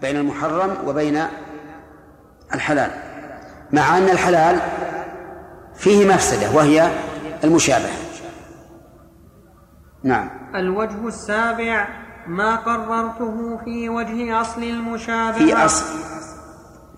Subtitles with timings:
[0.00, 1.22] بين المحرم وبين
[2.54, 2.90] الحلال
[3.72, 4.60] مع أن الحلال
[5.74, 6.90] فيه مفسدة وهي
[7.44, 8.06] المشابهة.
[10.02, 10.30] نعم.
[10.54, 11.88] الوجه السابع
[12.26, 15.38] ما قررته في وجه أصل المشابهة.
[15.38, 15.84] في أصل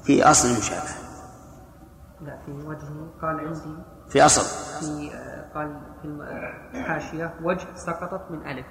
[0.05, 0.99] في أصل المشابهة.
[2.21, 2.89] لا في وجه
[3.23, 3.83] قال عندي.
[4.09, 4.43] في أصل.
[4.81, 5.11] في
[5.55, 6.09] قال في
[6.75, 8.67] الحاشية وجه سقطت من ألف.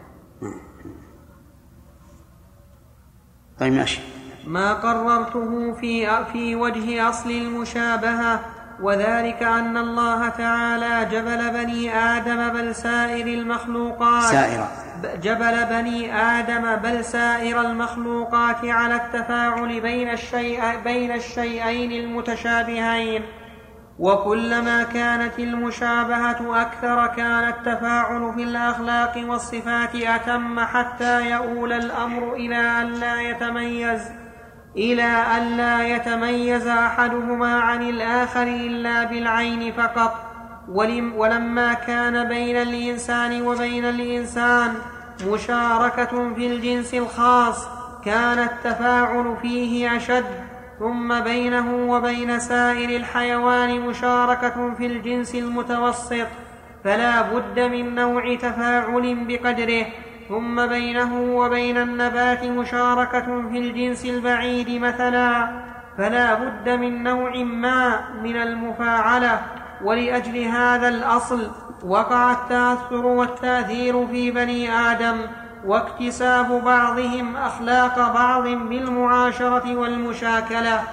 [3.59, 3.99] طيب ماشي.
[4.47, 8.39] ما قررته في في وجه أصل المشابهة
[8.81, 14.23] وذلك أن الله تعالى جبل بني آدم بل سائر المخلوقات.
[14.31, 14.67] سائر
[15.23, 23.21] جبل بني آدم بل سائر المخلوقات على التفاعل بين الشيء بين الشيئين المتشابهين.
[23.99, 32.85] وكلما كانت المشابهة أكثر كان التفاعل في الأخلاق والصفات أتم حتى يؤول الأمر إلى أن
[32.93, 34.01] لا يتميز
[34.75, 40.23] إلى أن لا يتميز أحدهما عن الآخر إلا بالعين فقط.
[41.15, 44.73] ولما كان بين الإنسان وبين الإنسان
[45.27, 47.67] مشاركة في الجنس الخاص
[48.05, 50.46] كان التفاعل فيه أشد.
[50.79, 56.27] ثم بينه وبين سائر الحيوان مشاركة في الجنس المتوسط
[56.83, 59.85] فلا بد من نوع تفاعل بقدره.
[60.29, 65.61] ثم بينه وبين النبات مشاركة في الجنس البعيد مثلا
[65.97, 69.41] فلا بد من نوع ما من المفاعلة.
[69.83, 71.51] ولأجل هذا الأصل
[71.83, 75.17] وقع التأثر والتأثير في بني آدم.
[75.65, 80.83] واكتساب بعضهم أخلاق بعض بالمعاشرة والمشاكلة.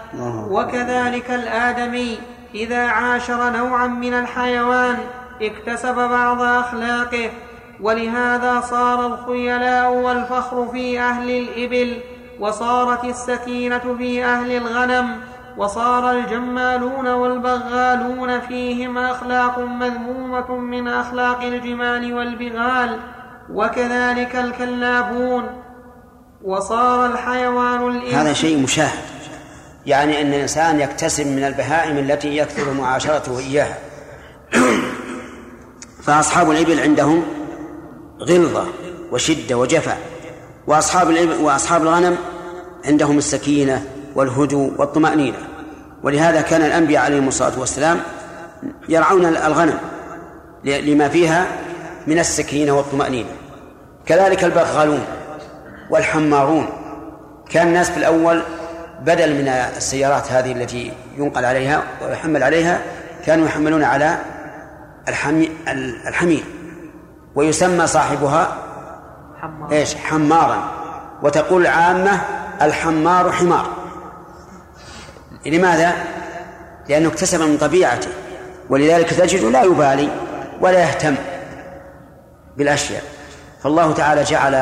[0.51, 2.19] وكذلك الآدمي
[2.55, 4.97] إذا عاشر نوعا من الحيوان
[5.42, 7.31] اكتسب بعض أخلاقه
[7.81, 12.01] ولهذا صار الخيلاء والفخر في أهل الإبل
[12.41, 15.20] وصارت السكينة في أهل الغنم
[15.57, 22.98] وصار الجمالون والبغالون فيهم أخلاق مذمومة من أخلاق الجمال والبغال.
[23.50, 25.64] وكذلك الكلابون
[26.44, 29.05] وصار الحيوان الإنس هذا شيء مشاهد.
[29.86, 33.78] يعني أن الإنسان يكتسب من البهائم التي يكثر معاشرته إياها
[36.05, 37.24] فأصحاب الإبل عندهم
[38.20, 38.66] غلظة
[39.12, 39.96] وشدة وجفا
[40.66, 42.16] وأصحاب الإبل وأصحاب الغنم
[42.84, 45.38] عندهم السكينة والهدوء والطمأنينة.
[46.02, 48.00] ولهذا كان الأنبياء عليهم الصلاة والسلام
[48.88, 49.78] يرعون الغنم
[50.64, 51.46] لما فيها
[52.07, 53.31] من السكينة والطمأنينة.
[54.07, 55.05] كذلك البغالون
[55.91, 56.67] والحمارون.
[57.51, 58.42] كان الناس في الأول
[59.01, 62.83] بدل من السيارات هذه التي ينقل عليها ويحمل عليها
[63.27, 64.19] كانوا يحملون على
[65.09, 65.51] الحمي
[66.09, 66.45] الحمير.
[67.35, 68.57] ويسمى صاحبها
[69.41, 69.73] حمار.
[69.73, 70.71] إيش؟ حمارا.
[71.23, 72.21] وتقول العامة
[72.63, 73.67] الحمار حمار.
[75.47, 75.92] لماذا؟
[76.89, 78.09] لأنه اكتسب من طبيعته.
[78.71, 80.09] ولذلك تجد لا يبالي
[80.61, 81.15] ولا يهتم.
[82.57, 83.03] بالأشياء.
[83.63, 84.55] فالله تعالى جعل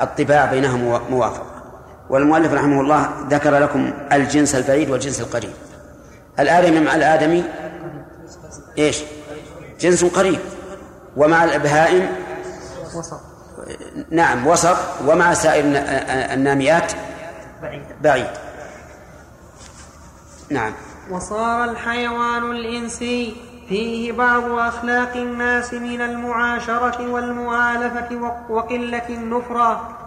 [0.00, 0.80] الطباع بينهم
[1.10, 1.62] موافقة.
[2.10, 5.52] والمؤلف رحمه الله ذكر لكم الجنس البعيد والجنس القريب.
[6.38, 7.44] الآدمي مع الآدمي
[8.78, 9.02] إيش؟
[9.80, 10.38] جنس قريب.
[11.16, 12.08] ومع البهائم
[14.10, 14.76] نعم وسط.
[15.06, 15.64] ومع سائر
[16.34, 16.92] الناميات
[17.62, 18.30] بعيد بعيد.
[20.50, 20.72] نعم.
[21.10, 23.36] وصار الحيوان الإنسي
[23.70, 29.98] فيه بعض أخلاق الناس من المعاشرة والمؤالفة وقلة النفرة.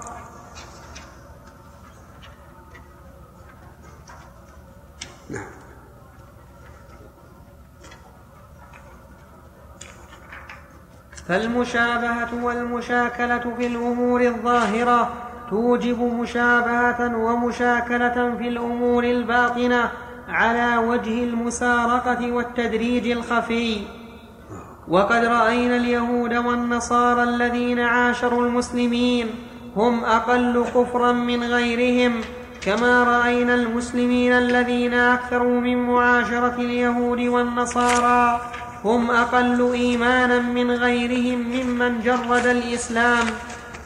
[5.29, 5.45] نعم.
[11.27, 15.13] فالمشابهة والمشاكلة في الأمور الظاهرة
[15.49, 19.91] توجب مشابهة ومشاكلة في الأمور الباطنة.
[20.27, 23.81] على وجه المسارقة والتدريج الخفي.
[24.87, 29.27] وقد رأينا اليهود والنصارى الذين عاشروا المسلمين
[29.75, 32.21] هم أقل كفرا من غيرهم
[32.61, 38.41] كما رأينا المسلمين الذين أكثروا من معاشرة اليهود والنصارى
[38.83, 43.25] هم أقل إيمانا من غيرهم ممن جرد الإسلام.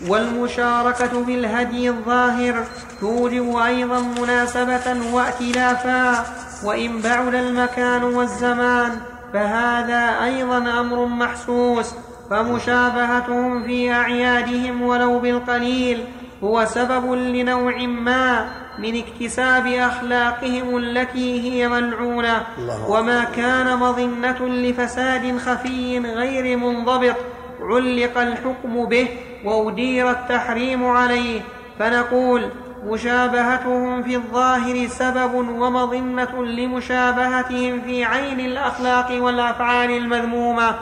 [0.08, 2.64] والمشاركة في الهدي الظاهر
[3.02, 6.26] توجب أيضا مناسبة وائتلافا
[6.64, 8.92] وإن بعد المكان والزمان
[9.34, 11.94] فهذا أيضا أمر محسوس
[12.30, 16.04] فمشابهتهم في أعيادهم ولو بالقليل
[16.44, 22.44] هو سبب لنوع ما من اكتساب أخلاقهم التي هي ملعونة.
[22.90, 27.16] وما كان مظنة لفساد خفي غير منضبط
[27.62, 29.08] علق الحكم به
[29.44, 31.42] وأدير التحريم عليه
[31.80, 32.50] فنقول
[32.86, 40.76] مشابهتهم في الظاهر سبب ومظنة لمشابهتهم في عين الأخلاق والأفعال المذمومة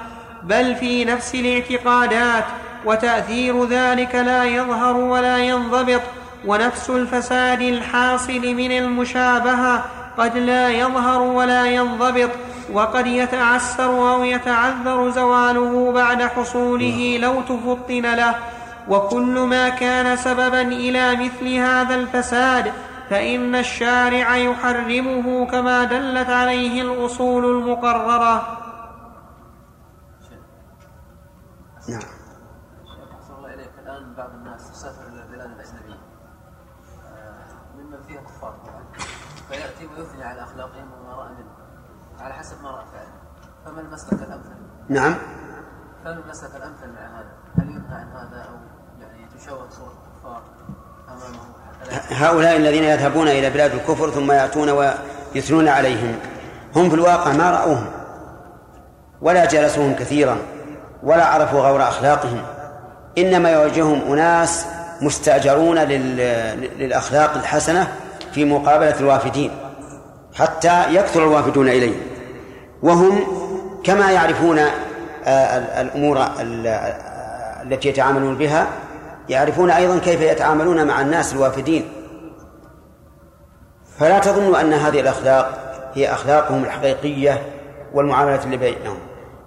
[0.44, 2.44] بل في نفس الاعتقادات
[2.86, 6.02] وتأثير ذلك لا يظهر ولا ينضبط
[6.46, 9.86] ونفس الفساد الحاصل من المشابهة
[10.18, 12.30] قد لا يظهر ولا ينضبط.
[12.74, 18.36] وقد يتعسر أو يتعذر زواله بعد حصوله لو تفطن له.
[18.88, 22.74] وكل ما كان سببا إلى مثل هذا الفساد
[23.10, 28.58] فإن الشارع يحرمه كما دلت عليه الأصول المقررة.
[31.90, 32.02] نعم.
[33.38, 33.70] الله إليك.
[33.84, 36.00] الآن بعض الناس يسافر إلى البلاد الأجنبية.
[37.06, 38.56] آه، ممن فيها كفار
[39.50, 41.65] فيأتي ويثني على أخلاقهم وما رأى منهم.
[42.22, 42.86] على حسب ما رأى
[43.66, 44.56] فما المسلك الأمثل؟
[44.90, 45.16] نعم.
[46.04, 48.56] فما المسلك الأمثل مع هذا؟ هل ينهى عن هذا أو
[49.02, 50.42] يعني تشوه صورة الكفار
[51.10, 51.56] أمامه
[52.10, 56.20] هؤلاء الذين يذهبون إلى بلاد الكفر ثم يأتون ويثنون عليهم.
[56.76, 57.86] هم في الواقع ما رأوهم
[59.22, 60.38] ولا جلسوهم كثيرا
[61.04, 62.42] ولا عرفوا غور أخلاقهم.
[63.18, 64.66] إنما يواجههم أناس
[65.02, 67.88] مستأجرون للأخلاق الحسنة
[68.32, 69.65] في مقابلة الوافدين.
[70.36, 71.96] حتى يكثر الوافدون إليه.
[72.84, 73.20] وهم
[73.84, 74.60] كما يعرفون
[75.26, 76.26] آه، الأمور
[77.62, 78.68] التي يتعاملون بها
[79.30, 81.90] يعرفون أيضا كيف يتعاملون مع الناس الوافدين.
[84.00, 85.60] فلا تظنوا أن هذه الأخلاق
[85.94, 87.42] هي أخلاقهم الحقيقية
[87.94, 88.98] والمعاملة اللي بينهم.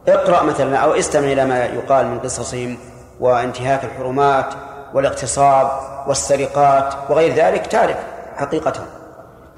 [0.08, 2.78] اقرأ مثلا أو استمع إلى ما يقال من قصصهم
[3.20, 4.54] وانتهاك الحرمات
[4.94, 5.70] والاغتصاب
[6.06, 7.96] والسرقات وغير ذلك تعرف
[8.36, 8.97] حقيقتهم.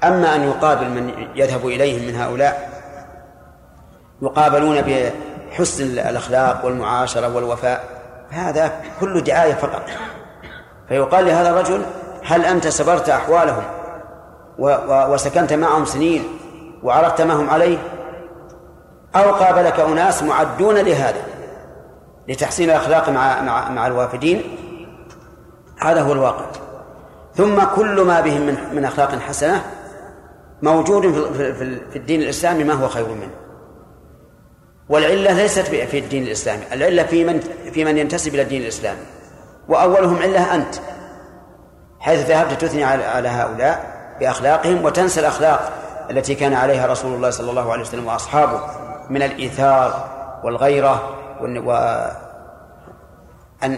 [0.03, 2.71] أما أن يقابل من يذهب إليهم من هؤلاء
[4.21, 7.83] يقابلون بحسن الأخلاق والمعاشرة والوفاء
[8.29, 9.83] هذا كله دعاية فقط.
[10.89, 11.85] فيقال لهذا الرجل
[12.23, 13.63] هل أنت سبرت أحوالهم
[15.09, 16.23] وسكنت معهم سنين
[16.83, 17.77] وعرفت ما هم عليه؟
[19.15, 21.21] أو قابلك أناس معدون لهذا
[22.27, 24.57] لتحسين الأخلاق مع مع مع الوافدين؟
[25.79, 26.45] هذا هو الواقع.
[27.35, 29.63] ثم كل ما بهم من من أخلاق حسنة
[30.61, 33.31] موجود في, الدين الإسلامي ما هو خير منه.
[34.89, 36.63] والعلة ليست في الدين الإسلامي.
[36.71, 37.39] العلة في من
[37.73, 39.01] في من ينتسب إلى الدين الإسلامي.
[39.69, 40.75] وأولهم علة أنت.
[41.99, 45.71] حيث ذهبت تثني على هؤلاء بأخلاقهم وتنسى الأخلاق
[46.11, 48.61] التي كان عليها رسول الله صلى الله عليه وسلم وأصحابه
[49.09, 50.09] من الإيثار
[50.43, 51.75] والغيرة و
[53.63, 53.77] أن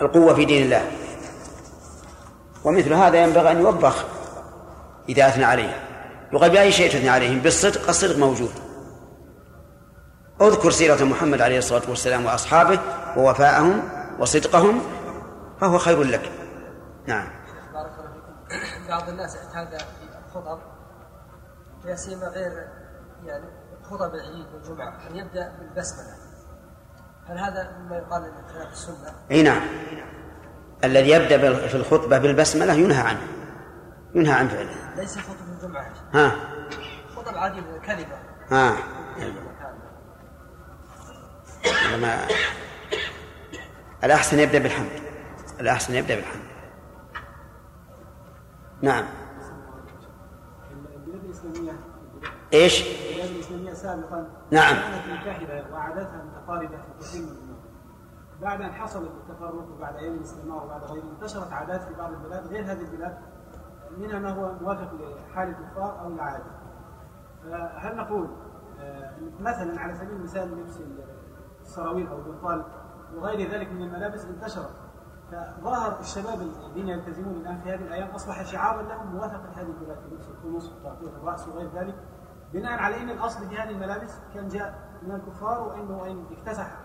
[0.00, 0.82] القوة في دين الله.
[2.64, 4.04] ومثل هذا ينبغي أن يوبخ
[5.08, 5.76] إذا أثنى عليه
[6.32, 7.88] يقال بأي شيء تثني عليهم؟ بالصدق.
[7.88, 8.50] الصدق موجود.
[10.40, 12.80] اذكر سيرة محمد عليه الصلاة والسلام وأصحابه
[13.16, 13.82] ووفاءهم
[14.18, 14.82] وصدقهم
[15.60, 16.32] فهو خير لك.
[17.06, 17.28] نعم.
[18.88, 19.82] بعض الناس اعتاد
[20.26, 20.58] الخطب
[21.84, 22.52] لا سيما غير
[23.24, 23.44] يعني
[23.82, 26.14] خطب العيد والجمعة أن يبدأ بالبسملة.
[27.26, 29.60] هل هذا مما يقال من خلاف السنة؟ أي نعم.
[30.84, 33.37] الذي يبدأ في الخطبة بالبسملة ينهى عنه.
[34.18, 34.94] ينهى عن فعله.
[34.96, 36.32] ليس خطب الجمعة ها.
[37.16, 38.18] خطب عادي كلمة.
[38.50, 38.76] ها.
[41.94, 42.26] لما
[44.04, 44.90] الأحسن يبدأ بالحمد.
[45.60, 46.42] الأحسن يبدأ بالحمد.
[48.82, 49.04] نعم.
[52.52, 54.74] إيش؟ البلاد الإسلامية سابقا نعم.
[54.74, 57.58] كانت متحده وعاداتها متقاربه في كثير من الأمور.
[58.42, 62.64] بعد أن حصل التفرق وبعد أيام الاستعمار وبعد غيره انتشرت عادات في بعض البلاد غير
[62.64, 63.18] هذه البلاد
[63.98, 66.44] منها ما هو موافق لحال الكفار أو العادة.
[67.44, 68.28] فهل نقول
[68.80, 70.80] آه، مثلا على سبيل المثال لبس
[71.62, 72.64] السراويل أو البنطال
[73.16, 74.70] وغير ذلك من الملابس انتشرت
[75.30, 80.28] فظاهر الشباب الذين يلتزمون الآن في هذه الأيام أصبح شعارا لهم موافقه هذه البلاد لبس
[80.28, 81.94] الخمس وتغطيه الراس وغير ذلك
[82.52, 86.76] بناء على أن الأصل في هذه الملابس كان جاء من الكفار وأنه أن اكتسح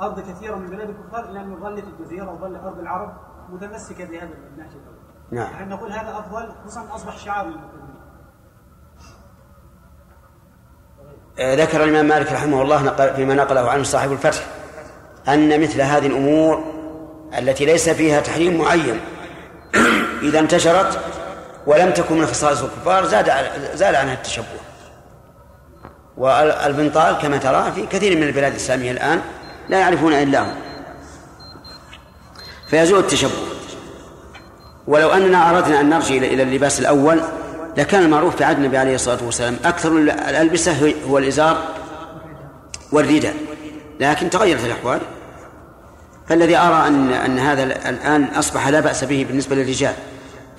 [0.00, 3.16] أرض كثيرة من بلاد الكفار إلى أن يظلت الجزيرة وظل أرض العرب
[3.48, 4.70] متمسكة بهذا النهج.
[5.32, 5.52] نعم.
[5.52, 7.82] يعني نقول هذا أفضل خصوصا أصبح شعار للمسلمين.
[11.38, 14.46] آه، ذكر الإمام مالك رحمه الله نقل فيما نقله عنه صاحب الفتح
[15.28, 16.64] أن مثل هذه الأمور
[17.38, 19.00] التي ليس فيها تحريم معين
[20.28, 21.00] إذا انتشرت
[21.66, 23.32] ولم تكن من خصائص الكفار زاد
[23.74, 24.46] زاد عنها التشبه
[26.16, 29.20] والبنطال كما ترى في كثير من البلاد الإسلامية الآن
[29.68, 30.54] لا يعرفون إلا هم
[32.66, 33.61] فيزول التشبه
[34.86, 37.20] ولو أننا أردنا أن نرجع إلى اللباس الأول
[37.76, 41.58] لكان المعروف في عهد النبي عليه الصلاة والسلام أكثر الألبسة هو الإزار
[42.92, 43.34] والرداء
[44.00, 45.00] لكن تغيرت الأحوال.
[46.28, 49.94] فالذي أرى أن أن هذا الآن أصبح لا بأس به بالنسبة للرجال.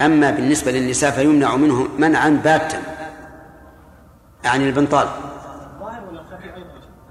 [0.02, 2.82] أما بالنسبة للنساء فيمنع منه منعا باتا
[4.44, 5.08] يعني البنطال.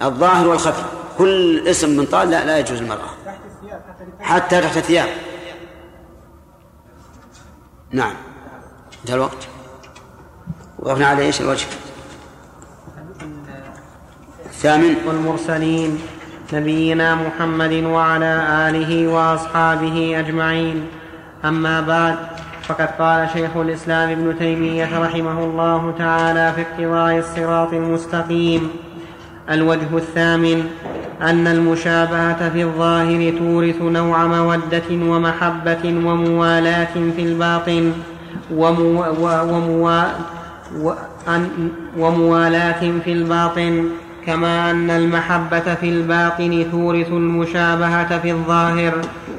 [0.03, 0.83] الظاهر والخفي.
[1.19, 3.11] كل اسم بنطال لا لا يجوز المرأة
[4.21, 5.09] حتى تحت الثياب.
[7.93, 8.15] نعم.
[9.01, 9.49] انتهى الوقت.
[10.79, 11.67] وقفنا على إيش الوجه؟
[14.47, 14.95] الثامن.
[15.07, 15.99] والمرسلين
[16.53, 20.87] نبينا محمد وعلى آله وأصحابه أجمعين.
[21.45, 22.17] أما بعد
[22.63, 28.71] فقد قال شيخ الإسلام ابن تيمية رحمه الله تعالى في اقتضاء الصراط المستقيم.
[29.51, 30.71] الوجه الثامن
[31.23, 37.93] أن المشابهة في الظاهر تورث نوع مودة ومحبة وموالاة في الباطن
[38.55, 40.03] ومو ومو
[41.97, 43.89] وموالاة في الباطن.
[44.27, 48.93] كما أن المحبة في الباطن تورث المشابهة في الظاهر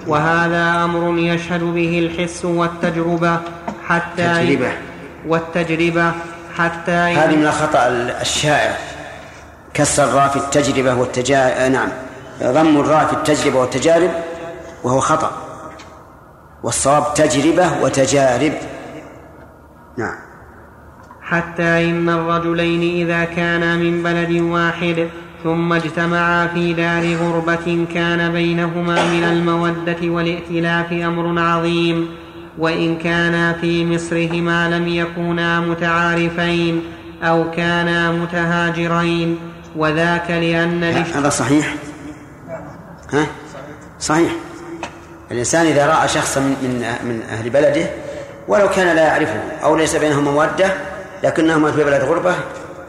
[0.07, 3.39] وهذا أمر يشهد به الحس والتجربة
[3.87, 4.71] حتى تجربة
[5.27, 6.11] والتجربة
[6.57, 7.87] حتى هذه من الخطأ
[8.21, 8.77] الشائع.
[9.73, 11.89] كسر في التجربة والتجارب آه، نعم.
[12.43, 14.11] ضم الراء في التجربة والتجارب
[14.83, 15.31] وهو خطأ.
[16.63, 18.53] والصواب تجربة وتجارب.
[19.97, 20.15] نعم.
[21.21, 25.09] حتى إن الرجلين إذا كانا من بلد واحد
[25.43, 32.07] ثم اجتمعا في دار غربة كان بينهما من المودة والائتلاف أمر عظيم.
[32.57, 36.81] وإن كانا في مصرهما لم يكونا متعارفين
[37.23, 39.52] أو كانا متهاجرين.
[39.75, 41.75] وذاك لأن هذا صحيح.
[43.13, 43.27] ها؟
[43.99, 44.31] صحيح.
[45.31, 47.85] الإنسان إذا رأى شخصا من من أهل بلده
[48.47, 50.73] ولو كان لا يعرفه أو ليس بينهما مودة
[51.23, 52.35] لكنهما في بلد غربة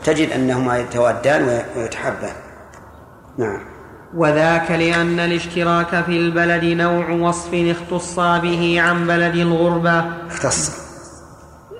[0.05, 2.33] تجد أنهما يتوادان ويتحبان.
[3.38, 3.61] نعم.
[4.14, 10.05] وذاك لأن الاشتراك في البلد نوع وصف اختص به عن بلد الغربة.
[10.31, 10.71] اختص.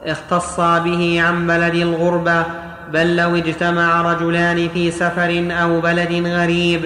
[0.05, 2.64] اختص به عن بلد الغربة.
[2.93, 6.81] بل لو اجتمع رجلان في سفر أو بلد غريب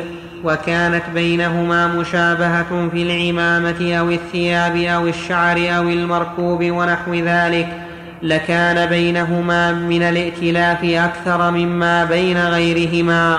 [0.44, 7.68] وكانت بينهما مشابهة في العمامة أو الثياب أو الشعر أو المركوب ونحو ذلك
[8.22, 13.38] لكان بينهما من الائتلاف أكثر مما بين غيرهما.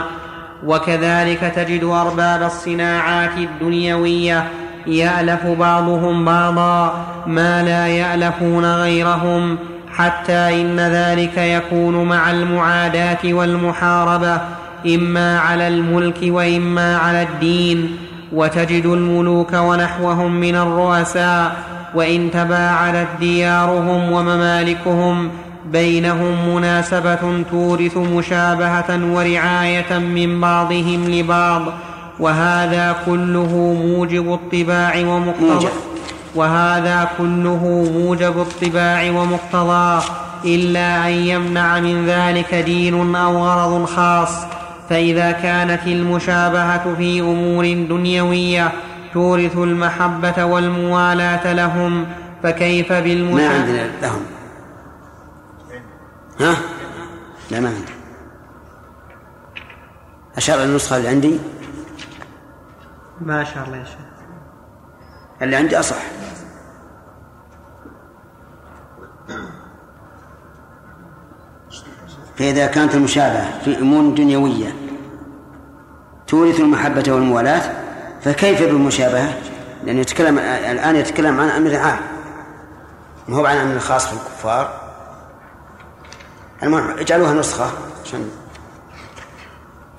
[0.66, 4.44] وكذلك تجد أرباب الصناعات الدنيوية
[4.88, 9.58] يألف بعضهم بعضا ما لا يألفون غيرهم
[10.00, 14.42] حتى إن ذلك يكون مع المعاداة والمحاربة
[14.86, 17.98] إما على الملك وإما على الدين.
[18.34, 21.56] وتجد الملوك ونحوهم من الرؤساء
[21.96, 25.30] وإن تباعدت ديارهم وممالكهم
[25.72, 31.62] بينهم مناسبة تورث مشابهة ورعاية من بعضهم لبعض.
[32.20, 35.68] وهذا كله موجب الطباع ومقتضى
[36.36, 40.04] وهذا كله موجب الطباع ومقتضاه
[40.46, 44.46] إلا أن يمنع من ذلك دين أو غرض خاص.
[44.90, 48.72] فإذا كانت المشابهة في أمور دنيوية
[49.14, 52.06] تورث المحبة والموالاة لهم
[52.44, 54.22] فكيف بالمشابهة ما عندنا لهم.
[56.40, 56.56] ها؟
[57.52, 57.92] لا ما عندي
[60.38, 61.40] أشار النسخة اللي عندي؟
[63.22, 63.99] ما شاء الله يا شيخ.
[65.42, 66.02] اللي عندي أصح.
[72.36, 74.76] فإذا كانت المشابهة في أمور دنيوية
[76.28, 77.62] تورث المحبة والموالاة
[78.22, 79.34] فكيف بالمشابهة؟
[79.86, 82.00] لأنه يتكلم الآن يتكلم عن أمر عام.
[83.28, 84.82] ما هو عن أمر خاص في الكفار.
[86.64, 87.72] المهم اجعلوها نسخة
[88.06, 88.30] عشان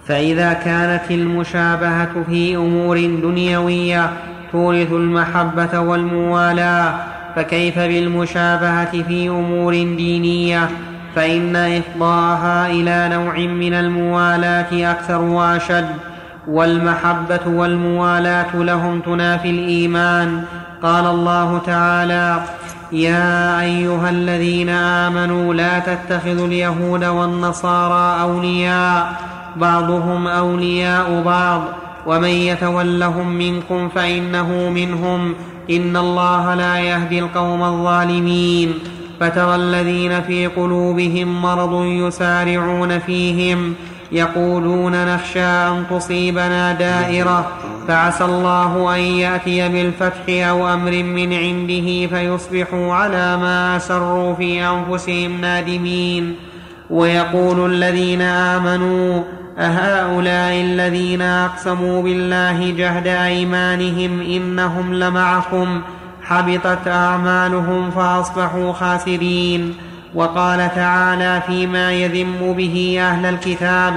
[0.06, 4.16] فإذا كانت المشابهة في أمور دنيوية
[4.52, 6.95] تورث المحبة والموالاة
[7.37, 10.69] فكيف بالمشابهة في أمور دينية؟
[11.16, 15.87] فإن إفضاها إلى نوع من الموالاة أكثر وأشد.
[16.49, 20.45] والمحبة والموالاة لهم تنافي الإيمان.
[20.83, 22.40] قال الله تعالى
[22.92, 29.12] يا أيها الذين آمنوا لا تتخذوا اليهود والنصارى أولياء
[29.57, 31.62] بعضهم أولياء بعض.
[32.07, 35.35] ومن يتولهم منكم فإنه منهم
[35.71, 38.75] إن الله لا يهدي القوم الظالمين
[39.21, 43.75] فترى الذين في قلوبهم مرض يسارعون فيهم
[44.12, 47.49] يقولون نخشى أن تصيبنا دائرة
[47.88, 55.40] فعسى الله أن يأتي بالفتح أو أمر من عنده فيصبحوا على ما أسروا في أنفسهم
[55.40, 56.37] نادمين
[56.90, 59.23] ويقول الذين آمنوا
[59.61, 65.83] أهؤلاء الذين أقسموا بالله جهد أيمانهم إنهم لمعكم
[66.23, 69.75] حبطت أعمالهم فأصبحوا خاسرين.
[70.14, 73.95] وقال تعالى فيما يذم به أهل الكتاب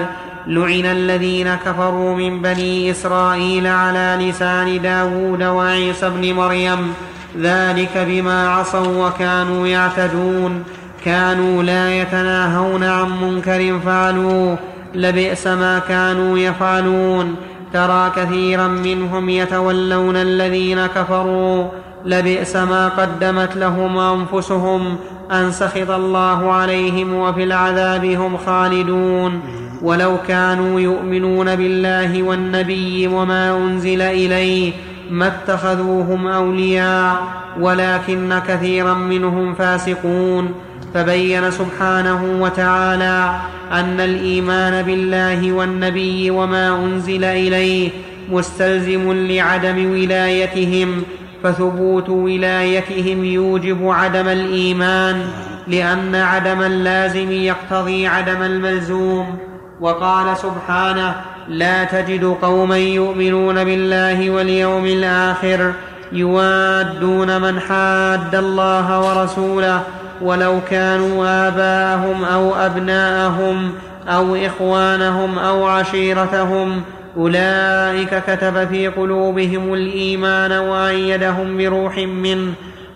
[0.48, 6.94] لعن الذين كفروا من بني إسرائيل على لسان داود وعيسى ابن مريم.
[7.42, 10.64] ذلك بما عصوا وكانوا يعتدون.
[11.06, 14.58] كانوا لا يتناهون عن منكر فعلوه.
[14.96, 17.36] لبئس ما كانوا يفعلون.
[17.74, 21.66] ترى كثيرا منهم يتولون الذين كفروا.
[22.06, 24.96] لبئس ما قدمت لهم أنفسهم.
[25.32, 29.42] أن سخط الله عليهم وفي العذاب هم خالدون.
[29.82, 34.74] ولو كانوا يؤمنون بالله والنبي وما أنزل إليه
[35.12, 37.18] ما اتخذوهم أولياء.
[37.60, 40.54] ولكن كثيرا منهم فاسقون.
[40.94, 43.36] فبين سبحانه وتعالى
[43.72, 47.90] أن الإيمان بالله والنبي وما أنزل إليه
[48.32, 51.04] مستلزم لعدم ولايتهم
[51.44, 55.22] فثبوت ولايتهم يوجب عدم الإيمان
[55.68, 59.38] لأن عدم اللازم يقتضي عدم الملزوم.
[59.82, 61.16] وقال سبحانه
[61.50, 65.74] لا تجد قوما يؤمنون بالله واليوم الآخر
[66.12, 69.82] يوادون من حاد الله ورسوله
[70.24, 73.74] ولو كانوا آباءهم أو أبناءهم
[74.08, 76.82] أو إخوانهم أو عشيرتهم
[77.18, 82.54] أولئك كتب في قلوبهم الإيمان وأيدهم بروح منه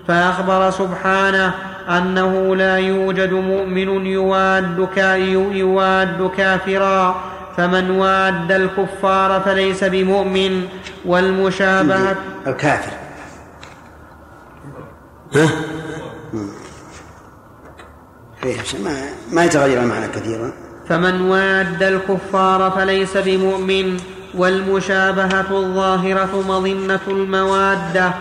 [0.08, 1.54] فأخبر سبحانه
[1.90, 4.88] أنه لا يوجد مؤمن يواد,
[5.52, 7.16] يواد كافرا
[7.58, 10.68] فمن واد الكفار فليس بمؤمن
[11.06, 12.16] والمشابهة
[12.48, 12.92] الكافر
[15.36, 15.50] ها؟
[18.84, 20.52] ما ما يتغير المعنى كثيرا.
[20.90, 23.98] فمن واد الكفار فليس بمؤمن
[24.36, 28.12] والمشابهة الظاهرة مظنة الموادة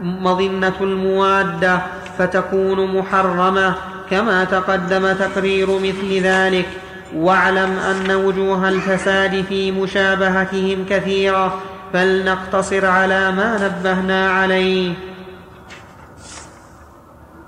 [0.00, 1.82] مظنة الموادة
[2.18, 3.74] فتكون محرمة
[4.10, 6.68] كما تقدم تقرير مثل ذلك.
[7.14, 11.60] واعلم أن وجوه الفساد في مشابهتهم كثيرة
[11.92, 14.94] فلنقتصر على ما نبهنا عليه.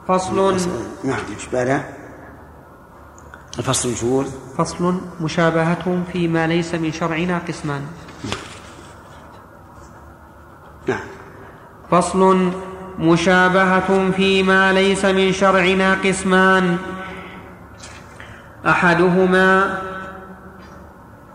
[0.08, 0.56] فصل.
[1.04, 1.20] نعم
[3.58, 4.26] الفصل يقول
[4.58, 7.82] فصل مشابهتهم فيما ليس من شرعنا قسمان.
[10.86, 11.06] نعم.
[11.90, 12.50] فصل
[12.98, 16.78] مشابهة فيما ليس من شرعنا قسمان.
[18.66, 19.78] أحدهما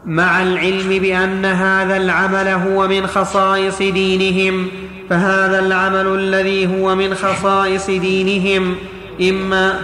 [0.06, 4.68] مع العلم بأن هذا العمل هو من خصائص دينهم
[5.10, 8.76] فهذا العمل الذي هو من خصائص دينهم
[9.22, 9.80] إما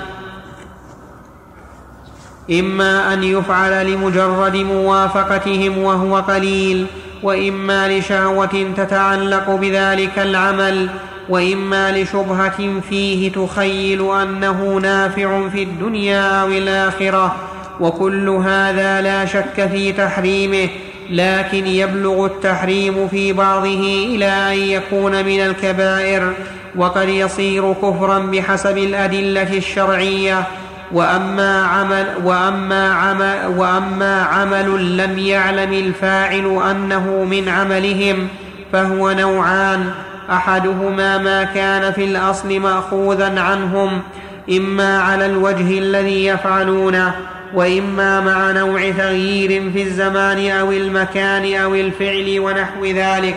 [2.51, 6.85] إما أن يفعل لمجرد موافقتهم وهو قليل
[7.23, 10.89] وإما لشهوة تتعلق بذلك العمل
[11.29, 17.35] وإما لشبهة فيه تخيل أنه نافع في الدنيا أو الآخرة.
[17.79, 20.69] وكل هذا لا شك في تحريمه
[21.09, 26.33] لكن يبلغ التحريم في بعضه إلى أن يكون من الكبائر
[26.75, 30.47] وقد يصير كفرا بحسب الأدلة الشرعية.
[30.91, 38.27] وأما عمل, وأما عمل, وأما عمل لم يعلم الفاعل أنه من عملهم
[38.71, 39.91] فهو نوعان.
[40.31, 44.01] أحدهما ما كان في الأصل مأخوذا عنهم
[44.49, 47.13] إما على الوجه الذي يفعلونه
[47.53, 53.35] وإما مع نوع تغيير في الزمان أو المكان أو الفعل ونحو ذلك.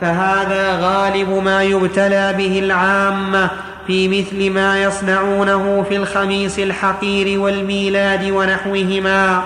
[0.00, 3.50] فهذا غالب ما يبتلى به العامة.
[3.90, 9.42] في مثل ما يصنعونه في الخميس الحقير والميلاد ونحوهما.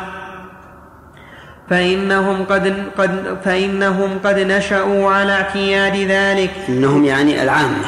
[1.71, 6.51] فإنهم قد, قد فإنهم قد نشأوا على اعتياد ذلك.
[6.69, 7.85] إنهم يعني العامة.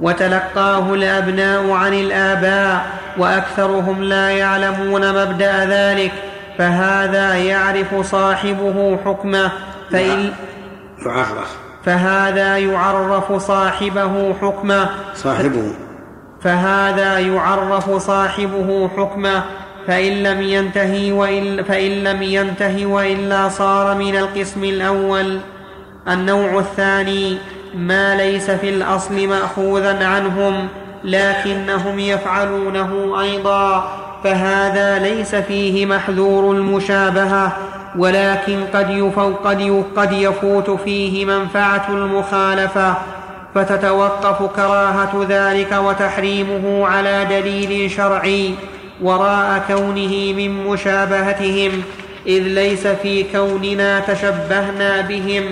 [0.00, 2.86] وتلقاه الأبناء عن الآباء
[3.18, 6.12] وأكثرهم لا يعلمون مبدأ ذلك.
[6.58, 9.52] فهذا يعرف صاحبه حكمه.
[9.90, 10.32] فإن
[11.06, 11.65] يعرف.
[11.86, 14.90] فهذا يعرف صاحبه حكمه.
[15.14, 15.72] صاحبه.
[16.40, 19.42] فهذا يعرف صاحبه حكمه.
[19.86, 25.38] فإن لم ينتهي وإن فإن لم ينتهي وإلا صار من القسم الأول.
[26.08, 27.38] النوع الثاني
[27.74, 30.68] ما ليس في الأصل مأخوذا عنهم
[31.04, 33.92] لكنهم يفعلونه أيضا.
[34.24, 37.56] فهذا ليس فيه محذور المشابهة.
[37.98, 39.12] ولكن قد,
[39.44, 42.94] قد, قد يفوت فيه منفعة المخالفة
[43.54, 48.54] فتتوقف كراهة ذلك وتحريمه على دليل شرعي
[49.02, 51.82] وراء كونه من مشابهتهم
[52.26, 55.42] إذ ليس في كوننا تشبهنا بهم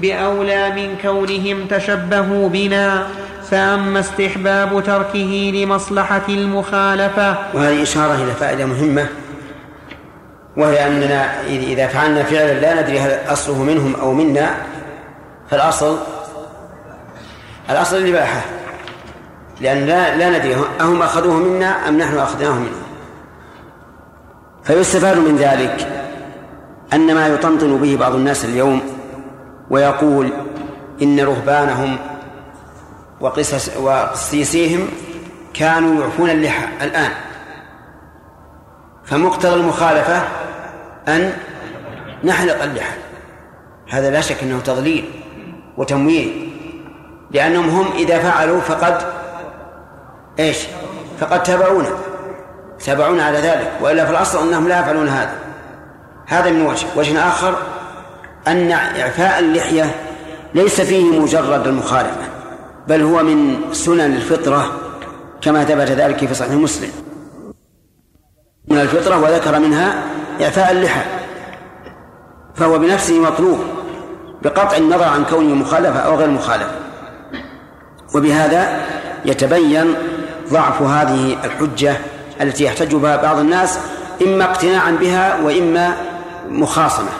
[0.00, 3.06] بأولى من كونهم تشبهوا بنا.
[3.50, 9.06] فأما استحباب تركه لمصلحة المخالفة وهذه إشارة إلى فائدة مهمة
[10.60, 14.54] وهي أننا إذا فعلنا فعلا لا ندري هل أصله منهم أو منا
[15.50, 15.98] فالاصل
[17.70, 18.40] الأصل الإباحة.
[19.60, 22.82] لأن لا لا ندري أهم أخذوه منا أم نحن أخذناه منهم.
[24.64, 25.88] فيستفاد من ذلك
[26.92, 28.80] أن ما يطنطن به بعض الناس اليوم
[29.70, 30.32] ويقول
[31.02, 31.98] إن رهبانهم
[33.20, 34.88] وقصص وقسيسيهم
[35.54, 37.10] كانوا يعفون اللحى الآن.
[39.04, 40.22] فمقتضى المخالفة
[41.08, 41.32] أن
[42.24, 42.98] نحلق اللحى
[43.90, 45.10] هذا لا شك أنه تضليل
[45.76, 46.50] وتمويه
[47.30, 49.02] لأنهم هم إذا فعلوا فقد
[50.38, 50.58] إيش؟
[51.20, 51.88] فقد تابعونا
[52.84, 55.34] تابعونا على ذلك وإلا في الأصل أنهم لا يفعلون هذا.
[56.26, 57.54] هذا من وجه وجه آخر
[58.46, 59.94] أن إعفاء اللحية
[60.54, 62.22] ليس فيه مجرد المخالفة
[62.88, 64.72] بل هو من سنن الفطرة
[65.40, 66.90] كما ثبت ذلك في صحيح مسلم.
[68.68, 70.02] من الفطرة وذكر منها
[70.42, 71.02] إعفاء اللحى
[72.54, 73.58] فهو بنفسه مطلوب
[74.42, 76.72] بقطع النظر عن كونه مخالفة أو غير مخالفة.
[78.14, 78.80] وبهذا
[79.24, 79.94] يتبين
[80.52, 81.96] ضعف هذه الحجة
[82.40, 83.78] التي يحتج بها بعض الناس
[84.22, 85.94] إما اقتناعا بها وإما
[86.48, 87.10] مخاصمة.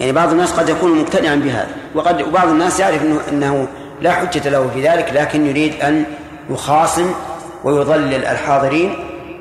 [0.00, 3.68] يعني بعض الناس قد يكون مقتنعا بهذا وقد وبعض الناس يعرف انه إنه
[4.00, 6.04] لا حجة له في ذلك لكن يريد أن
[6.50, 7.12] يخاصم
[7.64, 8.94] ويضلل الحاضرين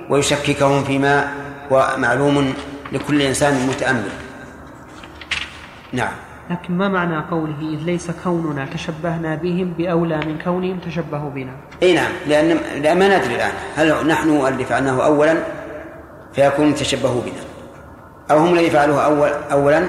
[0.10, 2.54] ويشككهم فيما هو معلوم
[2.92, 4.10] لكل إنسان متأمل.
[5.94, 6.12] نعم.
[6.50, 11.52] لكن ما معنى قوله إذ ليس كوننا تشبهنا بهم بأولى من كونهم تشبهوا بنا؟
[11.84, 13.52] أي نعم لأن لأن ما ندري الآن.
[13.76, 15.38] هل نحن اللي فعلناه أولا
[16.34, 17.44] فيكون تشبهوا بنا؟
[18.32, 19.84] أو هم الذي فعلوه أول أولا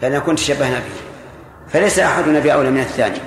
[0.00, 1.00] فنكون تشبهنا به.
[1.68, 3.18] فليس أحدنا بأولى من الثاني.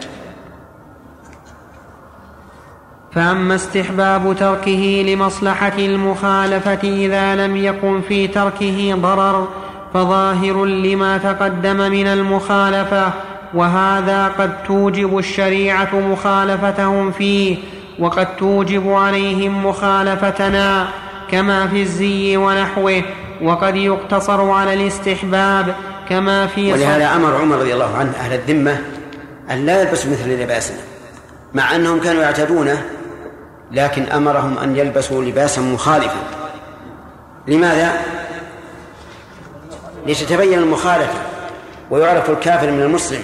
[3.15, 9.47] فأما استحباب تركه لمصلحة المخالفة إذا لم يكن في تركه ضرر
[9.93, 13.13] فظاهر لما تقدم من المخالفة
[13.53, 17.57] وهذا قد توجب الشريعة مخالفتهم فيه
[17.99, 20.87] وقد توجب عليهم مخالفتنا
[21.31, 23.01] كما في الزي ونحوه
[23.41, 25.75] وقد يقتصر على الاستحباب
[26.09, 28.81] كما في ولهذا أمر عمر رضي الله عنه أهل الذمة
[29.51, 30.77] أن لا يلبسوا مثل لباسنا
[31.53, 32.81] مع أنهم كانوا يعتدونه
[33.73, 36.23] لكن أمرهم أن يلبسوا لباسا مخالفا.
[37.47, 37.91] لماذا؟
[40.07, 41.19] لتتبين المخالفة
[41.91, 43.23] ويعرف الكافر من المسلم.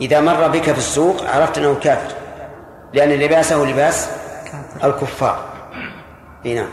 [0.00, 2.14] إذا مر بك في السوق عرفت أنه كافر
[2.94, 4.08] لأن لباسه لباس
[4.84, 5.44] الكفار.
[6.44, 6.68] نعم.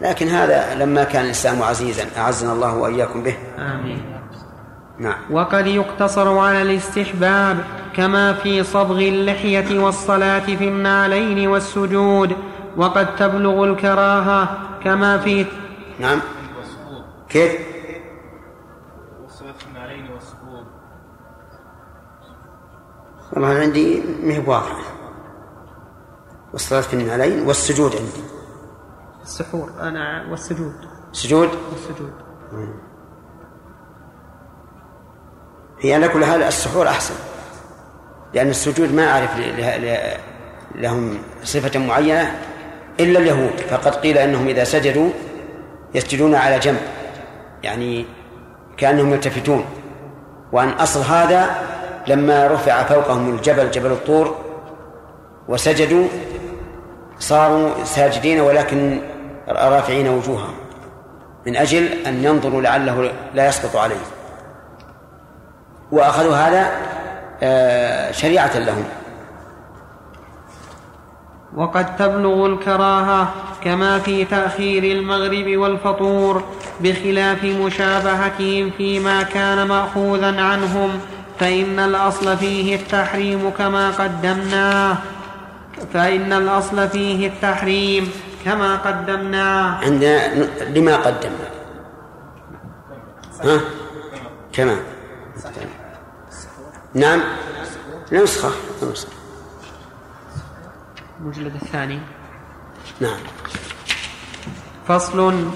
[0.00, 3.34] لكن هذا لما كان الإسلام عزيزا أعزنا الله وإياكم به.
[3.58, 4.21] آمين.
[5.02, 5.18] نعم.
[5.30, 7.64] وقد يقتصر على الاستحباب
[7.96, 12.36] كما في صبغ اللحية والصلاة في النعلين والسجود
[12.76, 15.46] وقد تبلغ الكراهة كما في
[16.00, 16.20] نعم.
[17.28, 17.52] كيف؟
[19.22, 20.66] والصلاة في النعلين والسجود
[23.32, 24.02] والله عندي
[24.46, 24.92] واضحة.
[26.52, 28.22] والصلاة في النعلين والسجود عندي.
[29.22, 30.74] السحور أنا والسجود.
[31.12, 32.12] سجود؟ والسجود.
[35.82, 37.14] هي على كل حال السحور أحسن.
[38.34, 39.30] لأن السجود ما أعرف
[40.74, 42.38] لهم صفة معينة
[43.00, 43.60] إلا اليهود.
[43.70, 45.10] فقد قيل أنهم إذا سجدوا
[45.94, 46.80] يسجدون على جنب.
[47.62, 48.06] يعني
[48.76, 49.64] كأنهم يلتفتون.
[50.52, 51.50] وأن أصل هذا
[52.06, 54.36] لما رفع فوقهم الجبل جبل الطور
[55.48, 56.06] وسجدوا
[57.18, 59.00] صاروا ساجدين ولكن
[59.48, 60.54] رافعين وجوههم.
[61.46, 63.96] من أجل أن ينظروا لعله لا يسقط عليه
[65.92, 66.70] وأخذوا هذا
[67.42, 68.84] آه، شريعة لهم.
[71.56, 73.28] وقد تبلغ الكراهة
[73.64, 76.42] كما في تأخير المغرب والفطور
[76.80, 80.90] بخلاف مشابهتهم فيما كان مأخوذا عنهم
[81.40, 84.96] فإن الأصل فيه التحريم كما قدمناه
[85.94, 88.10] فإن الأصل فيه التحريم
[88.44, 89.84] كما قدمناه.
[89.84, 90.34] عندنا
[90.74, 91.48] لما قدمنا
[93.44, 93.60] ها؟
[94.52, 94.76] كما؟
[96.94, 97.20] نعم.
[98.12, 98.50] نسخة.
[98.82, 99.12] نسخة.
[101.20, 102.00] المجلد الثاني.
[103.00, 103.20] نعم.
[104.88, 105.50] فصل.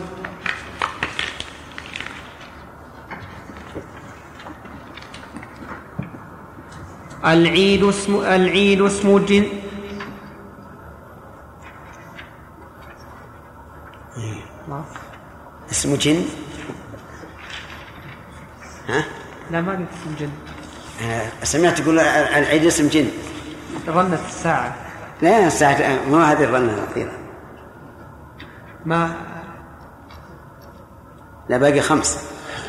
[7.25, 9.47] العيد اسم العيد اسم جن
[14.69, 14.85] ما
[15.71, 16.25] اسمه جن؟
[18.89, 19.05] ها؟
[19.51, 20.46] لا ما قلت اسم جن.
[21.43, 23.09] سمعت تقول العيد اسم جن.
[23.87, 24.75] ظنت الساعة
[25.23, 27.13] لا الساعة مو هذه الظنة الأخيرة.
[28.85, 29.15] ما؟
[31.49, 32.19] لا باقي خمس.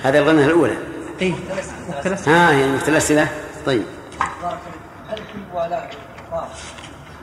[0.03, 0.77] هذه الظنة الأولى.
[1.21, 1.35] اي
[1.89, 3.27] مختلف ها هي المتلسلة
[3.65, 3.83] طيب.
[5.09, 6.47] هل في موالاة الكفار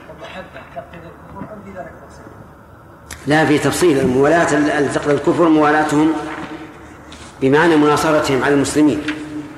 [0.09, 1.73] ومحبة تقتضي الكفر أم
[2.07, 2.25] تفصيل؟
[3.27, 3.99] لا في تفصيل.
[3.99, 6.13] الموالاة التي تقتضي الكفر موالاتهم
[7.41, 9.01] بمعنى مناصرتهم على المسلمين.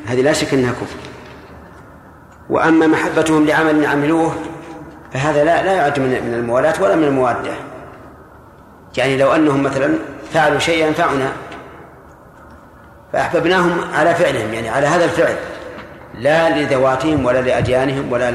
[0.08, 1.07] هذه لا شك إنها كفر.
[2.50, 4.36] وأما محبتهم لعمل عملوه
[5.14, 7.52] فهذا لا لا يعد من من الموالاة ولا من الموادة.
[8.98, 9.94] يعني لو أنهم مثلا
[10.34, 11.32] فعلوا شيئا ينفعنا
[13.14, 15.36] فأحببناهم على فعلهم يعني على هذا الفعل
[16.20, 18.34] لا لذواتهم ولا لأديانهم ولا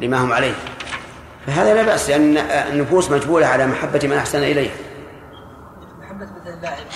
[0.00, 0.54] لما هم عليه.
[1.46, 2.36] فهذا لا بأس لأن
[2.72, 4.70] النفوس مجبولة على محبة من أحسن إليه.
[6.00, 6.86] محبة مثل اللاعبين.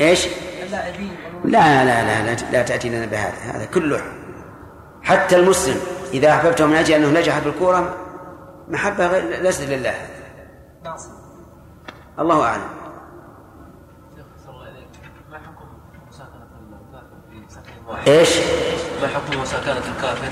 [0.00, 0.26] إيش؟
[0.66, 1.16] اللاعبين.
[1.44, 3.34] لا لا لا لا, لا تأتي لنا بهذا.
[3.54, 4.00] هذا كله
[5.02, 5.80] حتى المسلم
[6.12, 7.96] إذا أحببته من أجل أنه نجح في الكورة
[8.68, 9.94] محبة غير ليست لله.
[12.18, 12.62] الله أعلم.
[14.68, 14.88] عليك
[19.02, 20.28] ما حكم مساكنة الكافر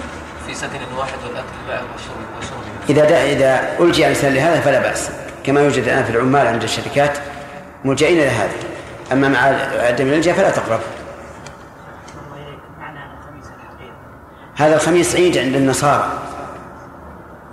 [0.46, 5.11] في سكن واحد؟ والأكل معه والشرب؟ إذا دا إذا ألجئ الإنسان لهذا فلا بأس.
[5.44, 7.18] كما يوجد الآن في العمال عند الشركات
[7.85, 8.52] ملجئين لهذا
[9.12, 9.38] أما مع
[9.83, 10.81] عدم الإلجاء فلا تقرب.
[14.59, 16.12] هذا الخميس عيد عند النصارى.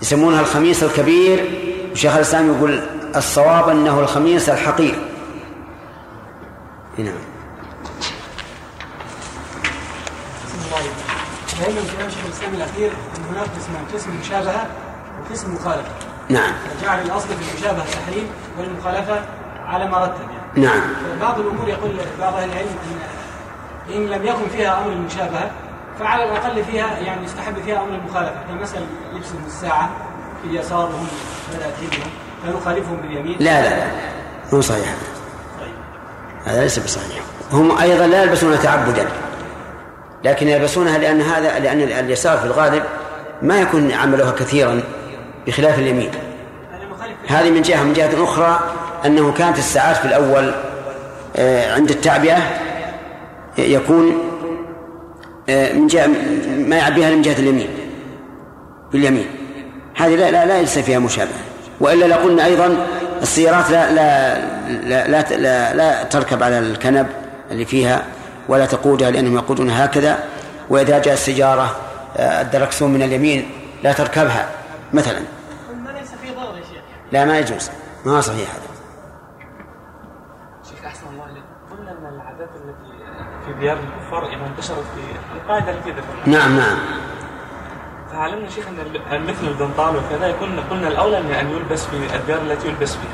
[0.02, 1.50] يسمونها الخميس الكبير.
[1.91, 2.82] وشيخ الإسلام يقول
[3.15, 4.96] الصواب أنه الخميس الحقير.
[6.98, 7.13] نعم.
[11.60, 13.48] دائما كلام شيخ الاسلام الاخير ان هناك
[13.94, 14.68] قسم مشابهه
[15.22, 15.91] وقسم مخالفه
[16.30, 16.54] نعم.
[16.84, 19.26] جعل الاصل في المشابهه التحريم والمخالفه
[19.65, 20.82] على ما رتب يعني نعم.
[21.22, 22.68] بعض الأمور يقول بعض أهل العلم
[23.89, 25.52] ان إن لم يكن فيها أمر المشابهة
[25.99, 28.36] فعلى الأقل فيها يعني يستحب فيها أمر المخالفة.
[28.49, 28.79] كمثل
[29.15, 29.89] لبسهم الساعة
[30.41, 31.08] في اليسار وهم
[31.53, 32.10] بدات يدهم
[32.43, 33.86] فنخالفهم باليمين؟ لا لا لا
[34.53, 34.88] مو صحيح.
[36.45, 37.23] هذا هذا ليس بصحيح.
[37.51, 39.08] هم أيضا لا يلبسون تعبدا
[40.23, 42.84] لكن يلبسونها لأن هذا لأن اليسار في الغالب
[43.41, 44.81] ما يكون عملها كثيرا
[45.47, 46.12] بخلاف اليمين.
[47.27, 47.84] هذه من جهة.
[47.84, 48.60] من جهة أخرى
[49.05, 50.53] أنه كانت الساعات في الأول
[51.36, 52.38] آه، عند التعبئة
[53.58, 54.35] يكون
[55.49, 56.08] من جهة
[56.67, 57.69] ما يعبيها من جهة اليمين.
[58.91, 59.27] باليمين.
[59.95, 61.39] هذه لا لا, لا ليس فيها مشابهة.
[61.79, 62.88] وإلا لقلنا أيضا
[63.21, 64.41] السيارات لا لا
[64.84, 67.08] لا, لا, لا, لا تركب على الكنب
[67.51, 68.03] اللي فيها
[68.49, 70.19] ولا تقودها لأنهم يقودون هكذا.
[70.69, 71.75] وإذا جاء السيارة
[72.17, 73.49] آه، الدركسون من اليمين
[73.84, 74.49] لا تركبها.
[74.93, 75.19] مثلا.
[75.86, 76.84] ما ليس في ضرر يا شيخ.
[77.12, 77.69] لا ما يجوز.
[78.05, 78.75] ما صحيح هذا؟
[80.69, 81.25] شيخ أحسن الله
[81.71, 82.95] قلنا العادات التي
[83.45, 85.01] في ديار الكفار اذا انتشرت في
[85.49, 86.77] ذكرناها نعم نعم.
[88.12, 92.41] فعلمنا شيخ إن ال- مثل البنطال وكذا يكون قلنا الأولى إن أن يلبس في الديار
[92.41, 93.12] التي يلبس فيها.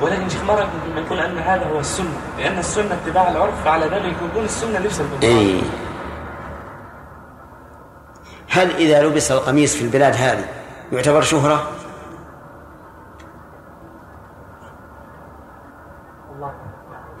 [0.00, 4.44] ولكن شيخ لما نقول أن هذا هو السنة لأن السنة اتباع العرف فعلى ذلك يكون
[4.44, 5.28] السنة لبس البنطال.
[5.30, 5.62] إيه.
[8.50, 10.44] هل إذا لبس القميص في البلاد هذه
[10.92, 11.68] يعتبر شهرة؟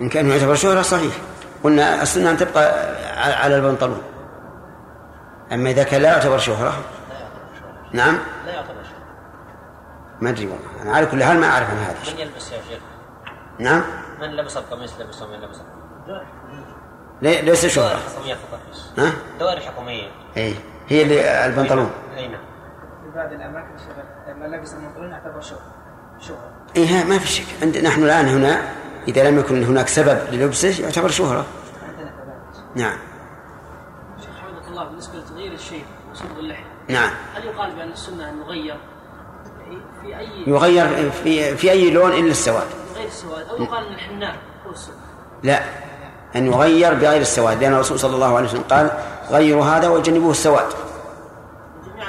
[0.00, 1.12] إن كان يعتبر شهرة صحيح.
[1.64, 4.02] قلنا السنة أن تبقى على البنطلون.
[5.52, 6.74] أما إذا كان لا يعتبر شهرة.
[7.92, 8.96] نعم؟ لا يعتبر شيء
[10.20, 10.82] ما أدري والله.
[10.82, 12.12] أنا على كل حال ما أعرف عن هذا.
[12.14, 12.78] من يلبس يا شيخ؟
[13.58, 13.82] نعم؟
[14.20, 15.56] من لبس القميص؟ لبسه من لبس
[17.22, 17.88] لي- ليس شهرة.
[17.88, 18.60] دوائر حكومية فقط
[18.98, 20.08] ها؟ دوائر حكومية.
[20.36, 20.54] إيه.
[20.88, 21.90] هي اللي البنطلون.
[22.16, 22.40] اي نعم.
[23.04, 23.68] في بعض الأماكن
[24.28, 25.60] لما لبس البنطلون يعتبر شهرة.
[26.20, 26.50] شهرة.
[26.76, 27.44] إيه ما في شك.
[27.62, 28.62] عند نحن الآن هنا
[29.08, 31.44] إذا لم يكن هناك سبب للبسه يعتبر شهرة.
[32.74, 32.98] نعم.
[34.20, 37.10] شيخ حفظك الله بالنسبة لتغيير الشيء وصبغ اللحيه نعم.
[37.34, 38.76] هل يقال بأن السنة أن نغير
[40.02, 42.66] في أي يغير في في أي لون إلا السواد.
[42.96, 44.94] غير السواد أو يقال أن الحناء هو السنة
[45.42, 45.60] لا.
[46.36, 48.90] أن يغير بغير السواد لأن الرسول صلى الله عليه وسلم قال
[49.30, 50.66] غيروا هذا وجنبوه السواد.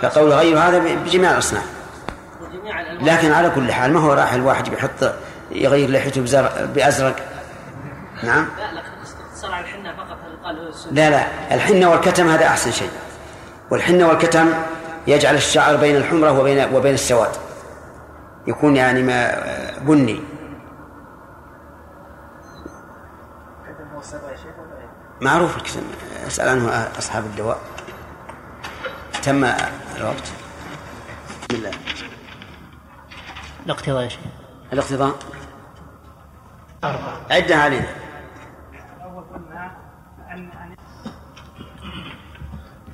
[0.02, 1.76] فقول غير هذا بجميع الأصناف.
[3.02, 5.14] لكن على كل حال ما هو راح الواحد بيحط
[5.52, 6.22] يغير لحيته
[6.76, 7.16] بأزرق؟
[8.24, 8.82] نعم لا لا
[9.36, 12.90] اقتصر على الحناء فقط هل يقال هو السنة لا لا الحنة والكتم هذا أحسن شيء.
[13.72, 14.54] والحنة والكتم
[15.08, 17.32] يجعل الشعر بين الحمرة وبين وبين السواد.
[18.48, 19.44] يكون يعني ما
[19.80, 20.22] بني؟
[25.22, 25.82] معروف الكتم.
[26.28, 27.60] أسأل عنه أصحاب الدواء.
[29.24, 29.44] تم
[29.98, 30.32] الوقت؟
[31.42, 31.72] بسم الله.
[33.66, 34.20] الاقتضاء يا شيخ.
[34.74, 35.16] الاقتضاء؟
[37.32, 37.88] عدها علينا.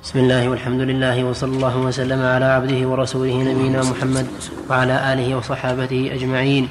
[0.02, 4.26] بسم الله والحمد لله وصلى الله وسلم على عبده ورسوله نبينا محمد
[4.70, 6.68] وعلى آله وصحابته أجمعين.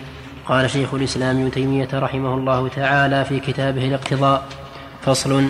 [0.47, 4.43] قال شيخ الإسلام ابن تيمية رحمه الله تعالى في كتابه الاقتضاء
[5.01, 5.43] فصل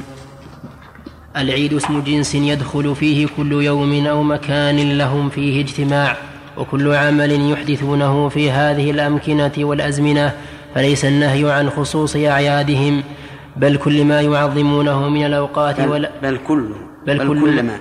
[1.37, 6.17] العيد اسم جنس يدخل فيه كل يوم أو مكان لهم فيه اجتماع
[6.57, 10.33] وكل عمل يحدثونه في هذه الأمكنة والأزمنة
[10.75, 13.03] فليس النهي عن خصوص أعيادهم
[13.57, 17.79] بل كل ما يعظمونه من الأوقات بل, ولا بل كل بل بل, كل- كل ما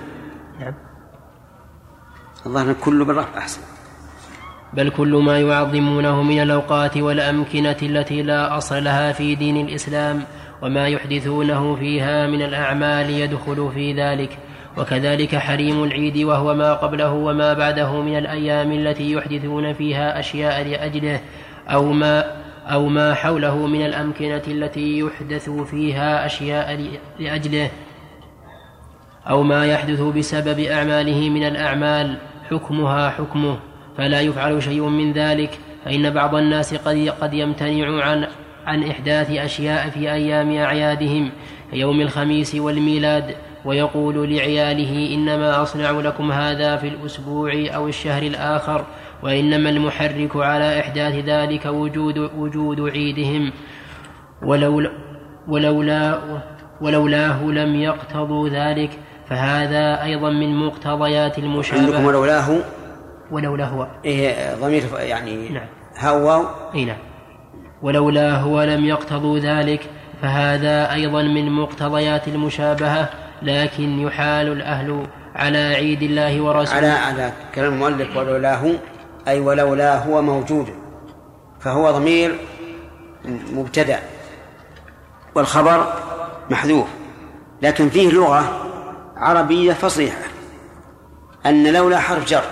[0.59, 0.73] نعم.
[2.45, 3.61] الظاهر كل بالرفع أحسن.
[4.73, 10.23] بل كل ما يعظمونه من الأوقات والأمكنة التي لا اصل لها في دين الإسلام
[10.61, 14.37] وما يحدثونه فيها من الأعمال يدخل في ذلك.
[14.77, 21.19] وكذلك حريم العيد وهو ما قبله وما بعده من الأيام التي يحدثون فيها أشياء لأجله
[21.67, 26.87] أو ما أو ما حوله من الأمكنة التي يحدث فيها أشياء
[27.19, 27.69] لأجله.
[29.29, 32.17] أو ما يحدث بسبب أعماله من الأعمال
[32.49, 33.57] حكمها حكمه
[33.97, 35.59] فلا يفعل شيء من ذلك.
[35.85, 38.27] فإن بعض الناس قد قد يمتنع عن
[38.65, 41.31] عن إحداث أشياء في أيام أعيادهم
[41.71, 48.85] كيوم الخميس والميلاد ويقول لعياله إنما أصنع لكم هذا في الأسبوع أو الشهر الآخر
[49.23, 53.51] وإنما المحرك على إحداث ذلك وجود وجود عيدهم.
[54.43, 54.91] ولولا
[55.47, 56.19] ولولا
[56.81, 58.89] ولولاه لم يقتضوا ذلك.
[59.31, 62.57] فهذا أيضا من مقتضيات عندكم المشابهة ولولاه.
[63.31, 66.21] ولولا هو إيه ضمير يعني نعم.
[66.21, 66.97] واو؟ أي نعم.
[67.81, 69.89] ولولا هو لم يقتضوا ذلك
[70.21, 73.09] فهذا أيضا من مقتضيات المشابهة
[73.41, 76.77] لكن يحال الأهل على عيد الله ورسوله.
[76.77, 78.71] على على كلام المؤلف ولولاه
[79.27, 80.67] أي ولولا هو موجود
[81.59, 82.35] فهو ضمير
[83.53, 83.99] مبتدأ
[85.35, 85.93] والخبر
[86.49, 86.87] محذوف
[87.61, 88.70] لكن فيه لغة
[89.21, 90.23] عربية فصيحة
[91.45, 92.43] أن لولا حرف جر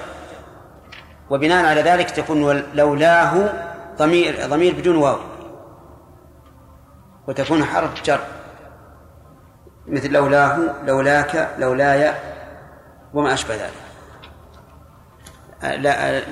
[1.30, 3.54] وبناء على ذلك تكون لولاه
[3.98, 5.18] ضمير ضمير بدون واو
[7.28, 8.20] وتكون حرف جر.
[9.88, 12.14] مثل لولاه لولاك لولاي
[13.14, 13.74] وما أشبه ذلك.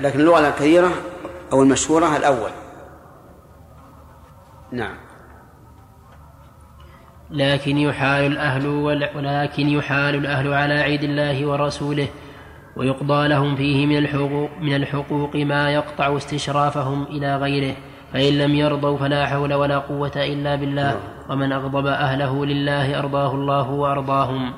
[0.01, 0.91] لكن اللغة الكثيرة
[1.51, 2.51] أو المشهورة الأول.
[4.71, 5.06] نعم.
[7.31, 12.07] لكن يحال الأهل ول- ولكن يحال الأهل على عيد الله ورسوله
[12.75, 17.75] ويقضى لهم فيه من الحقوق من الحقوق ما يقطع استشرافهم إلى غيره
[18.13, 23.69] فإن لم يرضوا فلا حول ولا قوة إلا بالله ومن أغضب أهله لله أرضاه الله
[23.69, 24.53] وأرضاهم.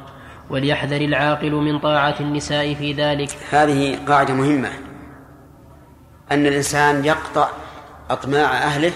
[0.50, 3.30] وليحذر العاقل من طاعة النساء في ذلك.
[3.52, 4.70] هذه قاعدة مهمة.
[6.32, 7.48] أن الإنسان يقطع
[8.10, 8.92] أطماع أهله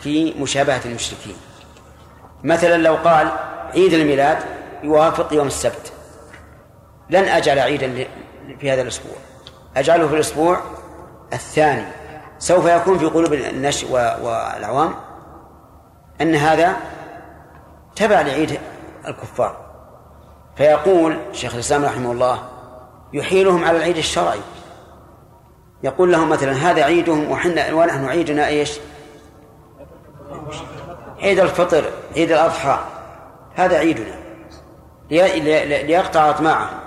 [0.00, 1.34] في مشابهة المشركين.
[2.44, 3.28] مثلا لو قال
[3.74, 4.38] عيد الميلاد
[4.82, 5.92] يوافق يوم السبت.
[7.10, 8.06] لن أجعل عيدا
[8.58, 9.16] في هذا الأسبوع.
[9.76, 10.60] أجعله في الأسبوع
[11.32, 11.84] الثاني.
[12.38, 14.94] سوف يكون في قلوب النش والعوام
[16.20, 16.76] أن هذا
[17.96, 18.60] تبع لعيد
[19.08, 19.56] الكفار.
[20.56, 22.42] فيقول شيخ الإسلام رحمه الله
[23.12, 24.40] يحيلهم على العيد الشرعي.
[25.82, 28.78] يقول لهم مثلا هذا عيدهم وحنا ونحن عيدنا إيش؟
[31.22, 31.84] عيد الفطر
[32.16, 32.78] عيد الأضحى
[33.54, 34.14] هذا عيدنا.
[35.10, 36.80] لي- لي- ليقطع اطماعهم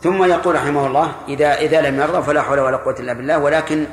[0.00, 3.86] ثم يقول رحمه الله إذا إذا لم يرضى فلا حول ولا قوة إلا بالله ولكن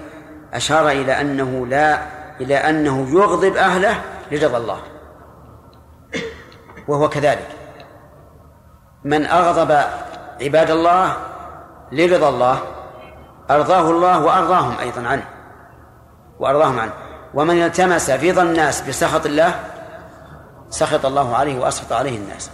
[0.53, 1.99] أشار إلى أنه لا
[2.41, 4.77] إلى أنه يغضب أهله لرضا الله.
[6.87, 7.47] وهو كذلك.
[9.03, 9.71] من أغضب
[10.41, 11.13] عباد الله
[11.91, 12.59] لرضا الله
[13.51, 15.25] أرضاه الله وأرضاهم أيضا عنه
[16.39, 16.93] وأرضاهم عنه.
[17.33, 19.59] ومن التمس ظن الناس بسخط الله
[20.69, 22.49] سخط الله عليه وأسخط عليه الناس.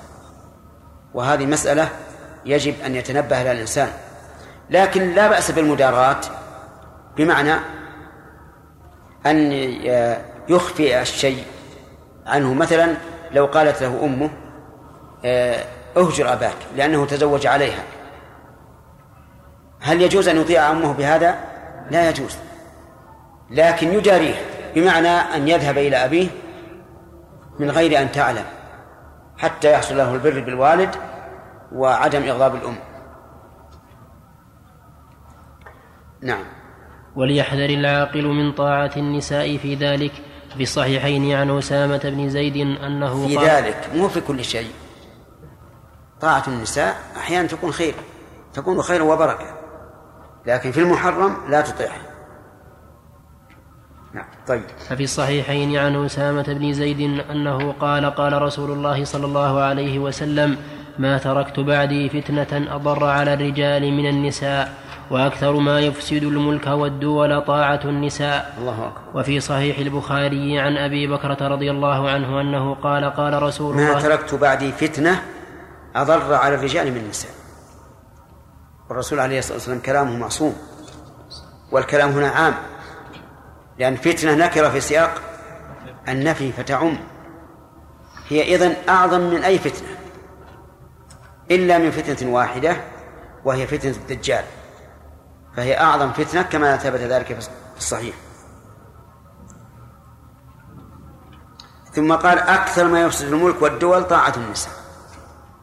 [1.13, 1.89] وهذه مسألة
[2.45, 3.89] يجب أن يتنبه لها الإنسان.
[4.69, 6.19] لكن لا بأس بالمداراة
[7.17, 7.53] بمعنى
[9.25, 9.51] أن
[10.49, 11.43] يخفي الشيء
[12.25, 12.53] عنه.
[12.53, 12.95] مثلا
[13.31, 14.29] لو قالت له أمه
[15.25, 15.63] آه،
[15.97, 17.83] أهجر أباك لأنه تزوج عليها.
[19.81, 21.35] هل يجوز أن يطيع أمه بهذا؟
[21.91, 22.37] لا يجوز.
[23.49, 26.27] لكن يجاريه بمعنى أن يذهب إلى أبيه
[27.59, 28.45] من غير أن تعلم
[29.37, 30.89] حتى يحصل له البر بالوالد
[31.71, 32.75] وعدم إغضاب الأم.
[36.21, 36.43] نعم.
[37.15, 40.11] وليحذر العاقل من طاعة النساء في ذلك.
[40.57, 44.71] في الصحيحين عن أسامة بن زيد أنه في قال ذلك مو في كل شيء.
[46.21, 47.93] طاعة النساء أحيانا تكون خير
[48.53, 49.57] تكون خير وبركة
[50.45, 52.12] لكن في المحرم لا تطيعها.
[54.13, 54.63] نعم طيب.
[54.89, 56.99] ففي الصحيحين عن أسامة بن زيد
[57.31, 60.57] أنه قال قال رسول الله صلى الله عليه وسلم
[60.99, 64.73] ما تركت بعدي فتنة أضر على الرجال من النساء
[65.11, 68.53] وأكثر ما يفسد الملك والدول طاعة النساء.
[68.59, 69.19] الله أكبر.
[69.19, 74.01] وفي صحيح البخاري عن أبي بكرة رضي الله عنه أنه قال قال رسول ما الله
[74.01, 75.21] تركت بعدي فتنة
[75.95, 77.31] أضر على الرجال من النساء.
[78.89, 80.55] والرسول عليه الصلاة والسلام كلامه معصوم
[81.71, 82.53] والكلام هنا عام.
[83.77, 85.21] لأن فتنة نكرة في سياق
[86.07, 86.97] النفي فتعم.
[88.27, 89.87] هي إذن أعظم من أي فتنة
[91.51, 92.77] إلا من فتنة واحدة
[93.45, 94.43] وهي فتنة الدجال.
[95.55, 98.15] فهي أعظم فتنة كما ثبت ذلك في الصحيح.
[101.93, 104.73] ثم قال أكثر ما يفسد الملك والدول طاعة النساء.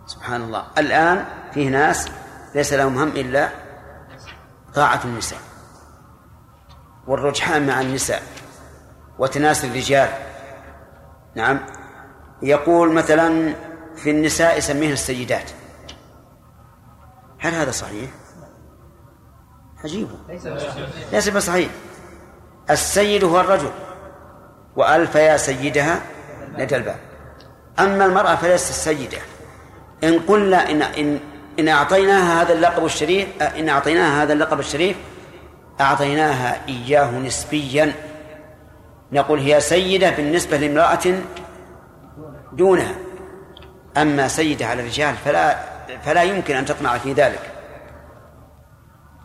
[0.07, 0.67] سبحان الله.
[0.79, 2.09] الآن فيه ناس
[2.55, 3.49] ليس لهم هم إلا
[4.75, 5.50] طاعة النساء.
[7.11, 8.23] والرجحان مع النساء
[9.19, 10.09] وتناسل الرجال.
[11.35, 11.61] نعم.
[12.43, 13.55] يقول مثلا
[13.97, 15.51] في النساء يسميهن السيدات.
[17.39, 18.11] هل هذا صحيح؟
[19.85, 20.09] عجيب.
[21.13, 21.71] ليس بصحيح.
[22.71, 23.71] السيد هو الرجل
[24.77, 26.01] وألف يا سيدها
[26.59, 27.01] لدى الباب.
[27.79, 29.19] أما المرأة فليست السيدة.
[30.05, 31.21] إن قلنا إن إن
[31.59, 34.97] إن أعطيناها هذا اللقب الشريف إن أعطيناها هذا اللقب الشريف
[35.81, 37.93] أعطيناها إياه نسبيا.
[39.13, 41.15] نقول هي سيدة بالنسبة لامرأة
[42.53, 42.95] دونها.
[43.97, 45.57] أما سيدة على الرجال فلا
[46.03, 47.53] فلا يمكن أن تطمع في ذلك.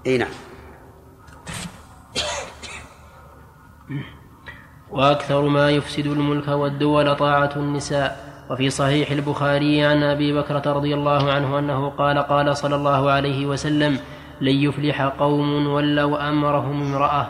[0.07, 0.29] أي نعم.
[4.91, 8.25] وأكثر ما يفسد الملك والدول طاعة النساء.
[8.49, 13.45] وفي صحيح البخاري عن أبي بكرة رضي الله عنه أنه قال قال صلى الله عليه
[13.45, 13.99] وسلم
[14.41, 17.27] لن يفلح قوم ولوا أمرهم امرأة.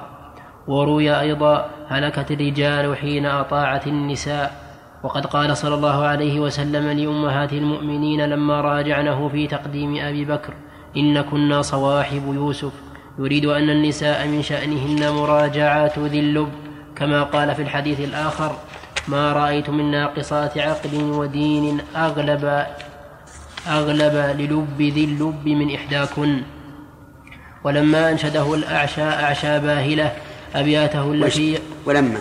[0.67, 4.65] وروي أيضا هلكت الرجال حين أطاعت النساء.
[5.03, 10.53] وقد قال صلى الله عليه وسلم لأمهات المؤمنين لما راجعنه في تقديم أبي بكر
[10.97, 12.73] إن كنا صواحب يوسف.
[13.19, 16.49] يريد أن النساء من شأنهن مراجعات ذي اللب.
[16.95, 18.55] كما قال في الحديث الآخر
[19.07, 22.65] ما رأيت من ناقصات عقل ودين أغلب
[23.67, 26.41] أغلب للب ذي اللب من إحداكن.
[27.65, 30.11] ولما أنشده الأعشى أعشى باهلة
[30.55, 32.19] أبياته التي ولما؟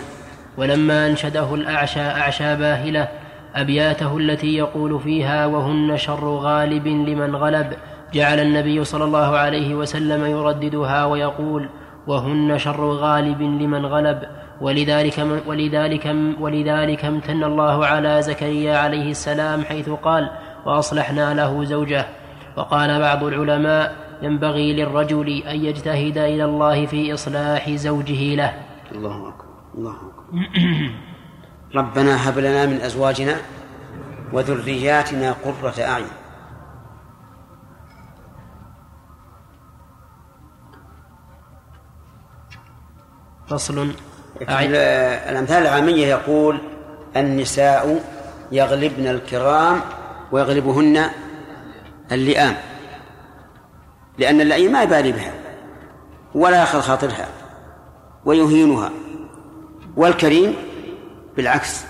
[0.57, 3.07] ولما أنشده الأعشى أعشى باهلة
[3.55, 7.73] أبياته التي يقول فيها وهن شر غالب لمن غلب
[8.13, 11.69] جعل النبي صلى الله عليه وسلم يرددها ويقول
[12.07, 14.21] وهن شر غالب لمن غلب
[14.61, 20.29] ولذلك ولذلك ولذلك امتن الله على زكريا عليه السلام حيث قال
[20.65, 22.05] وأصلحنا له زوجه
[22.57, 28.53] وقال بعض العلماء ينبغي للرجل أن يجتهد إلى الله في إصلاح زوجه له.
[28.91, 29.45] الله أكبر
[29.75, 30.23] الله أكبر.
[31.75, 33.35] ربنا هب لنا من أزواجنا
[34.33, 36.07] وذرياتنا قرة أعين.
[43.47, 43.91] فصل.
[45.29, 46.61] الأمثال العامية يقول
[47.15, 48.03] النساء
[48.51, 49.81] يغلبن الكرام
[50.31, 51.09] ويغلبهن
[52.11, 52.55] اللئام.
[54.17, 55.33] لأن اللئيم ما يبالي بها
[56.35, 57.27] ولا يأخذ خاطرها
[58.25, 58.91] ويهينها
[59.95, 60.55] والكريم
[61.37, 61.85] بالعكس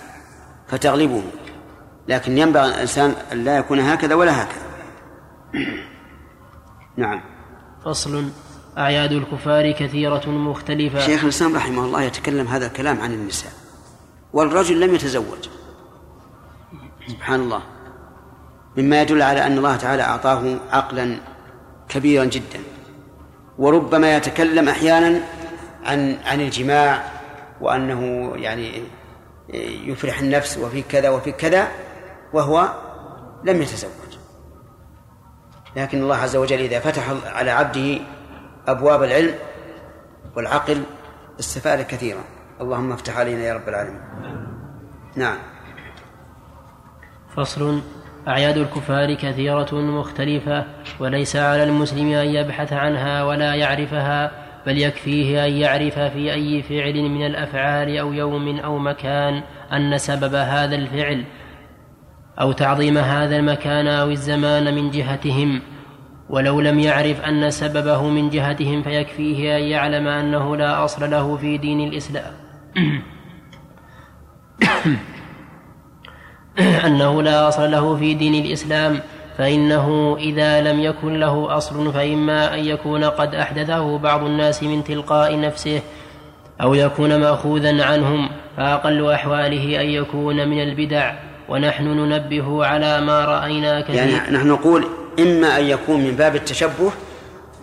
[0.67, 1.21] فتغلبه
[2.07, 4.65] لكن ينبغي الإنسان أن لا يكون هكذا ولا هكذا.
[6.97, 7.21] نعم.
[7.86, 8.30] فصل.
[8.78, 10.99] أعياد الكفار كثيرة مختلفة.
[10.99, 13.51] شيخ الإسلام رحمه الله يتكلم هذا الكلام عن النساء
[14.34, 15.49] والرجل لم يتزوج.
[17.07, 17.61] سبحان الله.
[18.78, 21.17] مما يدل على أن الله تعالى أعطاه عقلا
[21.89, 22.59] كبيرا جدا.
[23.57, 25.21] وربما يتكلم أحيانا
[25.83, 27.03] عن عن الجماع
[27.61, 28.83] وأنه يعني
[29.89, 31.67] يفرح النفس وفي كذا وفي كذا
[32.33, 32.69] وهو
[33.43, 33.91] لم يتزوج.
[35.75, 37.99] لكن الله عز وجل إذا فتح على عبده
[38.67, 39.36] أبواب العلم
[40.36, 40.83] والعقل
[41.39, 42.23] استفاد كثيرا.
[42.61, 44.01] اللهم افتح علينا يا رب العالمين.
[45.15, 45.38] نعم.
[47.36, 47.81] فصل.
[48.28, 50.65] أعياد الكفار كثيرة مختلفة
[50.99, 54.32] وليس على المسلم أن يبحث عنها ولا يعرفها
[54.65, 59.41] بل يكفيه أن يعرف في أي فعل من الأفعال أو يوم أو مكان
[59.73, 61.23] أن سبب هذا الفعل
[62.41, 65.61] أو تعظيم هذا المكان أو الزمان من جهتهم.
[66.30, 71.57] ولو لم يعرف أن سببه من جهتهم فيكفيه أن يعلم أنه لا أصل له في
[71.57, 72.34] دين الإسلام.
[76.86, 78.99] أنه لا أصل له في دين الإسلام
[79.38, 85.39] فإنه إذا لم يكن له أصل فإما أن يكون قد أحدثه بعض الناس من تلقاء
[85.39, 85.82] نفسه
[86.62, 91.14] أو يكون مأخوذا عنهم فأقل أحواله أن يكون من البدع.
[91.49, 93.95] ونحن ننبه على ما رأينا كثير.
[93.95, 94.86] يعني نحن نقول
[95.20, 96.91] إما أن يكون من باب التشبه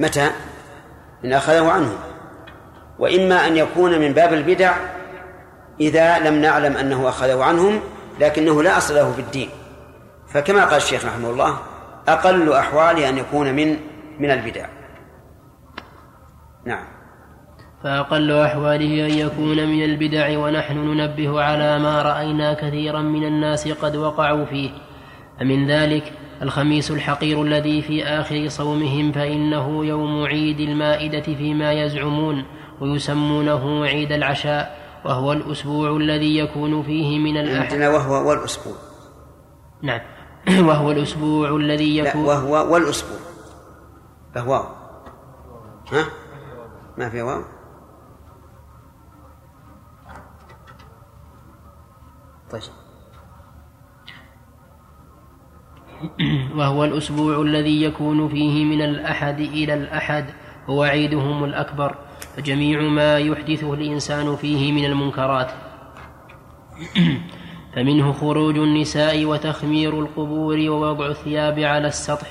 [0.01, 0.31] متى؟
[1.25, 1.97] إن أخذه عنهم
[2.99, 4.75] وإما أن يكون من باب البدع
[5.81, 7.81] إذا لم نعلم أنه أخذه عنهم
[8.23, 9.49] لكنه لا أصل له في الدين.
[10.29, 11.59] فكما قال الشيخ رحمه الله
[12.09, 13.77] أقل أحواله أن يكون من
[14.19, 14.67] من البدع.
[16.67, 16.85] نعم.
[17.85, 23.97] فأقل أحواله أن يكون من البدع ونحن ننبه على ما رأينا كثيرا من الناس قد
[23.97, 24.71] وقعوا فيه.
[25.41, 26.13] فمن ذلك
[26.43, 32.45] الخميس الحقير الذي في آخر صومهم فإنه يوم عيد المائدة فيما يزعمون
[32.81, 34.82] ويسمونه عيد العشاء.
[35.05, 37.73] وهو الأسبوع الذي يكون فيه من الأحد.
[37.73, 38.75] عندنا وهو والأسبوع.
[39.83, 40.01] نعم.
[40.69, 43.19] وهو الأسبوع الذي لا يكون وهو والأسبوع.
[44.35, 44.55] فهو
[45.93, 46.05] ها؟
[46.99, 47.43] ما في واو؟
[52.51, 52.63] طيب.
[56.59, 60.25] وهو الأسبوع الذي يكون فيه من الأحد إلى الأحد.
[60.67, 61.97] هو عيدهم الأكبر.
[62.37, 65.51] فجميع ما يحدثه الإنسان فيه من المنكرات.
[67.75, 72.27] فمنه خروج النساء وتخمير القبور ووضع الثياب على السطح.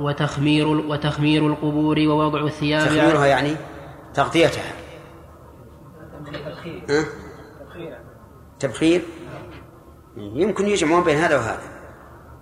[0.00, 3.56] وتخمير وتخمير القبور ووضع الثياب على تخميرها يعني
[4.14, 4.72] تغطيتها.
[6.88, 7.04] ها؟
[8.60, 9.02] تبخير؟
[10.16, 11.78] يمكن يجمعون بين هذا وهذا.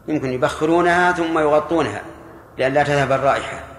[0.09, 2.03] يمكن يبخرونها ثم يغطونها
[2.59, 3.76] لئلا تذهب الرائحة.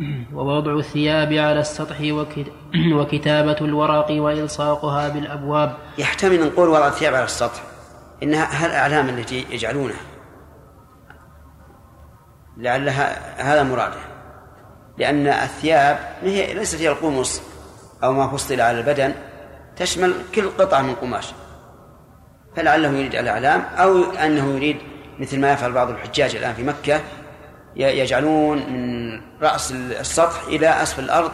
[0.34, 2.52] ووضع الثياب على السطح وكت-
[2.98, 5.76] وكتابة الورق وإلصاقها بالأبواب.
[5.98, 7.62] يحتمل نقول وضع الثياب على السطح.
[8.22, 10.00] إنها هالأعلام التي يجعلونها؟
[12.56, 14.00] لعلها هذا مراده.
[14.98, 17.42] لأن الثياب هي ليست هي القمص
[18.04, 19.14] أو ما فصل على البدن
[19.76, 21.32] تشمل كل قطعة من قماش.
[22.56, 24.76] فلعله يريد الأعلام أو أنه يريد
[25.18, 27.00] مثل ما يفعل بعض الحجاج الآن في مكة
[27.76, 31.32] يجعلون من رأس السطح إلى أسفل الأرض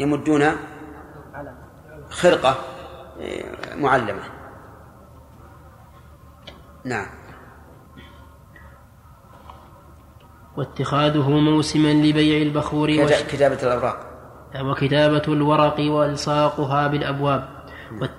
[0.00, 0.44] يمدون
[2.10, 2.54] خرقة
[3.20, 3.44] إيه،
[3.76, 4.22] معلمة.
[6.84, 7.06] نعم.
[10.56, 13.22] واتخاذه موسما لبيع البخور وش...
[13.22, 14.06] كتابة الأوراق.
[14.62, 17.48] وكتابة الورق وإلصاقها بالأبواب.
[18.00, 18.10] وات-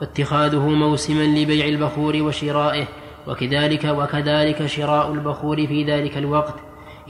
[0.00, 2.86] واتخاذه موسما لبيع البخور وشرائه
[3.26, 6.54] وكذلك وكذلك شراء البخور في ذلك الوقت.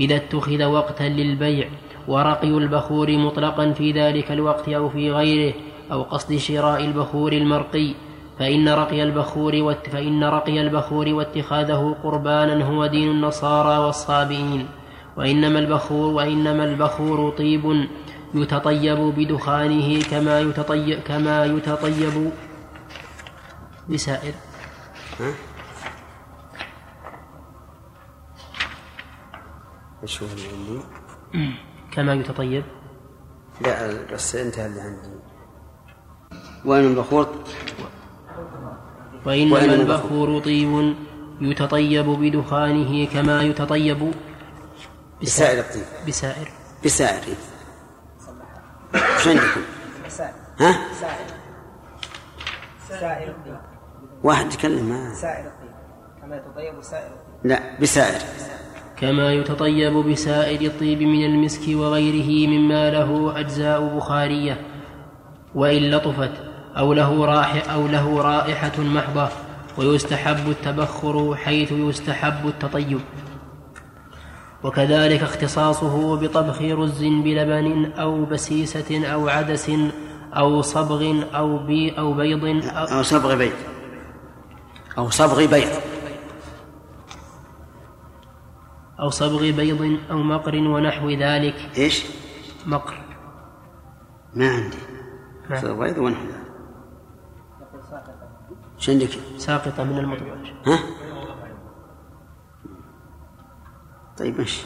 [0.00, 1.68] إذا اتخذ وقتا للبيع
[2.08, 5.54] ورقي البخور مطلقا في ذلك الوقت أو في غيره
[5.92, 7.94] أو قصد شراء البخور المرقي
[8.38, 14.66] فإن رقي البخور وات فإن رقي البخور واتخاذه قربانا هو دين النصارى والصابئين.
[15.16, 17.86] وإنما البخور وإنما البخور طيب
[18.34, 22.30] يتطيب بدخانه كما يتطيب كما يتطيب
[23.88, 24.34] بسائر.
[30.02, 30.80] إيش هو اللي عندي؟
[31.92, 32.64] كما يتطيب.
[33.60, 35.08] لا بس انتهى اللي عندي
[36.64, 37.44] وين البخور؟
[39.26, 40.94] وإنما وإنما البخور طيب
[41.40, 44.14] يتطيب بدخانه كما يتطيب
[45.22, 45.84] بسائر الطيب.
[46.08, 46.48] بسائر.
[46.84, 47.36] بسائر.
[48.94, 49.60] إيش عندكم؟
[50.60, 50.76] ها؟
[52.88, 53.60] سائر الطيب.
[54.22, 55.70] واحد يتكلم ما سائر الطيب.
[56.22, 57.50] كما يتطيب سائر الطيب.
[57.50, 58.20] لا بسائر.
[59.00, 64.60] كما يتطيب بسائر الطيب من المسك وغيره مما له أجزاء بخارية
[65.54, 66.32] وإن لطفت
[66.76, 69.28] أو له رائحة أو له رائحة محضة
[69.78, 73.00] ويستحب التبخر حيث يستحب التطيب.
[74.64, 79.70] وكذلك اختصاصه بطبخ رز بلبن أو بسيسة أو عدس
[80.36, 83.52] أو صبغ أو بي أو بيض أو, أو صبغ بيض.
[84.98, 85.68] أو صبغ بيض.
[89.00, 91.70] أو صبغ بيض أو مقر ونحو ذلك.
[91.76, 92.04] إيش؟
[92.66, 92.94] مقر.
[94.34, 94.76] ما عندي.
[95.54, 96.50] صبغ بيض ونحو ذلك.
[98.78, 100.26] إيش عندك؟ ساقطة من المطبخ
[100.66, 100.78] ها؟
[104.18, 104.62] طيب ماشي.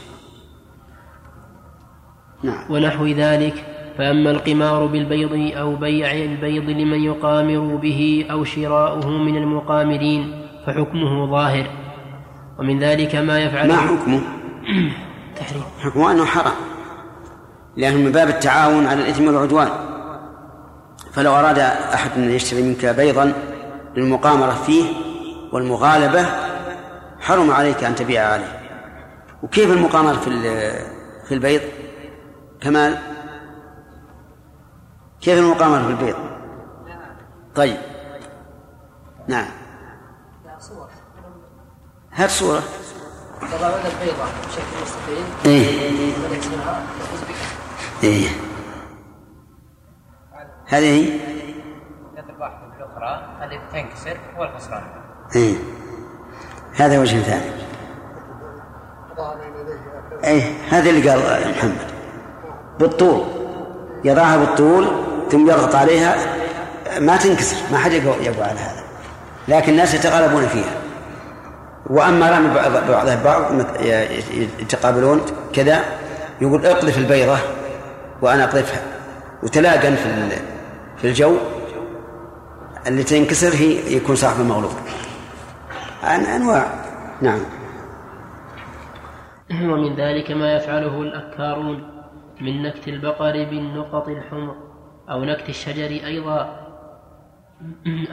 [2.43, 2.71] نعم.
[2.71, 3.71] ونحو ذلك.
[3.99, 11.84] فأما القمار بالبيض أو بيع البيض لمن يقامر به أو شراؤه من المقامرين فحكمه ظاهر.
[12.59, 14.21] ومن ذلك ما يفعله ما حكمه؟
[15.39, 15.63] تحريم.
[15.81, 16.53] حكمه أنه حرام.
[17.77, 19.69] لأنه من باب التعاون على الإثم والعدوان.
[21.13, 23.33] فلو أراد أحد أن يشتري منك بيضا
[23.97, 24.85] للمقامرة فيه
[25.53, 26.27] والمغالبة
[27.21, 28.61] حرم عليك أن تبيع عليه.
[29.43, 30.31] وكيف المقامر في
[31.29, 31.61] في البيض؟
[32.61, 32.99] كمال؟
[35.21, 36.17] كيف المقامر في البيض؟
[37.55, 37.77] طيب.
[39.29, 39.64] نعم.
[42.15, 42.63] هات صورة.
[43.43, 46.13] البيضة بشكل إيه.
[48.03, 48.29] إيه.
[50.67, 51.21] هذه هي؟
[53.41, 54.17] هذه تنكسر
[55.37, 55.55] إيه.
[56.77, 57.53] هذا وجه ثاني.
[60.25, 60.43] إيه.
[60.71, 61.91] هذا اللي قال محمد.
[62.79, 63.25] بالطول.
[64.05, 66.17] يضعها بالطول ثم يضغط عليها.
[67.01, 67.57] ما تنكسر.
[67.73, 68.85] ما حد يقوى على هذا.
[69.49, 70.84] لكن الناس يتغالبون فيها.
[71.91, 73.53] وأما رمي بعض- بعضها بعض
[74.61, 75.21] يتقابلون
[75.53, 75.85] كذا
[76.41, 77.39] يقول اقذف البيضة
[78.23, 78.83] وأنا أقذفها.
[79.43, 80.29] وتلاقن في
[80.97, 81.37] في الجو
[82.87, 84.73] اللي تنكسر هي يكون صاحب المغلوب.
[86.03, 86.67] عن أنواع.
[87.23, 87.41] نعم.
[89.53, 91.91] ومن ذلك ما يفعله الأكارون
[92.41, 94.55] من نكت البقر بالنقط الحمر
[95.11, 96.64] أو نكت الشجر أيضا.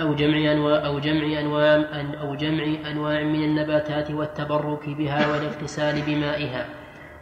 [0.01, 1.85] أو جمع أنواع أو جمع أنواع
[2.21, 6.65] أو جمع أنواع من النباتات والتبرك بها والاغتسال بمائها.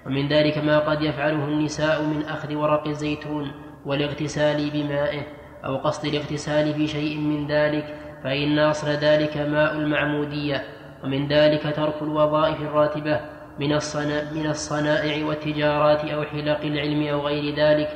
[0.05, 3.51] ومن ذلك ما قد يفعله النساء من أخذ ورق الزيتون
[3.85, 5.21] والاغتسال بمائه
[5.65, 10.63] أو قصد الاغتسال في شيء من ذلك فإن أصل ذلك ماء المعمودية.
[11.03, 13.19] ومن ذلك ترك الوظائف الراتبة
[13.59, 17.89] من الصنا من الصنائع والتجارات أو حلق العلم أو غير ذلك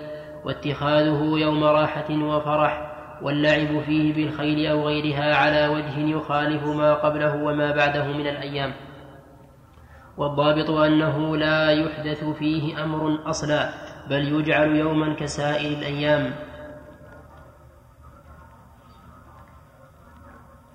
[0.45, 2.92] واتخاذه يوم راحة وفرح.
[3.23, 8.73] واللعب فيه بالخيل أو غيرها على وجه يخالف ما قبله وما بعده من الأيام.
[10.17, 13.69] والضابط أنه لا يحدث فيه أمر أصلا
[14.09, 16.33] بل يجعل يوما كسائر الأيام.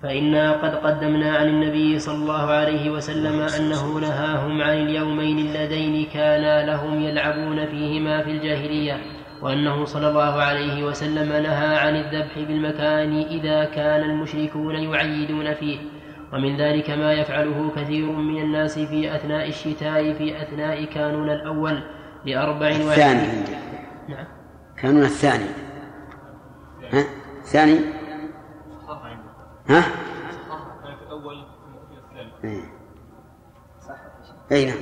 [0.03, 6.65] فإنا قد قدمنا عن النبي صلى الله عليه وسلم أنه نهاهم عن اليومين اللذين كانا
[6.65, 9.18] لهم يلعبون فيهما في الجاهلية.
[9.41, 15.79] وأنه صلى الله عليه وسلم نهى عن الذبح بالمكان إذا كان المشركون يعيدون فيه.
[16.33, 21.83] ومن ذلك ما يفعله كثير من الناس في أثناء الشتاء في أثناء كانون الأول
[22.25, 23.51] لأربع الثاني وعشرين عندي.
[24.09, 24.25] نعم.
[24.77, 25.45] كانون الثاني.
[26.93, 27.03] ها؟
[27.37, 27.79] الثاني
[29.69, 29.87] ها؟ في
[32.43, 32.63] الثاني
[34.51, 34.67] إيه.
[34.67, 34.77] نعم.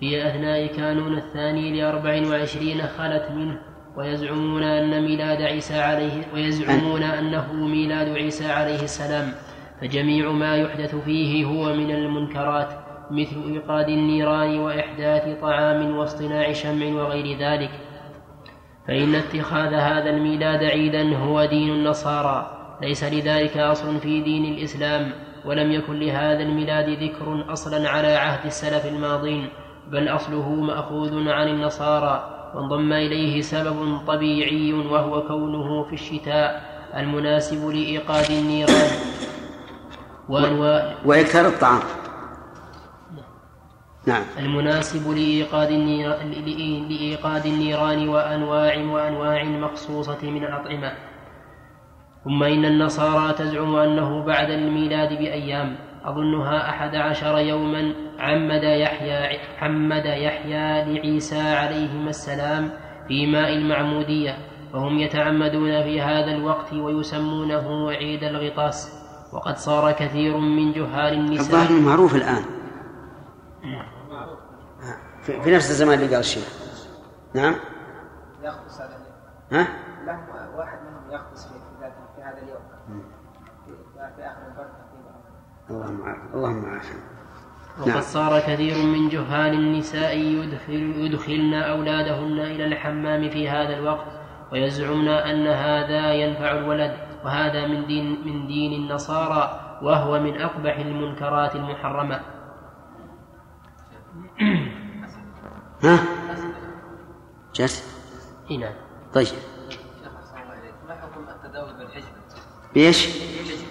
[0.00, 3.58] في أثناء كانون الثاني لأربع وعشرين خلت منه
[3.96, 9.32] ويزعمون أن ميلاد عيسى عليه ويزعمون أنه ميلاد عيسى عليه السلام.
[9.80, 12.68] فجميع ما يحدث فيه هو من المنكرات
[13.10, 17.70] مثل إيقاد النيران وإحداث طعام واصطناع شمع وغير ذلك.
[18.88, 22.54] فإن اتخاذ هذا الميلاد عيدا هو دين النصارى.
[22.82, 25.12] ليس لذلك أصل في دين الإسلام
[25.44, 29.48] ولم يكن لهذا الميلاد ذكر أصلا على عهد السلف الماضين.
[29.90, 36.62] بل أصله مأخوذ عن النصارى وانضم إليه سبب طبيعي وهو كونه في الشتاء
[36.96, 38.90] المناسب لإيقاد النيران.
[40.28, 41.80] وأنواع ويكثر الطعام.
[44.06, 44.22] نعم.
[44.38, 46.30] المناسب لإيقاد النيران,
[46.88, 50.92] لإيقاد النيران وأنواع وأنواع مخصوصة من الأطعمة
[52.24, 55.76] ثم إن النصارى تزعم أنه بعد الميلاد بأيام.
[56.04, 62.70] أظنها أحد عشر يوما عمد يحيى عمد يحيى لعيسى عليهما السلام
[63.08, 64.36] في ماء المعمودية
[64.72, 68.98] فهم يتعمدون في هذا الوقت ويسمونه عيد الغطاس.
[69.32, 72.42] وقد صار كثير من جهال النساء الظاهر معروف الآن.
[75.22, 76.48] في, في نفس الزمان اللي قال الشيخ.
[77.34, 77.54] نعم.
[78.42, 79.08] يغطس اليوم
[79.52, 79.68] ها؟
[80.56, 81.46] واحد منهم يغطس
[82.16, 82.60] في هذا اليوم
[83.64, 83.72] في,
[84.16, 85.10] في اخر البرد تقريبا
[85.70, 87.18] اللهم اللهم عافية
[87.78, 88.00] وقد نعم.
[88.00, 94.06] صار كثير من جهال النساء يدخل يدخلن أولادهن إلى الحمام في هذا الوقت
[94.52, 101.56] ويزعمن أن هذا ينفع الولد وهذا من دين من دين النصارى وهو من أقبح المنكرات
[101.56, 102.20] المحرمة.
[105.84, 105.98] ها؟
[107.54, 107.84] جت؟
[108.50, 108.74] إي نعم.
[109.14, 109.26] طيب.
[110.88, 112.08] ما حكم التداوي بالحجبة؟
[112.74, 113.67] بإيش؟ الحجبة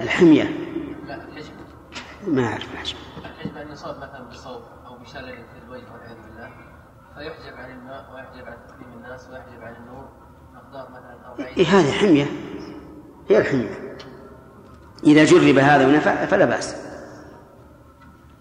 [0.00, 0.42] الحمية.
[1.06, 1.50] لا الحجبة
[2.26, 6.50] ما أعرف الحجم الحجبة أن يصاب مثلا بصوت أو بشلل في الوجه والعياذ بالله.
[7.14, 10.08] فيحجب عن الماء ويحجب عن تكريم الناس ويحجب عن النور.
[10.54, 12.26] مقدار مثلا 40 إيه هذه حمية.
[13.30, 13.96] هي الحمية.
[15.04, 16.76] إذا جرب هذا ونفع فلا بأس.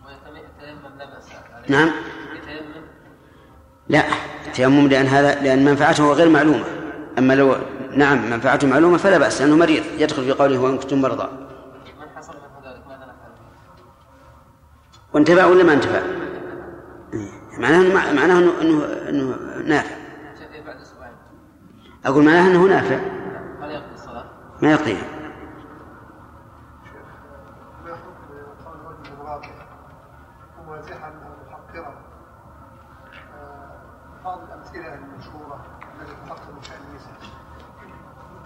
[0.06, 1.30] ويتيمم لا بأس.
[1.70, 1.92] نعم.
[2.36, 2.86] يتيمم؟
[3.90, 4.04] لا
[4.48, 6.66] التيمم لأن هذا لأن منفعته غير معلومة.
[7.18, 7.56] أما لو
[7.98, 11.30] نعم منفعته معلومة فلا بأس لأنه مريض يدخل في قوله وإن كنتم مرضى؟
[15.14, 16.02] وانتفع ولا ما انتفع؟
[17.14, 17.60] إيه.
[17.60, 19.36] معناه معناه انه انه, إنه
[19.66, 19.96] نافع
[20.82, 21.14] أسبوعين
[22.06, 22.96] أقول معناه إنه نافع
[23.62, 24.26] هل يقضي الصلاة؟
[24.62, 25.04] ما يقضيها
[27.86, 29.52] ما حكم قول رجل امرأته
[30.60, 31.94] ومازحا أو محقرا
[33.36, 33.82] آه،
[34.26, 35.66] بعض الأمثلة المشهورة
[36.02, 37.20] التي تحقق شأن النساء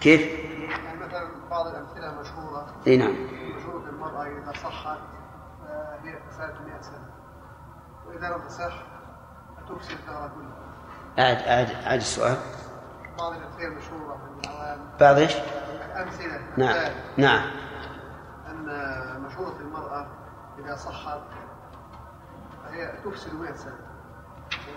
[0.04, 3.16] كيف؟ يعني مثلا بعض الأمثلة المشهورة إي نعم.
[3.58, 4.98] مشهورة المرأة إذا صحت
[5.68, 7.10] آه، هي فسادة 100 سنة.
[8.08, 8.74] وإذا لم تصح
[9.58, 10.54] فتفسد الدهر كله
[11.26, 12.38] أعد أعد أعد السؤال.
[13.18, 14.42] بعض الأمثلة المشهورة من
[15.00, 15.34] بعض إيش؟
[15.86, 17.52] الأمثلة نعم نعم.
[18.48, 20.08] أن مشورة المرأة
[20.60, 21.22] إذا صحت
[22.64, 23.80] فهي تفسد 100 سنة.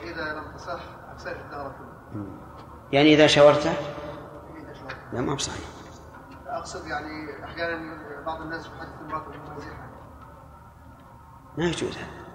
[0.01, 0.81] وإذا لم تصح
[1.15, 1.73] أفسدت الدهر
[2.13, 2.27] كله
[2.93, 3.73] يعني إذا شاورته.
[5.13, 5.65] لا ما هو صحيح
[6.47, 7.97] أقصد يعني أحيانا
[8.27, 9.87] بعض الناس يحدث امرأته بمزيحة
[11.59, 12.27] ما يجوز هذا.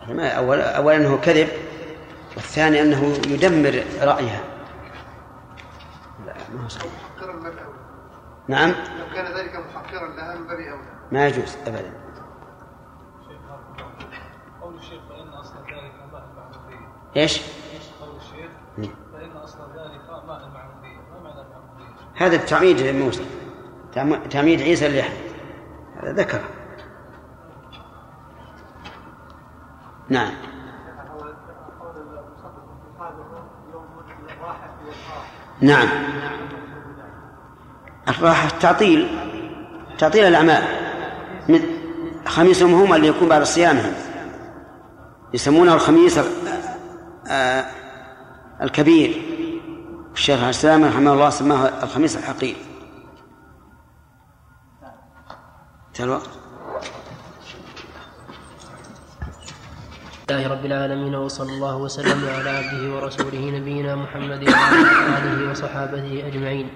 [0.00, 1.48] هذا ما أولا أولا أنه كذب
[2.36, 4.40] والثاني أنه يدمر رأيها.
[6.26, 6.92] لا ما هو صحيح.
[6.92, 7.78] محقرا من باب أولى
[8.48, 10.90] نعم؟ لو كان ذلك محقرا لها من باب أولى.
[11.12, 11.92] ما يجوز أبدا.
[14.62, 17.42] قول الشيخ فإن أصل ذلك ماء المعمودية إيش؟
[18.00, 18.88] قول الشيخ مم.
[19.12, 23.24] فإن أصل ذلك ماء المعمودية ما معنى المعمودية؟ هذا التعميد موسى
[23.94, 25.12] تعم- تعميد عيسى اللحم
[26.02, 26.40] هذا ذكر.
[30.08, 30.30] نعم.
[35.60, 35.88] نعم.
[38.08, 39.08] الراحة تعطيل.
[39.98, 40.62] تعطيل الأعمال.
[42.26, 43.92] خميسهم هم اللي يكون بعد صيامهم.
[45.34, 46.20] يسمونه الخميس
[47.28, 47.64] آه،
[48.62, 49.22] الكبير.
[50.26, 52.56] الشيخ السلام رحمه الله سماه الخميس الحقير.
[55.88, 56.30] انتهى الوقت.
[60.30, 64.78] لله رب العالمين وصلى الله وسلم على عبده ورسوله نبينا محمد وعلى
[65.18, 66.70] آله وصحابته أجمعين.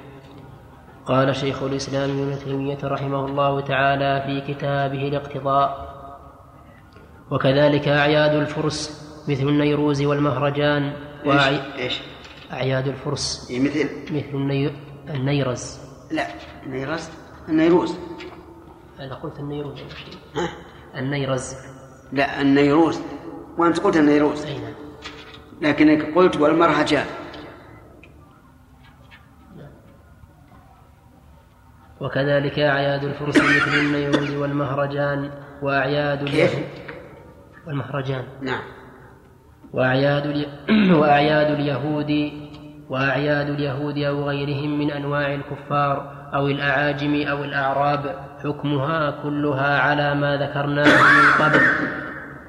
[1.07, 5.71] قال شيخ الإسلام ابن تيمية رحمه الله تعالى في كتابه الاقتضاء
[7.31, 8.79] وكذلك أعياد الفرس
[9.29, 10.93] مثل النيروز والمهرجان
[11.27, 11.61] وأعي...
[11.79, 12.10] إيش؟
[12.53, 13.51] أعياد الفرس.
[13.51, 14.71] إيه مثل؟ مثل الني...
[15.09, 15.79] النيرز.
[16.11, 16.27] لا
[16.67, 17.09] النيروز
[17.49, 17.97] النيروز.
[19.01, 19.81] أنا قلت النيروز.
[20.37, 20.49] ها؟
[20.99, 21.55] النيرز.
[22.13, 23.01] لا النيروز.
[23.59, 24.45] وأنت قلت النيروز.
[24.45, 24.75] أي نعم.
[25.61, 27.07] لكنك قلت والمرهجان
[32.01, 35.31] وكذلك أعياد الفرس مثل النيروز والمهرجان.
[35.63, 36.69] وأعياد كيف؟ اليهود
[37.67, 38.25] والمهرجان.
[38.41, 38.63] نعم.
[39.73, 40.47] وأعياد الي...
[41.01, 42.33] وأعياد اليهود
[42.91, 48.15] وأعياد اليهود أو غيرهم من أنواع الكفار أو الأعاجم أو الأعراب
[48.45, 51.61] حكمها كلها على ما ذكرناه من قبل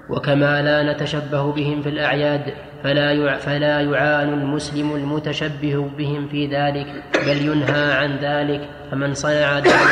[0.09, 3.37] وكما لا نتشبه بهم في الأعياد فلا.
[3.37, 6.87] فلا يعان المسلم المتشبه بهم في ذلك
[7.25, 9.87] بل ينهى عن ذلك فمن صنع دعوة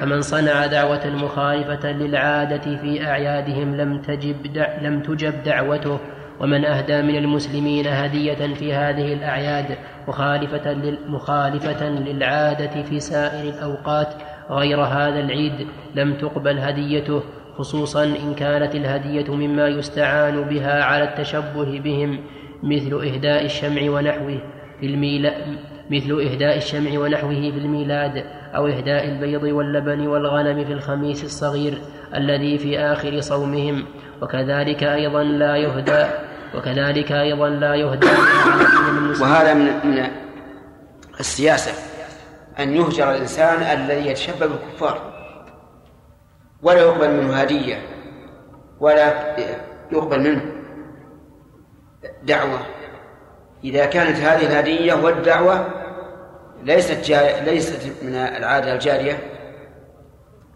[0.00, 4.36] فمن صنع دعوة مخالفة للعادة في أعيادهم لم تجب.
[4.82, 5.98] لم تجب دعوته
[6.40, 9.76] ومن أهدى من المسلمين هدية في هذه الأعياد
[10.08, 10.98] مخالفة لل...
[11.08, 14.08] مخالفة للعادة في سائر الأوقات
[14.50, 17.22] غير هذا العيد لم تقبل هديته
[17.58, 22.18] خصوصا إن كانت الهدية مما يستعان بها على التشبه بهم
[22.62, 24.38] مثل إهداء الشمع ونحوه
[24.80, 24.86] في
[25.90, 28.24] مثل إهداء الشمع ونحوه في الميلاد
[28.56, 31.78] أو إهداء البيض واللبن والغنم في الخميس الصغير
[32.14, 33.84] الذي في آخر صومهم
[34.22, 38.06] وكذلك أيضا لا يهدى وكذلك أيضا لا يهدى
[39.20, 40.10] وهذا من من
[41.20, 41.72] السياسة
[42.58, 45.12] أن يهجر الإنسان الذي يتشبه بالكفار
[46.62, 47.82] ولا يقبل منه هدية
[48.80, 49.36] ولا
[49.92, 50.42] يقبل منه
[52.22, 52.58] دعوة
[53.64, 55.66] إذا كانت هذه الهدية والدعوة
[56.62, 57.40] ليست جا...
[57.40, 59.18] ليست من العادة الجارية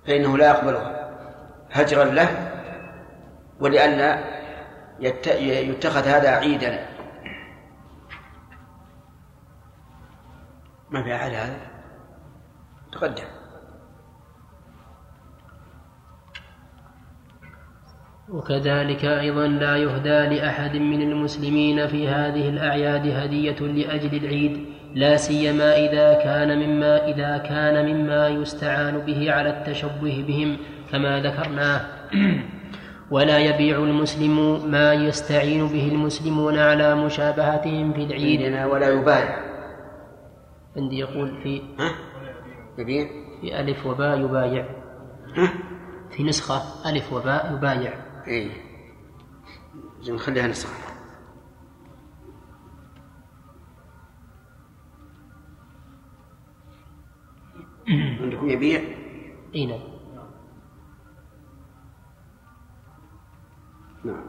[0.07, 1.11] فإنه لا يقبلها
[1.73, 2.29] هجرا له
[3.61, 4.19] ولئلا.
[5.01, 6.87] يتخذ هذا عيدا.
[10.91, 11.57] ما في أحد هذا؟
[12.93, 13.25] تقدم.
[18.29, 25.77] وكذلك أيضا لا يهدى لأحد من المسلمين في هذه الأعياد هدية لأجل العيد لا سيما
[25.77, 30.57] إذا كان مما إذا كان مما يستعان به على التشبه بهم
[30.93, 31.81] كما ذكرناه.
[33.15, 38.41] ولا يبيع المسلم ما يستعين به المسلمون على مشابهتهم في العيد.
[38.41, 39.39] عيدنا ولا يبايع.
[40.77, 41.91] عندي يقول في ها؟
[42.79, 43.09] يبيع.
[43.41, 44.67] في ألف وباء يبايع.
[45.37, 45.53] ها؟
[46.11, 47.93] في نسخة ألف وباء يبايع.
[48.27, 48.51] اي
[50.09, 50.75] نخليها نسخة.
[58.21, 58.81] عندكم يبيع؟
[59.55, 59.94] اي نعم.
[64.05, 64.25] نعم.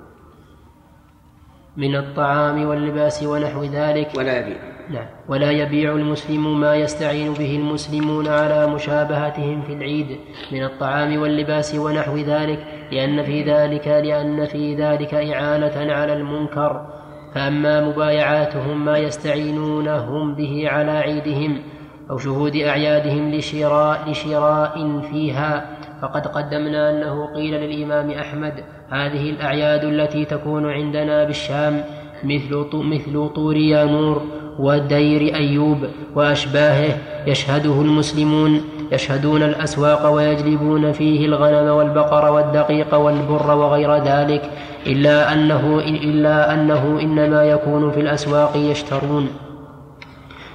[1.77, 4.11] من الطعام واللباس ونحو ذلك.
[4.17, 4.57] ولا يبيع.
[4.89, 5.05] نعم.
[5.27, 10.17] ولا يبيع المسلم ما يستعين به المسلمون على مشابهتهم في العيد
[10.51, 16.95] من الطعام واللباس ونحو ذلك لأن في ذلك لأن في ذلك إعانة على المنكر.
[17.35, 21.61] فأما مبايعاتهم ما يستعينونهم به على عيدهم
[22.09, 30.25] أو شهود أعيادهم لشراء لشراء فيها فقد قدمنا أنه قيل للإمام أحمد هذه الأعياد التي
[30.25, 31.83] تكون عندنا بالشام
[32.23, 34.21] مثل مثل طور يانور
[34.59, 35.77] ودير أيوب
[36.15, 38.61] وأشباهه يشهده المسلمون
[38.91, 44.49] يشهدون الأسواق ويجلبون فيه الغنم والبقر والدقيق والبر وغير ذلك
[44.87, 49.27] إلا أنه إلا أنه إنما يكون في الأسواق يشترون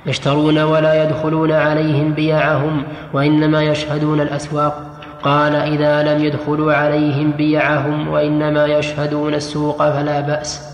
[0.06, 4.89] يشترون ولا يدخلون عليهم بيعهم وإنما يشهدون الأسواق
[5.22, 10.70] قال إذا لم يدخلوا عليهم بيعهم وإنما يشهدون السوق فلا بأس.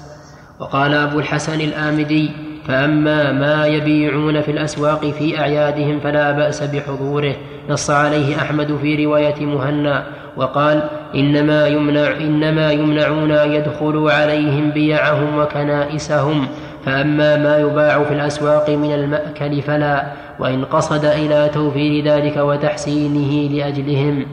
[0.61, 2.31] وقال أبو الحسن الآمدي
[2.69, 7.35] فأما ما يبيعون في الأسواق في أعيادهم فلا بأس بحضوره.
[7.69, 10.83] نص عليه أحمد في رواية مهنا وقال
[11.15, 16.49] إنما يمنع إنما يمنعون أن يدخلوا عليهم بيعهم وكنائسهم.
[16.87, 20.07] فأما ما يباع في الأسواق من المأكل فلا
[20.39, 24.27] وإن قصد إلى توفير ذلك وتحسينه لأجلهم.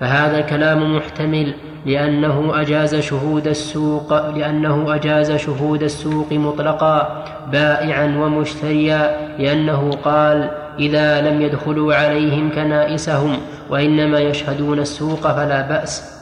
[0.00, 1.54] فهذا الكلام محتمل
[1.86, 11.42] لأنه أجاز شهود السوق لأنه أجاز شهود السوق مطلقا بائعا ومشتريا لأنه قال إذا لم
[11.42, 13.36] يدخلوا عليهم كنائسهم
[13.70, 16.17] وإنما يشهدون السوق فلا بأس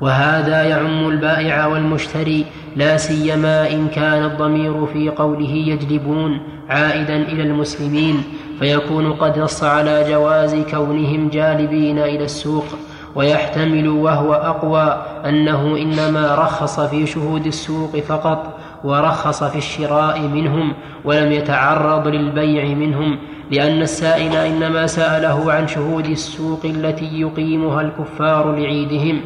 [0.00, 2.44] وهذا يعم البائع والمشتري
[2.76, 8.22] لا سيما إن كان الضمير في قوله يجلبون عائدا إلى المسلمين
[8.58, 12.64] فيكون قد نص على جواز كونهم جالبين إلى السوق.
[13.16, 20.72] ويحتمل وهو أقوى أنه إنما رخص في شهود السوق فقط ورخص في الشراء منهم
[21.04, 23.18] ولم يتعرض للبيع منهم
[23.50, 29.20] لأن السائل إنما سأله عن شهود السوق التي يقيمها الكفار لعيدهم.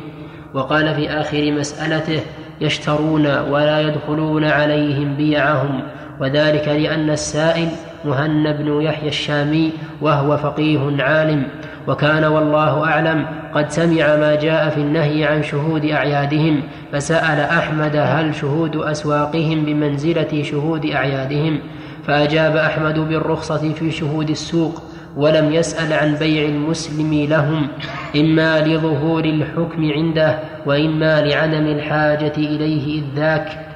[0.54, 2.20] وقال في آخر مسألته
[2.60, 5.82] يشترون ولا يدخلون عليهم بيعهم
[6.20, 7.68] وذلك لأن السائل
[8.04, 11.42] مهنا بن يحيى الشامي وهو فقيه عالم
[11.88, 18.34] وكان والله أعلم قد سمع ما جاء في النهي عن شهود أعيادهم فسأل أحمد هل
[18.34, 21.58] شهود أسواقهم بمنزلة شهود أعيادهم
[22.06, 24.82] فأجاب أحمد بالرخصة في شهود السوق.
[25.16, 27.68] ولم يسأل عن بيع المسلم لهم
[28.16, 33.66] إما لظهور الحكم عنده وإما لعدم الحاجة إليه إذ ذاك.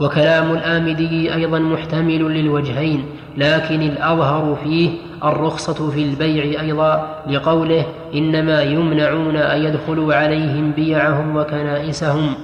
[0.00, 3.04] وكلام الآمدي أيضا محتمل للوجهين
[3.36, 4.90] لكن الأظهر فيه
[5.24, 12.34] الرخصة في البيع أيضا لقوله إنما يمنعون أن يدخلوا عليهم بيعهم وكنائسهم.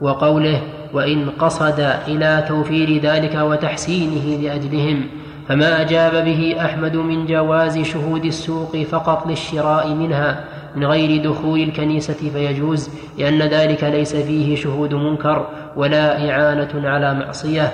[0.00, 0.62] وقوله
[0.92, 5.06] وإن قصد إلى توفير ذلك وتحسينه لأجلهم.
[5.50, 10.44] فما أجاب به أحمد من جواز شهود السوق فقط للشراء منها
[10.76, 17.72] من غير دخول الكنيسة فيجوز لأن ذلك ليس فيه شهود منكر ولا إعانة على معصية.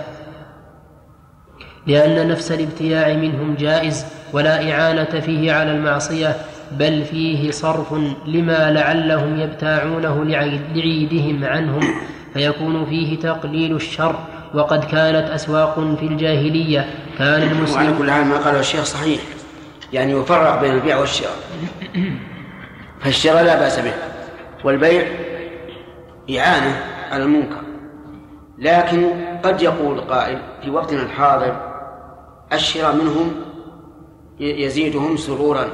[1.86, 6.36] لأن نفس الابتياع منهم جائز ولا إعانة فيه على المعصية
[6.78, 7.94] بل فيه صرف
[8.26, 11.82] لما لعلهم يبتاعونه لعيدهم عنهم
[12.34, 14.16] فيكون فيه تقليل الشر
[14.54, 16.94] وقد كانت أسواق في الجاهلية.
[17.18, 19.20] كان المسلم وعلى كل حال ما قاله الشيخ صحيح
[19.92, 21.36] يعني يفرق بين البيع والشراء.
[23.00, 23.92] فالشراء لا بأس به
[24.64, 25.06] والبيع
[26.38, 26.80] إعانة
[27.10, 27.60] على المنكر.
[28.58, 29.10] لكن
[29.42, 31.56] قد يقول قائل في وقتنا الحاضر
[32.52, 33.34] الشراء منهم
[34.40, 35.66] يزيدهم سرورا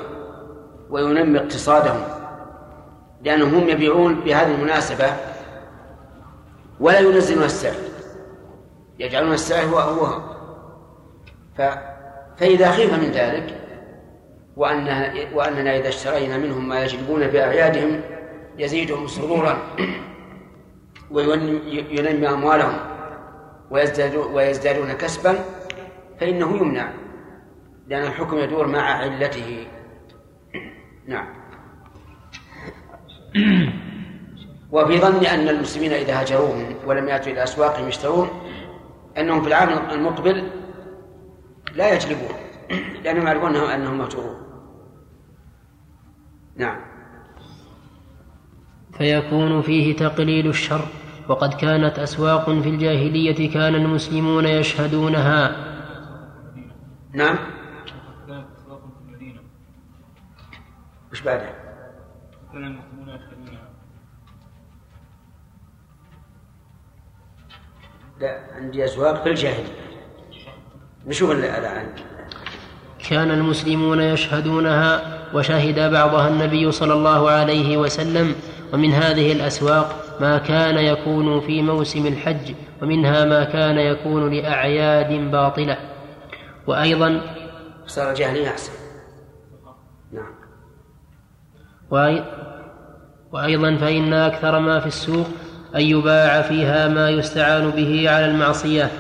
[0.91, 2.01] وينمي اقتصادهم
[3.25, 5.07] لأنهم يبيعون بهذه المناسبة
[6.81, 7.75] ولا ينزلون السعر.
[8.99, 10.21] يجعلون السعر هو هو
[11.57, 11.63] ف...
[12.37, 13.63] فإذا خيف من ذلك
[14.57, 18.01] وأنها وأننا إذا اشترينا منهم ما يجلبون بأعيادهم
[18.59, 19.59] يزيدهم سرورا
[21.11, 22.79] وينمي أموالهم
[24.33, 25.39] ويزدادون كسبا
[26.21, 26.93] فإنه يمنع
[27.89, 29.67] لأن الحكم يدور مع علته.
[31.07, 31.27] نعم.
[34.73, 38.29] وفي ظن أن المسلمين إذا هاجروهم ولم يأتوا إلى أسواقهم يشترون
[39.19, 40.51] أنهم في العام المقبل
[41.75, 42.37] لا يجلبون
[43.05, 44.37] لأنهم يعرفون أنهم أنهم مهجورون.
[46.57, 46.81] نعم.
[48.93, 50.85] فيكون فيه تقليل الشر
[51.29, 55.57] وقد كانت أسواق في الجاهلية كان المسلمون يشهدونها.
[57.13, 57.37] نعم.
[58.27, 59.41] كانت أسواق في المدينة.
[61.13, 61.55] وش بعدها؟
[62.53, 63.73] كان المسلمون يشهدونها
[68.23, 69.73] لا عندي أسواق في الجاهلية.
[71.07, 71.87] نشوف الآن.
[73.11, 78.35] كان المسلمون يشهدونها وشهد بعضها النبي صلى الله عليه وسلم
[78.73, 85.77] ومن هذه الأسواق ما كان يكون في موسم الحج ومنها ما كان يكون لأعياد باطلة.
[86.67, 87.21] وأيضا
[87.87, 88.73] صار الجاهلية أحسن.
[90.13, 90.35] نعم.
[91.91, 92.25] وأي-
[93.33, 95.27] وأيضا فإن أكثر ما في السوق
[95.77, 98.91] أن يباع فيها ما يستعان به على المعصية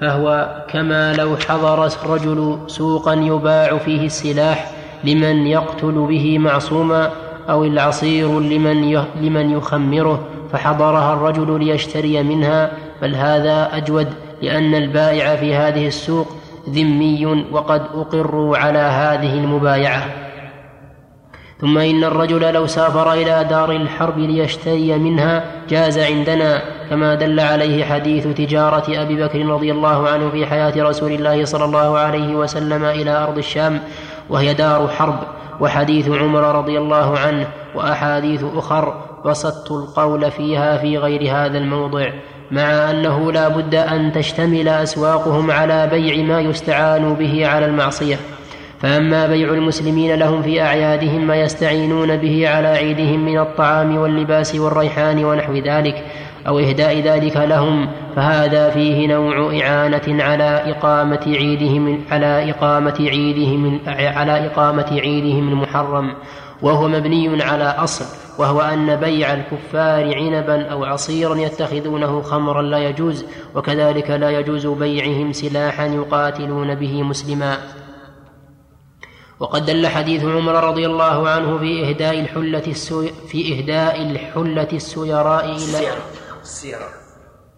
[0.00, 4.70] فهو كما لو حضر الرجل سوقا يباع فيه السلاح
[5.04, 7.10] لمن يقتل به معصوما
[7.50, 12.70] أو العصير لمن لمن يخمره فحضرها الرجل ليشتري منها
[13.02, 14.08] بل هذا أجود
[14.42, 16.26] لأن البائع في هذه السوق
[16.68, 20.21] ذمي وقد أقروا على هذه المبايعة.
[21.62, 27.84] ثم إن الرجل لو سافر إلى دار الحرب ليشتري منها جاز عندنا كما دل عليه
[27.84, 32.84] حديث تجارة أبي بكر رضي الله عنه في حياة رسول الله صلى الله عليه وسلم
[32.84, 33.80] إلى أرض الشام
[34.30, 35.18] وهي دار حرب
[35.60, 38.94] وحديث عمر رضي الله عنه وأحاديث أخر
[39.24, 42.10] بسطت القول فيها في غير هذا الموضع
[42.50, 48.16] مع أنه لا بد أن تشتمل أسواقهم على بيع ما يستعان به على المعصية.
[48.82, 55.24] فأما بيع المسلمين لهم في أعيادهم ما يستعينون به على عيدهم من الطعام واللباس والريحان
[55.24, 56.04] ونحو ذلك
[56.46, 64.46] أو إهداء ذلك لهم فهذا فيه نوع إعانة على إقامة عيدهم على إقامة عيدهم على
[64.46, 66.14] إقامة عيدهم المحرم
[66.62, 68.04] وهو مبني على أصل
[68.38, 73.24] وهو أن بيع الكفار عنبا أو عصيرا يتخذونه خمرا لا يجوز
[73.54, 77.56] وكذلك لا يجوز بيعهم سلاحا يقاتلون به مسلما.
[79.42, 83.12] وقد دل حديث عمر رضي الله عنه في إهداء الحلة السي...
[83.28, 85.80] في إهداء الحلة السيراء إلى
[86.42, 86.88] السيرة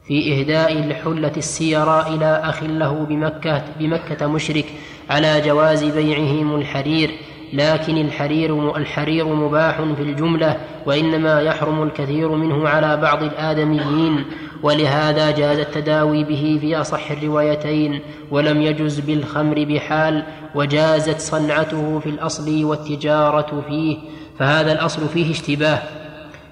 [0.06, 4.64] في إهداء الحلة السيراء إلى أخ له بمكة بمكة مشرك
[5.10, 7.10] على جواز بيعهم الحرير
[7.52, 14.24] لكن الحرير الحرير مباح في الجملة وإنما يحرم الكثير منه على بعض الآدميين.
[14.64, 18.00] ولهذا جاز التداوي به في أصح الروايتين
[18.30, 23.98] ولم يجز بالخمر بحال وجازت صنعته في الأصل والتجارة فيه
[24.38, 25.78] فهذا الأصل فيه اشتباه.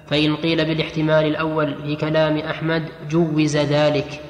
[0.07, 4.21] فإن قيل بالاحتمال الأول في كلام أحمد جوز ذلك.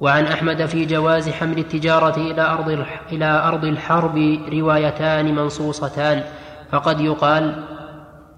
[0.00, 6.22] وعن أحمد في جواز حمل التجارة إلى أرض إلى أرض الحرب روايتان منصوصتان.
[6.70, 7.62] فقد يقال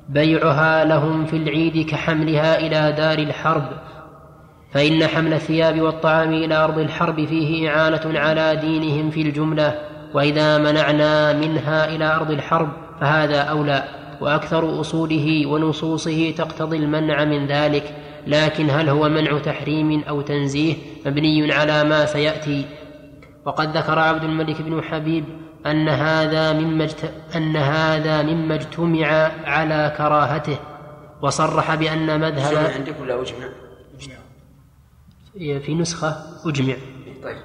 [0.09, 3.65] بيعها لهم في العيد كحملها إلى دار الحرب.
[4.75, 9.79] فإن حمل الثياب والطعام إلى أرض الحرب فيه إعانة على دينهم في الجملة
[10.15, 12.69] وإذا منعنا منها إلى أرض الحرب
[13.01, 13.85] فهذا أولى
[14.21, 17.95] وأكثر أصوله ونصوصه تقتضي المنع من ذلك
[18.27, 20.75] لكن هل هو منع تحريم أو تنزيه
[21.07, 22.65] مبني على ما سيأتي
[23.45, 25.25] وقد ذكر عبد الملك بن حبيب
[25.67, 26.89] أن هذا مما.
[27.37, 30.57] أن هذا مما اجتمع على كراهته
[31.23, 33.64] وصرح بأن مذهب عندك ولا أجمع؟
[35.39, 36.17] في نسخة
[36.47, 36.75] أجمع.
[37.23, 37.37] طيب.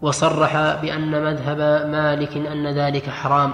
[0.00, 1.58] وصرح بأن مذهب
[1.90, 3.52] مالك أن ذلك حرام.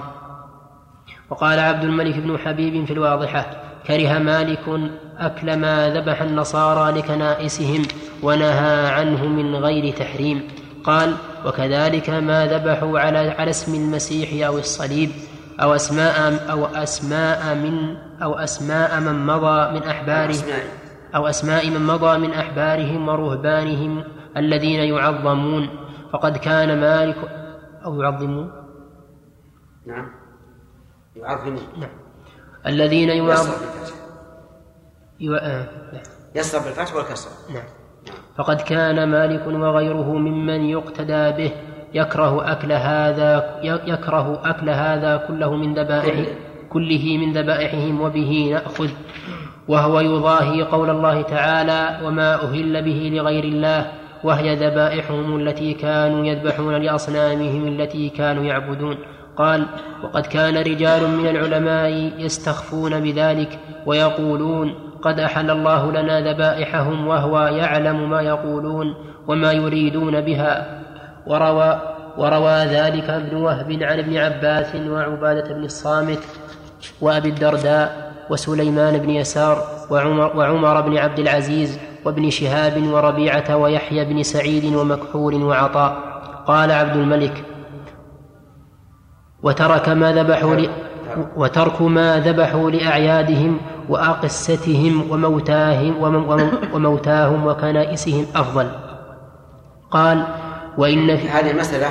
[1.29, 3.45] وقال عبد الملك بن حبيب في الواضحة
[3.87, 7.81] كره مالك أكل ما ذبح النصارى لكنائسهم
[8.23, 10.47] ونهى عنه من غير تحريم.
[10.83, 15.11] قال وكذلك ما ذبحوا على على اسم المسيح أو الصليب
[15.61, 20.41] أو أسماء أو أسماء من أو أسماء من مضى من أحبارهم.
[21.15, 24.03] أو أسماء من مضى من أحبارهم ورهبانهم
[24.37, 25.69] الذين يعظمون.
[26.13, 27.17] فقد كان مالك
[27.85, 28.51] أو يعظمون؟
[29.87, 30.07] نعم.
[31.15, 31.87] يعظمون.
[32.67, 33.69] الذين يصرف يعظمون
[35.19, 36.09] بالفتح.
[36.35, 37.53] يصرف بالفتح والكسر.
[37.53, 37.63] نعم.
[38.37, 41.51] فقد كان مالك وغيره ممن يقتدى به
[41.93, 46.27] يكره أكل هذا يكره أكل هذا كله من ذبائح
[46.69, 48.89] كله من ذبائحهم وبه نأخذ.
[49.67, 53.91] وهو يضاهي قول الله تعالى وما أهل به لغير الله
[54.23, 58.97] وهي ذبائحهم التي كانوا يذبحون لأصنامهم التي كانوا يعبدون.
[59.37, 59.65] قال
[60.03, 68.09] وقد كان رجال من العلماء يستخفون بذلك ويقولون قد أحل الله لنا ذبائحهم وهو يعلم
[68.09, 68.95] ما يقولون
[69.27, 70.81] وما يريدون بها.
[71.27, 76.19] وروى وروى ذلك ابن وهب عن ابن عباس وعبادة بن الصامت
[77.01, 84.23] وأبي الدرداء وسليمان بن يسار وعمر, وعمر بن عبد العزيز وابن شهاب وربيعة ويحيى بن
[84.23, 85.97] سعيد ومكحول وعطاء
[86.47, 87.43] قال عبد الملك
[89.43, 90.55] وترك ما ذبحوا.
[91.35, 93.57] وترك ما ذبحوا لأعيادهم
[93.89, 96.01] وأقستهم وموتاهم
[96.73, 98.71] وموتاهم وكنائسهم أفضل
[99.91, 100.27] قال
[100.77, 101.87] وإن في هذه المسألة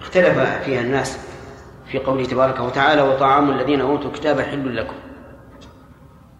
[0.00, 1.18] اختلف فيها الناس
[1.86, 4.94] في قوله تبارك وتعالى وطعام الذين أوتوا الكتاب حل لكم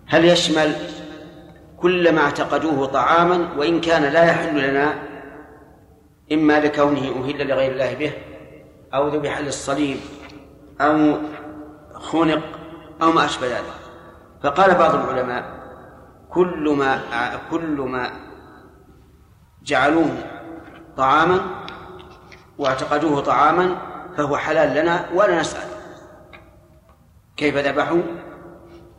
[0.09, 0.75] هل يشمل
[1.77, 4.95] كل ما اعتقدوه طعاما وإن كان لا يحل لنا
[6.33, 8.13] إما لكونه أهل لغير الله به
[8.95, 9.97] أو ذبح للصليب
[10.81, 11.17] أو
[11.95, 12.43] خنق
[13.03, 13.65] أو ما أشبه ذلك؟
[14.43, 15.45] فقال بعض العلماء
[16.31, 17.01] كل ما
[17.51, 18.11] كل ما
[19.63, 20.17] جعلوه
[20.97, 21.41] طعاما
[22.59, 23.77] واعتقدوه طعاما
[24.17, 25.69] فهو حلال لنا ولا نسأل.
[27.37, 28.03] كيف ذبحوا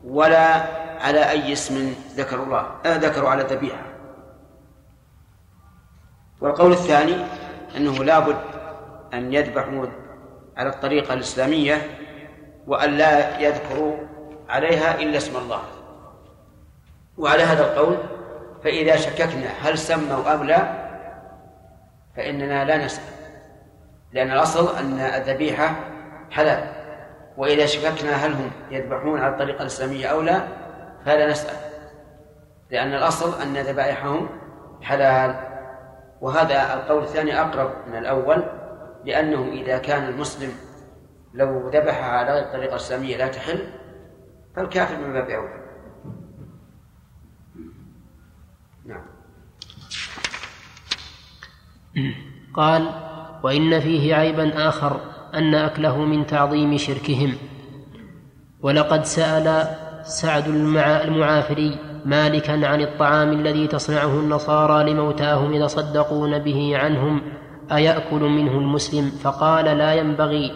[0.04, 3.84] ولا على أي اسم ذكروا الله آه ذكروا على الذبيحة
[6.42, 7.16] والقول الثاني
[7.78, 8.38] أنه لابد
[9.14, 9.86] أن يذبحوا
[10.58, 11.82] على الطريقة الإسلامية
[12.68, 13.98] وأن لا يذكروا
[14.50, 15.62] عليها إلا اسم الله.
[17.18, 17.98] وعلى هذا القول
[18.64, 20.90] فإذا شككنا هل سموا أم لا
[22.16, 23.04] فإننا لا نسأل
[24.14, 25.76] لأن الأصل أن الذبيحة
[26.32, 26.72] حلال.
[27.38, 30.48] وإذا شككنا هل هم يذبحون على الطريقة الإسلامية أو لا
[31.06, 31.70] فلا نسأل.
[32.72, 34.30] لأن الأصل أن ذبائحهم
[34.82, 35.36] حلال
[36.22, 38.44] وهذا القول الثاني أقرب من الأول
[39.06, 40.52] لأنه إذا كان المسلم
[41.34, 43.68] لو ذبح على الطريقة الإسلامية لا تحل
[44.56, 45.60] فالكافر من باب أولى.
[48.86, 49.06] نعم.
[52.54, 52.90] قال
[53.44, 55.02] وإن فيه عيبا آخر
[55.34, 57.38] أن أكله من تعظيم شركهم.
[58.62, 59.76] ولقد سأل
[60.10, 60.48] سعد
[61.08, 67.22] المعافري مالكا عن الطعام الذي تصنعه النصارى لموتاهم يتصدقون به عنهم
[67.72, 70.52] أيأكل منه المسلم؟ فقال لا ينبغي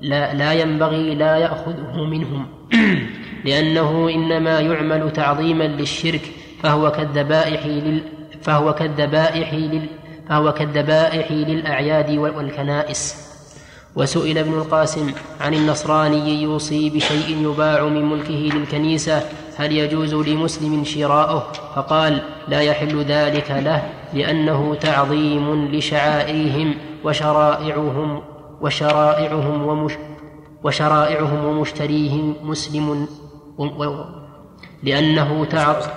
[0.00, 2.46] لا, لا ينبغي لا يأخذه منهم
[3.44, 6.22] لأنه إنما يعمل تعظيما للشرك
[6.62, 8.00] فهو كالذبائح لل
[8.42, 9.86] فهو كالذبائح لل
[10.28, 13.23] فهو كالذبائح للأعياد والكنائس.
[13.96, 19.22] وسئل ابن القاسم عن النصراني يوصي بشيء يباع من ملكه للكنيسة
[19.56, 26.74] هل يجوز لمسلم شراؤه؟ فقال لا يحل ذلك له لأنه تعظيم لشعائرهم
[27.04, 28.22] وشرائعهم
[28.60, 29.92] وشرائعهم ومش
[30.64, 33.08] وشرائعهم ومشتريهم مسلم
[33.58, 34.04] و
[34.82, 35.90] لأنه تعظيم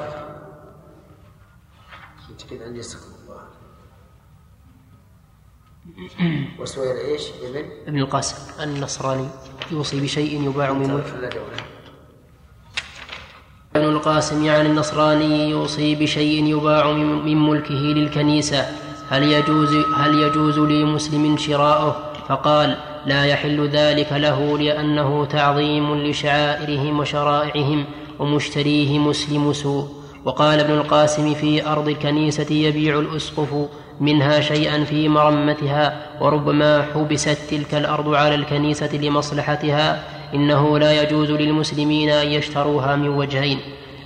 [6.59, 8.63] وسئل إيش إبن؟ ابن القاسم.
[8.63, 9.27] النصراني.
[9.71, 11.05] يوصي بشيء يباع من ملك
[13.75, 18.65] ابن القاسم يعني النصراني يوصي بشيء يباع من ملكه للكنيسة.
[19.09, 27.85] هل يجوز هل يجوز لمسلم شراؤه؟ فقال لا يحل ذلك له لأنه تعظيم لشعائرهم وشرائعهم
[28.19, 29.96] ومشتريه مسلم سوء.
[30.27, 33.49] وقال ابن القاسم في أرض الكنيسة يبيع الأسقف
[33.99, 40.03] منها شيئا في مرمتها وربما حبست تلك الأرض على الكنيسة لمصلحتها
[40.33, 43.59] إنه لا يجوز للمسلمين أن يشتروها من وجهين.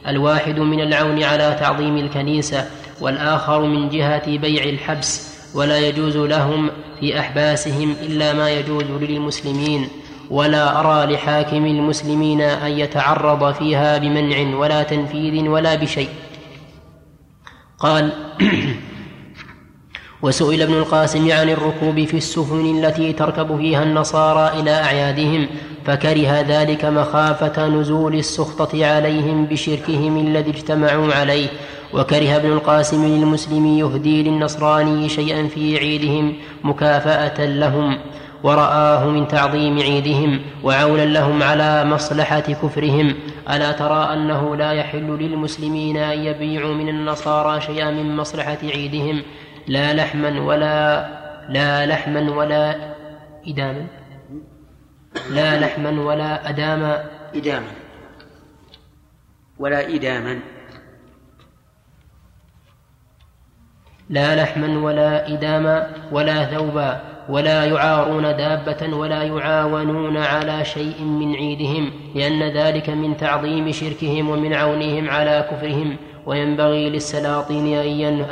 [0.08, 2.66] الواحد من العون على تعظيم الكنيسة
[3.02, 6.70] والآخر من جهة بيع الحبس ولا يجوز لهم
[7.00, 9.88] في أحباسهم إلا ما يجوز للمسلمين.
[10.32, 16.10] ولا أرى لحاكم المسلمين أن يتعرض فيها بمنع ولا تنفيذ ولا بشيء.
[17.82, 18.12] قال
[20.24, 25.48] وسئل ابن القاسم عن الركوب في السفن التي تركب فيها النصارى إلى أعيادهم
[25.86, 31.48] فكره ذلك مخافة نزول السخطة عليهم بشركهم الذي اجتمعوا عليه.
[31.94, 37.98] وكره ابن القاسم للمسلم يهدي للنصراني شيئا في عيدهم مكافأة لهم.
[38.44, 43.16] ورآه من تعظيم عيدهم وعونا لهم على مصلحة كفرهم.
[43.50, 49.24] ألا ترى أنه لا يحل للمسلمين أن يبيعوا من النصارى شيئا من مصلحة عيدهم؟
[49.68, 51.08] لا لحما ولا
[51.50, 52.94] لا لحما ولا
[53.48, 53.88] إداما.
[55.30, 57.04] لا لحما ولا أداما.
[57.36, 57.72] إداما.
[59.60, 60.40] ولا إداما.
[64.10, 67.11] لا لحما ولا إداما ولا ثوبا.
[67.32, 74.54] ولا يعارون دابة ولا يعاونون على شيء من عيدهم لأن ذلك من تعظيم شركهم ومن
[74.54, 75.96] عونهم على كفرهم.
[76.26, 77.78] وينبغي للسلاطين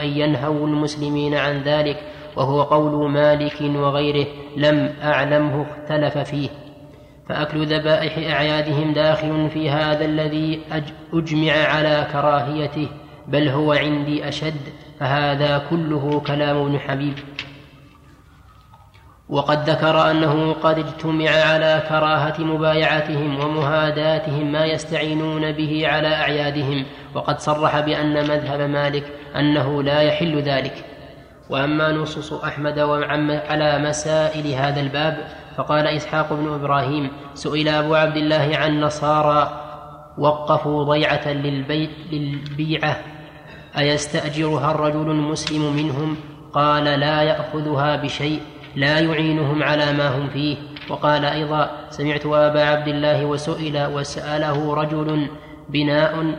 [0.01, 1.97] أن ينهوا المسلمين عن ذلك.
[2.35, 4.27] وهو قول مالك وغيره
[4.57, 6.49] لم أعلمه اختلف فيه.
[7.30, 10.59] فأكل ذبائح أعيادهم داخل في هذا الذي
[11.13, 12.88] أجمع على كراهيته
[13.27, 14.61] بل هو عندي أشد
[14.99, 17.13] فهذا كله كلام ابن حبيب.
[19.30, 27.39] وقد ذكر أنه قد اجتمع على كراهة مبايعتهم ومهاداتهم ما يستعينون به على أعيادهم وقد
[27.39, 29.03] صرح بأن مذهب مالك
[29.35, 30.85] أنه لا يحل ذلك.
[31.49, 32.80] وأما نصوص أحمد
[33.49, 35.18] على مسائل هذا الباب
[35.57, 39.65] فقال إسحاق بن إبراهيم سئل أبو عبد الله عن نصارى
[40.18, 42.97] وقفوا ضيعة للبيت للبيعة
[43.77, 46.15] أيستأجرها الرجل المسلم منهم؟
[46.53, 48.41] قال لا يأخذها بشيء.
[48.75, 50.57] لا يعينهم على ما هم فيه.
[50.89, 55.27] وقال أيضا سمعت أبا عبد الله وسئل وسأله رجل
[55.69, 56.35] بناء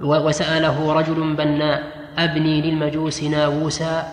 [0.00, 1.82] وسأله رجل بناء
[2.18, 4.04] أبني للمجوس ناووسا؟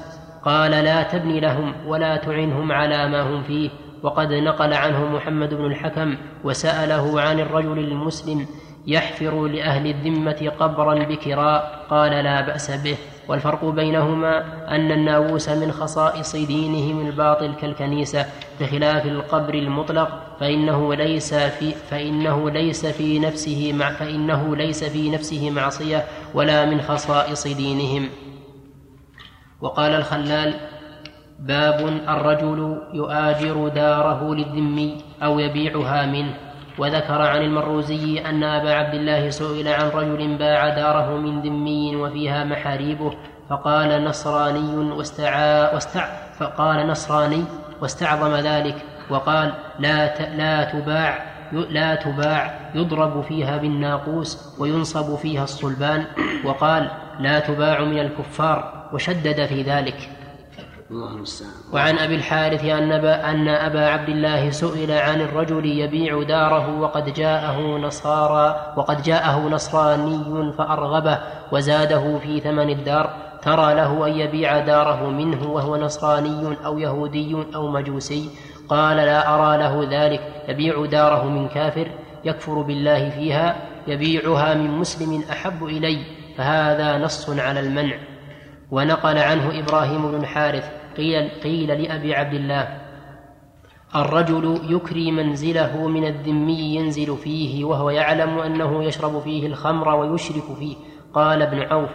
[0.46, 3.70] قال لا تبني لهم ولا تعنهم على ما هم فيه.
[4.04, 8.46] وقد نقل عنه محمد بن الحكم وسأله عن الرجل المسلم
[8.88, 12.98] يحفر لأهل الذمة قبرا بكراء؟ قال لا بأس به.
[13.30, 14.38] والفرق بينهما
[14.76, 18.26] أن الناووس من خصائص دينهم الباطل كالكنيسة
[18.62, 25.52] بخلاف القبر المطلق فإنه ليس في فإنه ليس في نفسه مع فإنه ليس في نفسه
[25.52, 28.10] معصية ولا من خصائص دينهم.
[29.62, 30.54] وقال الخلال
[31.40, 36.49] باب الرجل يؤاجر داره للذمي أو يبيعها منه.
[36.80, 42.44] وذكر عن المروزي أن أبا عبد الله سئل عن رجل باع داره من ذمي وفيها
[42.44, 43.14] محاريبه
[43.50, 46.08] فقال نصراني واستعى واستع
[46.40, 47.44] فقال نصراني
[47.82, 48.76] واستعظم ذلك
[49.10, 56.06] وقال لا لا تباع لا تباع يضرب فيها بالناقوس وينصب فيها الصلبان
[56.46, 60.10] وقال لا تباع من الكفار وشدد في ذلك.
[61.74, 67.78] وعن أبي الحارث أن أن أبا عبد الله سئل عن الرجل يبيع داره وقد جاءه
[67.78, 71.20] نصارى وقد جاءه نصراني فأرغبه
[71.52, 73.10] وزاده في ثمن الدار.
[73.42, 78.30] ترى له أن يبيع داره منه وهو نصراني أو يهودي أو مجوسي.
[78.70, 80.22] قال لا أرى له ذلك.
[80.48, 81.88] يبيع داره من كافر
[82.26, 83.56] يكفر بالله فيها.
[83.88, 86.00] يبيعها من مسلم أحب إلي.
[86.38, 87.96] فهذا نص على المنع.
[88.72, 92.82] ونقل عنه إبراهيم بن الحارث قيل, قيل لأبي عبد الله
[93.96, 100.76] الرجل يكري منزله من الذمي ينزل فيه وهو يعلم أنه يشرب فيه الخمر ويشرك فيه.
[101.14, 101.90] قال ابن عوف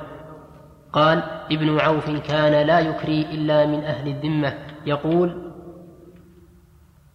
[0.93, 1.23] قال
[1.53, 4.59] ابن عوف كان لا يكري إلا من أهل الذمة.
[4.87, 5.53] يقول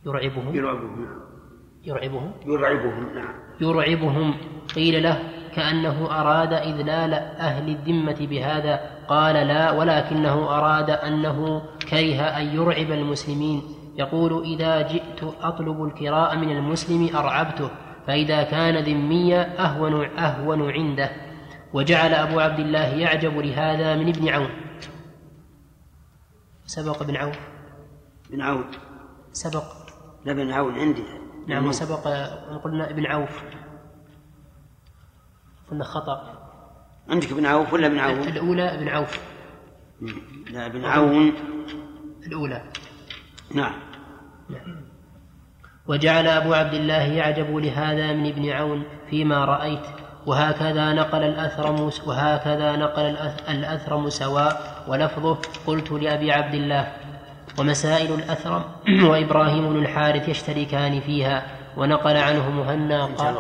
[0.06, 0.56] يرعبهم.
[0.56, 1.08] يرعبهم.
[1.84, 2.32] يرعبهم.
[2.46, 3.34] يرعبهم نعم.
[3.62, 4.34] يرعبهم.
[4.76, 8.80] قيل له كأنه أراد إذلال أهل الذمة بهذا.
[9.08, 13.62] قال لا ولكنه أراد أنه كره أن يرعب المسلمين.
[13.96, 17.70] يقول إذا جئت أطلب الكراء من المسلم أرعبته
[18.08, 21.10] فإذا كان ذميا أهون أهون عنده.
[21.74, 24.50] وجعل أبو عبد الله يعجب لهذا من ابن عون.
[26.66, 27.36] سبق ابن عون.
[28.30, 28.66] ابن عون.
[29.32, 29.64] سبق.
[30.26, 31.04] لا ابن عون عندي.
[31.48, 32.08] نعم وسبق
[32.64, 33.44] قلنا ابن عوف.
[35.72, 36.40] قلنا خطأ.
[37.10, 39.20] عندك ابن عوف ولا ابن عون؟ الأولى ابن عوف.
[40.52, 41.34] لا ابن عون.
[42.28, 42.64] الأولى.
[43.56, 43.74] نعم.
[45.88, 49.86] وجعل أبو عبد الله يعجب لهذا من ابن عون فيما رأيت.
[50.26, 53.18] وهكذا نقل الأثرم وهكذا نقل
[53.50, 55.38] الأثرم سواء ولفظه
[55.68, 56.94] قلت لأبي عبد الله.
[57.60, 58.64] ومسائل الأثرم
[59.10, 61.46] وإبراهيم بن الحارث يشتركان فيها.
[61.78, 63.06] ونقل عنه مهنا.
[63.06, 63.36] قال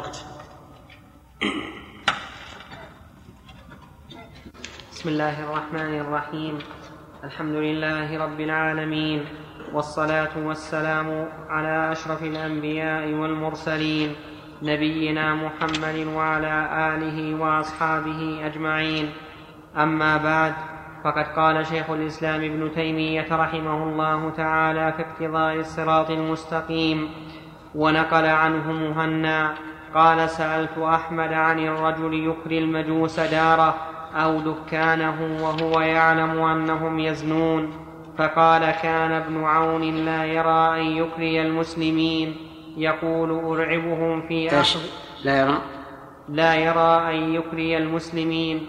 [4.99, 6.57] بسم الله الرحمن الرحيم.
[7.23, 9.25] الحمد لله رب العالمين
[9.73, 14.15] والصلاة والسلام على أشرف الأنبياء والمرسلين
[14.61, 16.55] نبينا محمد وعلى
[16.91, 19.09] آله وأصحابه أجمعين.
[19.77, 20.53] أما بعد
[21.03, 27.09] فقد قال شيخ الإسلام ابن تيمية رحمه الله تعالى في اقتضاء الصراط المستقيم
[27.75, 29.53] ونقل عنه مهنا.
[29.95, 33.75] قال سألت أحمد عن الرجل يكري المجوس داره
[34.13, 37.71] أو دكانه وهو يعلم أنهم يزنون
[38.17, 42.35] فقال كان ابن عون لا يرى أن يكري المسلمين
[42.77, 44.77] يقول أرعبهم في إيش؟
[45.23, 45.61] لا يرى.
[46.29, 48.67] لا يرى أن يكري المسلمين.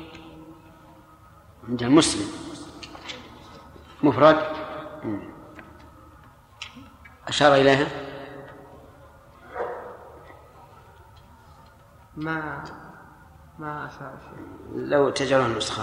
[1.69, 2.27] عند المسلم.
[4.03, 4.37] مفرد.
[7.29, 7.87] أشار إليها.
[12.17, 12.65] ما
[13.61, 14.45] ما شيء.
[14.74, 15.82] لو تجعلون نسخة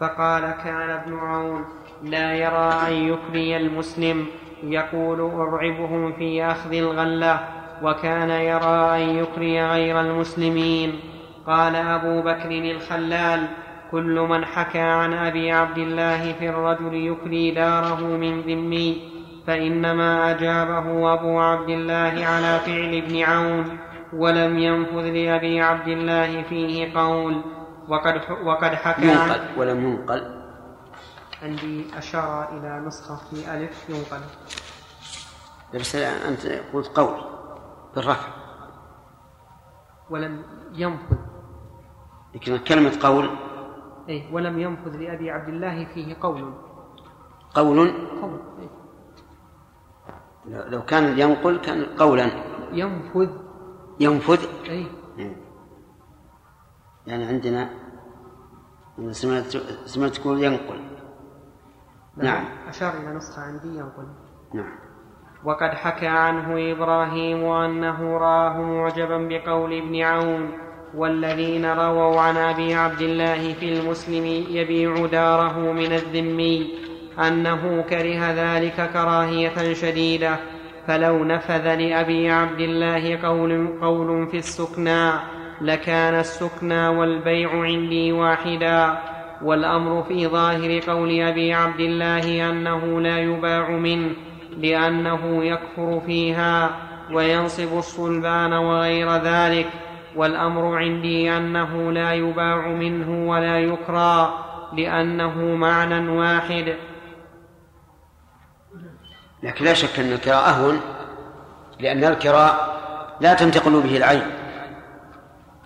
[0.00, 1.64] فقال كان ابن عون
[2.02, 4.26] لا يرى أن يكري المسلم.
[4.62, 7.48] يقول أرعبهم في أخذ الغلة
[7.82, 11.13] وكان يرى أن يكري غير المسلمين.
[11.46, 13.48] قال أبو بكر الخلال
[13.90, 19.14] كل من حكى عن أبي عبد الله في الرجل يكري داره من ذمي
[19.46, 23.78] فإنما أجابه أبو عبد الله على فعل ابن عون
[24.12, 27.44] ولم ينفذ لأبي عبد الله فيه قول.
[27.88, 30.44] وقد وقد حكى ينقل ولم ينقل.
[31.42, 34.20] عندي أشار إلى نسخة في ألف ينقل.
[35.74, 37.20] بس أنت قلت قول
[37.94, 38.28] بالرفع.
[40.10, 40.42] ولم
[40.74, 41.33] ينفذ.
[42.34, 43.30] لكن كلمة قول.
[44.08, 46.54] أي ولم ينفذ لأبي عبد الله فيه قول.
[47.54, 47.90] قول.
[48.22, 48.68] قول أي.
[50.46, 52.30] لو كان ينقل كان قولا.
[52.72, 53.30] ينفذ.
[54.00, 54.46] ينفذ.
[54.68, 54.86] أي
[57.06, 57.70] يعني عندنا
[59.10, 60.80] سمعت سمعت تقول ينقل.
[62.16, 62.44] نعم.
[62.68, 64.06] أشار إلى نسخة عندي ينقل.
[64.54, 64.72] نعم.
[65.44, 70.63] وقد حكى عنه إبراهيم أنه راه معجبا بقول ابن عون.
[70.96, 76.70] والذين رووا عن أبي عبد الله في المسلم يبيع داره من الذمي
[77.18, 80.36] أنه كره ذلك كراهية شديدة
[80.86, 85.10] فلو نفذ لأبي عبد الله قول, قول في السكنى
[85.60, 88.98] لكان السكنى والبيع عندي واحدا.
[89.42, 94.10] والأمر في ظاهر قول أبي عبد الله أنه لا يباع منه
[94.58, 96.70] لأنه يكفر فيها
[97.12, 99.66] وينصب الصلبان وغير ذلك.
[100.16, 104.38] والأمر عندي أنه لا يباع منه ولا يكرى
[104.72, 106.74] لأنه معنى واحد.
[109.42, 110.80] لكن لا شك أن الكراء أهون
[111.80, 112.80] لأن الكراء
[113.20, 114.22] لا تنتقل به العين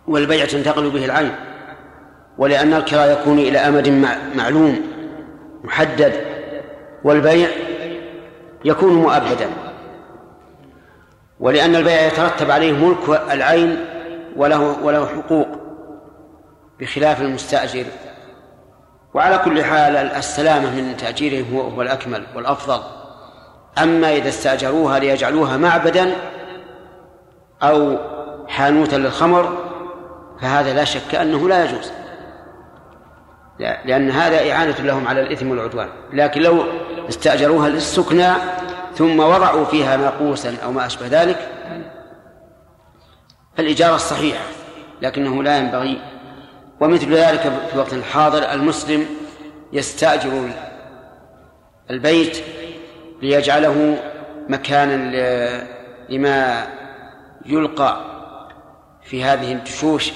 [0.06, 1.32] والبيع تنتقل به العين
[2.38, 3.88] ولأن الكراء يكون إلى أمد
[4.36, 4.80] معلوم
[5.64, 6.12] محدد
[7.04, 7.48] والبيع
[8.64, 9.50] يكون مؤبدا.
[11.40, 13.97] ولأن البيع يترتب عليه ملك العين
[14.38, 15.48] وله وله حقوق
[16.80, 17.84] بخلاف المستأجر.
[19.14, 22.80] وعلى كل حال السلامة من تأجيرهم هو الأكمل والأفضل.
[23.82, 26.12] أما إذا استأجروها ليجعلوها معبدا
[27.62, 27.98] أو
[28.48, 29.58] حانوتا للخمر
[30.40, 31.92] فهذا لا شك أنه لا يجوز.
[33.58, 35.88] لأن هذا إعانة لهم على الإثم والعدوان.
[36.12, 36.64] لكن لو
[37.08, 38.32] استأجروها للسكنى
[38.94, 41.48] ثم وضعوا فيها ناقوسا أو ما أشبه ذلك
[43.58, 44.44] فالإجارة الصحيحة
[45.02, 46.00] لكنه لا ينبغي.
[46.80, 49.06] ومثل ذلك في الوقت الحاضر المسلم
[49.72, 50.50] يستأجر
[51.90, 52.44] البيت
[53.22, 53.98] ليجعله
[54.48, 54.96] مكانا
[56.08, 56.66] لما
[57.46, 58.04] يلقى
[59.02, 60.12] في هذه الدشوش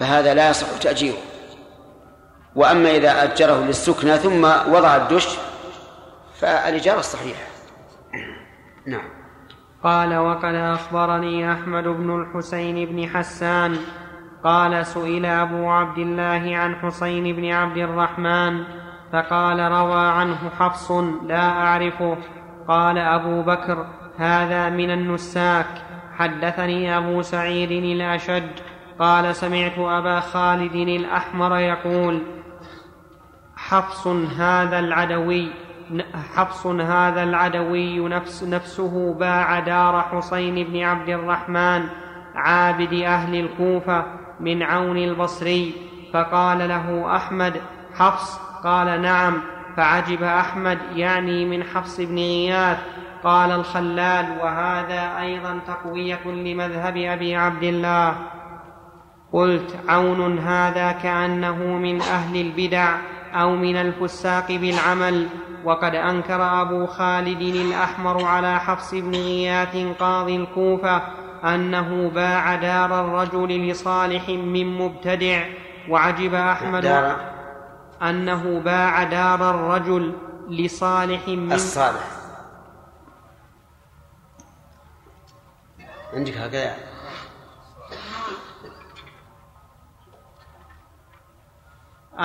[0.00, 1.18] فهذا لا يصح تأجيره.
[2.54, 5.28] وأما إذا أجره للسكنى ثم وضع الدش
[6.40, 7.44] فالإجارة الصحيحة.
[8.86, 9.21] نعم.
[9.84, 13.76] قال وقد أخبرني أحمد بن الحسين بن حسان
[14.44, 18.64] قال سئل أبو عبد الله عن حسين بن عبد الرحمن
[19.12, 20.90] فقال روى عنه حفص
[21.26, 22.16] لا أعرفه.
[22.68, 23.86] قال أبو بكر
[24.16, 25.66] هذا من النساك.
[26.18, 28.50] حدثني أبو سعيد الأشج
[28.98, 32.22] قال سمعت أبا خالد الأحمر يقول
[33.56, 34.06] حفص
[34.38, 35.52] هذا العدوي
[36.34, 41.82] حفص هذا العدوي نفس نفسه باع دار حسين بن عبد الرحمن
[42.34, 44.04] عابد أهل الكوفة
[44.40, 45.74] من عون البصري
[46.12, 47.60] فقال له أحمد
[47.94, 49.40] حفص؟ قال نعم.
[49.76, 52.78] فعجب أحمد يعني من حفص بن غياث
[53.24, 58.16] قال الخلال وهذا أيضا تقوية لمذهب أبي عبد الله.
[59.32, 62.96] قلت عون هذا كأنه من أهل البدع
[63.34, 65.28] أو من الفساق بالعمل.
[65.64, 71.02] وقد أنكر أبو خالد الأحمر على حفص بن غياث قاضي الكوفة
[71.44, 75.44] أنه باع دار الرجل لصالح من مبتدع
[75.88, 77.16] وعجب أحمد دار؟
[78.02, 80.14] أنه باع دار الرجل
[80.50, 82.10] لصالح من الصالح.
[86.12, 86.91] عندك هكذا؟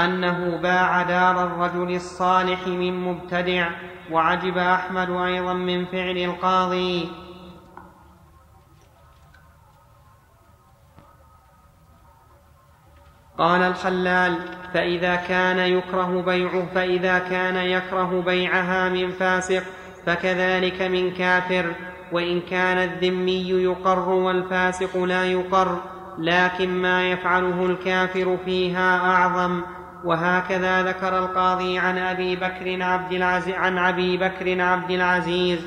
[0.06, 3.70] أنه باع دار الرجل الصالح من مبتدع
[4.12, 7.10] وعجب أحمد أيضا من فعل القاضي.
[13.38, 14.40] قال الخلال
[14.74, 19.64] فإذا كان يكره بيعه فإذا كان يكره بيعها من فاسق
[20.06, 21.76] فكذلك من كافر.
[22.12, 25.82] وإن كان الذمي يقر والفاسق لا يقر
[26.18, 29.77] لكن ما يفعله الكافر فيها أعظم.
[30.04, 35.60] وهكذا ذكر القاضي عن أبي بكر عبد العزيز عن أبي بكر عبد العزيز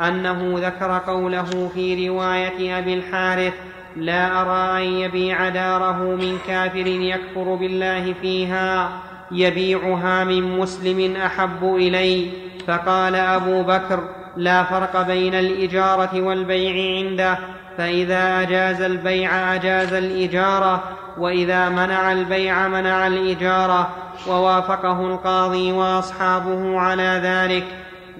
[0.00, 3.54] أنه ذكر قوله في رواية أبي الحارث
[3.96, 8.90] لا أرى أن يبيع داره من كافر يكفر بالله فيها
[9.32, 12.30] يبيعها من مسلم أحب إلي.
[12.66, 17.38] فقال أبو بكر لا فرق بين الإجارة والبيع عنده
[17.78, 20.84] فإذا أجاز البيع أجاز الإجارة
[21.18, 23.88] وإذا منع البيع منع الإجارة
[24.28, 27.64] ووافقه القاضي وأصحابه على ذلك.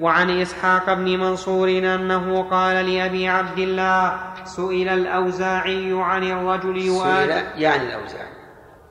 [0.01, 4.14] وعن إسحاق بن منصور أنه قال لأبي عبد الله
[4.44, 8.36] سئل الأوزاعي عن الرجل سئل يعني الأوزاعي.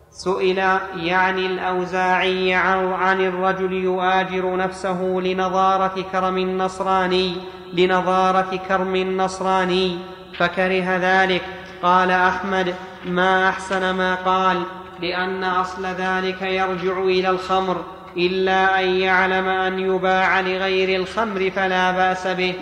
[0.10, 0.58] سئل
[0.96, 7.36] يعني الأوزاعي عن الرجل يؤاجر نفسه لنظارة كرم النصراني
[7.74, 10.00] لنظارة كرم النصراني
[10.38, 11.42] فكره ذلك.
[11.84, 12.76] قال أحمد
[13.06, 14.62] ما أحسن ما قال
[15.02, 17.84] لأن أصل ذلك يرجع إلى الخمر
[18.18, 22.54] إلا أن يعلم أن يباع لغير الخمر فلا بأس به.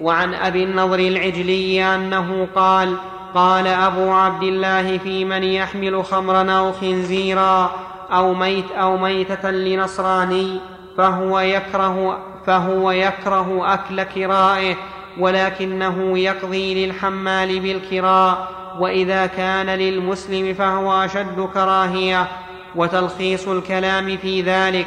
[0.00, 2.96] وعن أبي النضر العجلي أنه قال
[3.34, 7.70] قال أبو عبد الله في من يحمل خمرا أو خنزيرا
[8.12, 10.60] أو ميت أو ميتة لنصراني
[10.96, 14.74] فهو يكره فهو يكره أكل كرائه
[15.18, 18.48] ولكنه يقضي للحمال بالكراء.
[18.80, 22.28] وإذا كان للمسلم فهو أشد كراهية
[22.76, 24.86] وتلخيص الكلام في ذلك.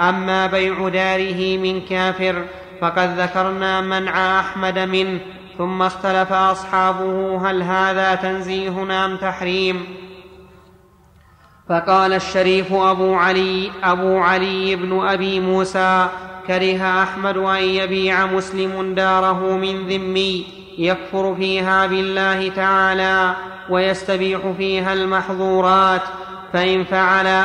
[0.00, 2.44] أما بيع داره من كافر
[2.80, 5.20] فقد ذكرنا منع أحمد منه
[5.58, 9.86] ثم اختلف أصحابه هل هذا تنزيه أم تحريم.
[11.68, 16.08] فقال الشريف أبو علي أبو علي بن أبي موسى
[16.46, 20.61] كره أحمد أن يبيع مسلم داره من ذمي.
[20.78, 23.34] يكفر فيها بالله تعالى
[23.70, 26.02] ويستبيح فيها المحظورات
[26.52, 27.44] فإن فعل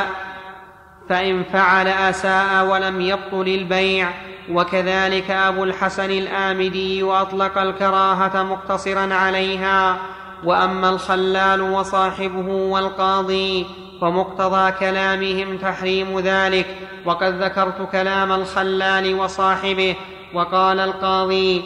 [1.08, 4.08] فإن فعل أساء ولم يبطل البيع.
[4.52, 9.96] وكذلك أبو الحسن الآمدي اطلق الكراهة مقتصرا عليها.
[10.44, 13.66] وأما الخلال وصاحبه والقاضي
[14.00, 16.66] فمقتضى كلامهم تحريم ذلك.
[17.04, 19.96] وقد ذكرت كلام الخلال وصاحبه
[20.34, 21.62] وقال القاضي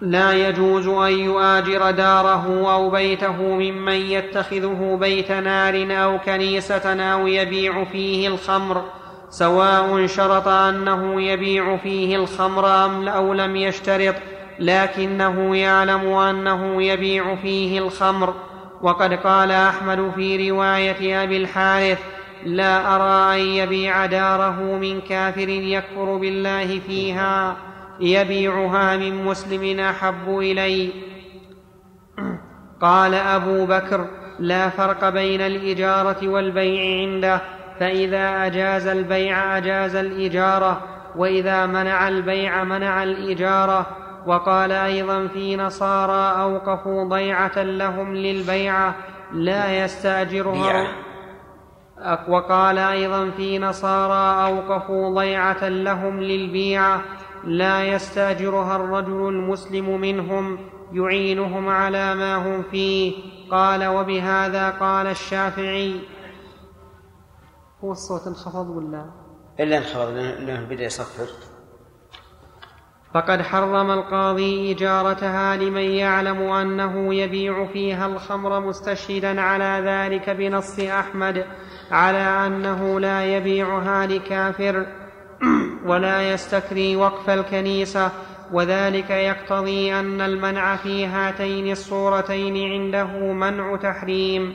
[0.00, 7.84] لا يجوز أن يؤاجر داره أو بيته ممن يتخذه بيت نار أو كنيسة أو يبيع
[7.84, 8.84] فيه الخمر
[9.30, 14.14] سواء شرط أنه يبيع فيه الخمر أم أو لم يشترط
[14.58, 18.34] لكنه يعلم أنه يبيع فيه الخمر.
[18.82, 21.98] وقد قال أحمد في رواية أبي الحارث
[22.46, 27.56] لا أرى أن يبيع داره من كافر يكفر بالله فيها.
[28.00, 30.92] يبيعها من مسلم أحب إلي.
[32.80, 34.06] قال أبو بكر
[34.38, 37.40] لا فرق بين الإجارة والبيع عنده
[37.80, 40.80] فإذا أجاز البيع أجاز الإجارة
[41.16, 43.86] وإذا منع البيع منع الإجارة.
[44.26, 48.94] وقال أيضا في نصارى أوقفوا ضيعة لهم للبيعة
[49.32, 50.86] لا يستأجرها.
[52.28, 57.00] وقال أيضا في نصارى أوقفوا ضيعة لهم للبيعة
[57.44, 60.58] لا يستأجرها الرجل المسلم منهم
[60.92, 63.14] يعينهم على ما هم فيه.
[63.50, 66.00] قال وبهذا قال الشافعي.
[67.84, 69.10] هو الصوت انخفض ولا؟
[69.60, 71.26] إلا انخفض لأنه بدأ يصفر.
[73.14, 81.46] فقد حرم القاضي إجارتها لمن يعلم أنه يبيع فيها الخمر مستشهدا على ذلك بنص أحمد
[81.90, 84.86] على أنه لا يبيعها لكافر.
[85.86, 88.10] ولا يستكري وقف الكنيسة
[88.52, 94.54] وذلك يقتضي أن المنع في هاتين الصورتين عنده منع تحريم.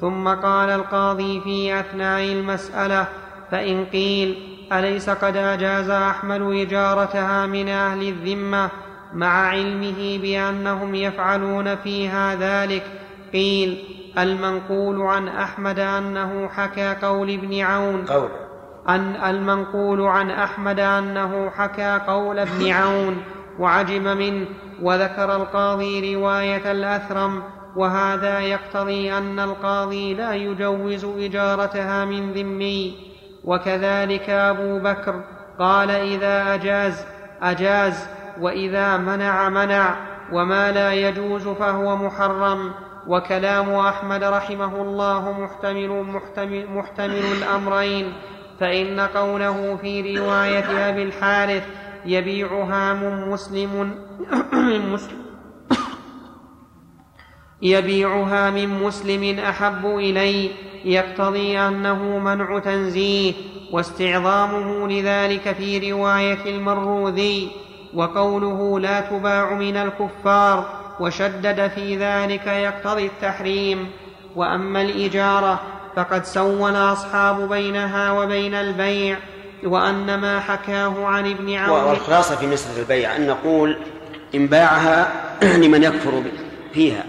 [0.00, 3.06] ثم قال القاضي في أثناء المسألة
[3.50, 4.38] فإن قيل
[4.72, 8.70] أليس قد أجاز أحمد إجارتها من أهل الذمة
[9.14, 12.82] مع علمه بأنهم يفعلون فيها ذلك؟
[13.32, 13.84] قيل
[14.18, 18.04] المنقول عن أحمد أنه حكى قول ابن عون.
[18.04, 18.28] قول.
[18.88, 23.22] أن المنقول عن أحمد أنه حكى قول ابن عون
[23.58, 24.46] وعجب منه
[24.82, 27.42] وذكر القاضي رواية الأثرم
[27.76, 33.14] وهذا يقتضي أن القاضي لا يجوز إجارتها من ذمي.
[33.44, 35.24] وكذلك أبو بكر
[35.58, 37.06] قال إذا أجاز
[37.42, 38.08] أجاز
[38.40, 39.96] وإذا منع منع
[40.32, 42.72] وما لا يجوز فهو محرم.
[43.06, 48.12] وكلام أحمد رحمه الله محتمل محتمل, محتمل الأمرين.
[48.60, 51.62] فإن قوله في رواية أبي الحارث
[52.06, 53.94] يبيعها من مسلم,
[54.52, 55.24] من مسلم.
[57.62, 60.50] يبيعها من مسلم أحب إلي
[60.84, 63.32] يقتضي أنه منع تنزيه
[63.72, 67.50] واستعظامه لذلك في رواية المروذي
[67.94, 70.66] وقوله لا تباع من الكفار
[71.00, 73.90] وشدد في ذلك يقتضي التحريم.
[74.36, 75.60] وأما الإجارة
[75.96, 79.18] فقد سول أصحاب بينها وبين البيع
[79.64, 83.76] وأن ما حكاه عن ابن عون والخلاصة في مسألة البيع أن نقول
[84.34, 85.12] إن باعها
[85.62, 86.22] لمن يكفر
[86.72, 87.04] فيها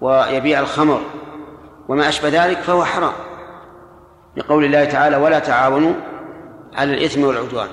[0.00, 1.02] ويبيع الخمر
[1.88, 3.12] وما أشبه ذلك فهو حرام.
[4.36, 5.94] لقول الله تعالى ولا تعاونوا
[6.74, 7.68] على الإثم والعدوان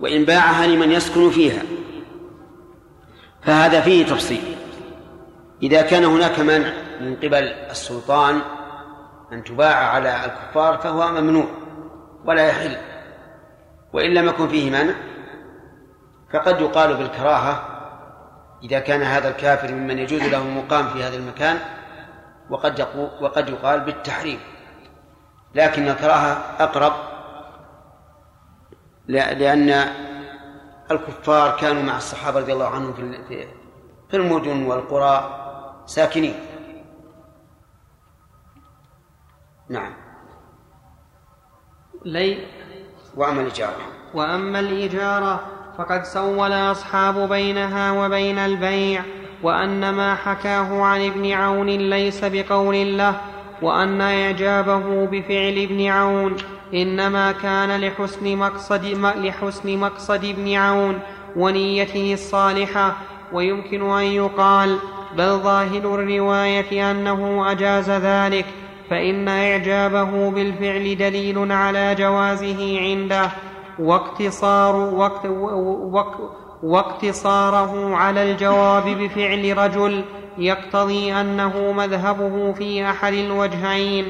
[0.00, 1.62] وإن باعها لمن يسكن فيها.
[3.42, 4.42] فهذا فيه تفصيل.
[5.62, 8.40] إذا كان هناك منع من قبل السلطان
[9.32, 11.46] أن تباع على الكفار فهو ممنوع
[12.24, 12.76] ولا يحل
[13.92, 14.94] وإن لم يكن فيه منع
[16.32, 17.62] فقد يقال بالكراهة
[18.62, 21.58] إذا كان هذا الكافر ممن يجوز له المقام في هذا المكان
[22.50, 22.86] وقد
[23.20, 24.40] وقد يقال بالتحريم.
[25.54, 26.92] لكن الكراهة أقرب
[29.08, 29.84] لأن
[30.90, 32.92] الكفار كانوا مع الصحابة رضي الله عنهم
[34.10, 35.36] في المدن والقرى
[35.86, 36.34] ساكنين.
[39.70, 39.92] نعم.
[42.04, 42.38] لي.
[43.16, 43.76] وأما الإجارة.
[44.14, 45.40] وأما الإجارة
[45.78, 49.02] فقد سول أصحاب بينها وبين البيع
[49.42, 53.20] وأن ما حكاه عن ابن عون ليس بقول له
[53.62, 56.36] وأن إعجابه بفعل ابن عون
[56.74, 58.84] إنما كان لحسن مقصد
[59.16, 60.98] لحسن مقصد ابن عون
[61.36, 62.96] ونيته الصالحة.
[63.32, 64.78] ويمكن أن يقال
[65.16, 68.46] بل ظاهر الرواية أنه أجاز ذلك.
[68.90, 73.30] فإن إعجابه بالفعل دليل على جوازه عنده
[73.78, 75.26] واقتصار وقت
[76.62, 80.04] واقتصاره على الجواب بفعل رجل
[80.38, 84.06] يقتضي أنه مذهبه في أحد الوجهين.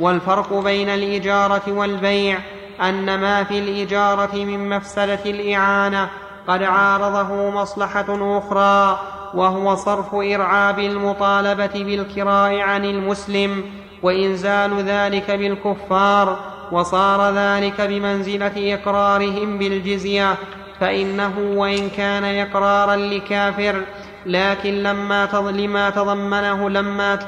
[0.00, 2.38] والفرق بين الإجارة والبيع
[2.80, 6.10] أن ما في الإجارة من مفسدة الإعانة
[6.48, 9.00] قد عارضه مصلحة أخرى
[9.34, 13.64] وهو صرف إرعاب المطالبة بالكراء عن المسلم
[14.02, 16.38] وإنزال ذلك بالكفار
[16.72, 20.34] وصار ذلك بمنزلة إقرارهم بالجزية
[20.80, 23.82] فإنه وإن كان إقرارا لكافر
[24.26, 27.18] لكن لما لما تضمنه لما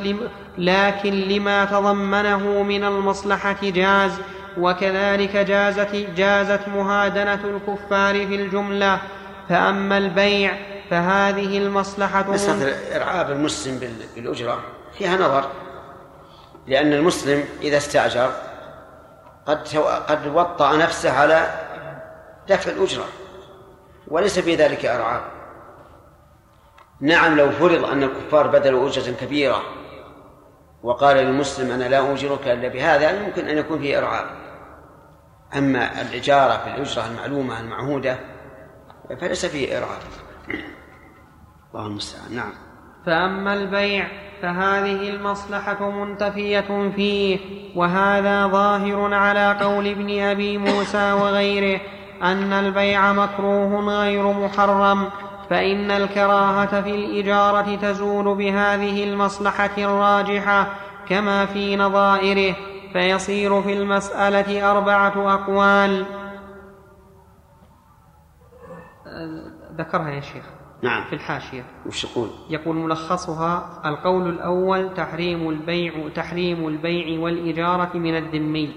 [0.59, 4.12] لكن لما تضمنه من المصلحة جاز
[4.59, 8.99] وكذلك جازت جازت مهادنة الكفار في الجملة
[9.49, 10.53] فأما البيع
[10.90, 13.81] فهذه المصلحة مسألة إرعاب المسلم
[14.16, 14.61] بالأجرة.
[14.99, 15.44] فيها نظر.
[16.66, 18.32] لأن المسلم إذا استأجر
[19.47, 19.68] قد
[20.09, 21.47] قد وطأ نفسه على
[22.48, 23.05] دفع الأجرة
[24.09, 25.22] وليس في ذلك أرعاب.
[27.01, 29.62] نعم لو فرض أن الكفار بذلوا أجرة كبيرة
[30.82, 34.26] وقال للمسلم أنا لا أجرك إلا بهذا يمكن أن يكون فيه إرعاب.
[35.56, 38.18] أما الإجارة في الأجرة المعلومة المعهودة
[39.20, 40.01] فليس فيه إرعاب.
[41.74, 42.36] الله المستعان.
[42.36, 42.52] نعم.
[43.06, 44.09] فأما البيع
[44.43, 47.39] فهذه المصلحة منتفية فيه
[47.77, 51.81] وهذا ظاهر على قول ابن أبي موسى وغيره
[52.23, 55.09] أن البيع مكروه غير محرم
[55.51, 60.66] فإن الكراهة في الإجارة تزول بهذه المصلحة الراجحة
[61.09, 62.56] كما في نظائره
[62.93, 66.06] فيصير في المسألة أربعة أقوال.
[69.78, 70.61] ذكرها يا شيخ.
[70.83, 71.05] نعم.
[71.05, 71.65] في الحاشية.
[71.87, 78.73] وش يقول؟ يقول ملخصها القول الأول تحريم البيع تحريم البيع والإجارة من الذمي.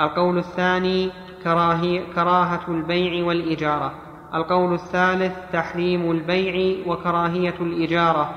[0.00, 1.10] القول الثاني
[2.14, 3.94] كراهة البيع والإجارة.
[4.34, 8.34] القول الثالث تحريم البيع وكراهية الإجارة.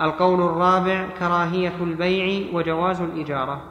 [0.00, 3.62] القول الرابع كراهية البيع وجواز الإجارة.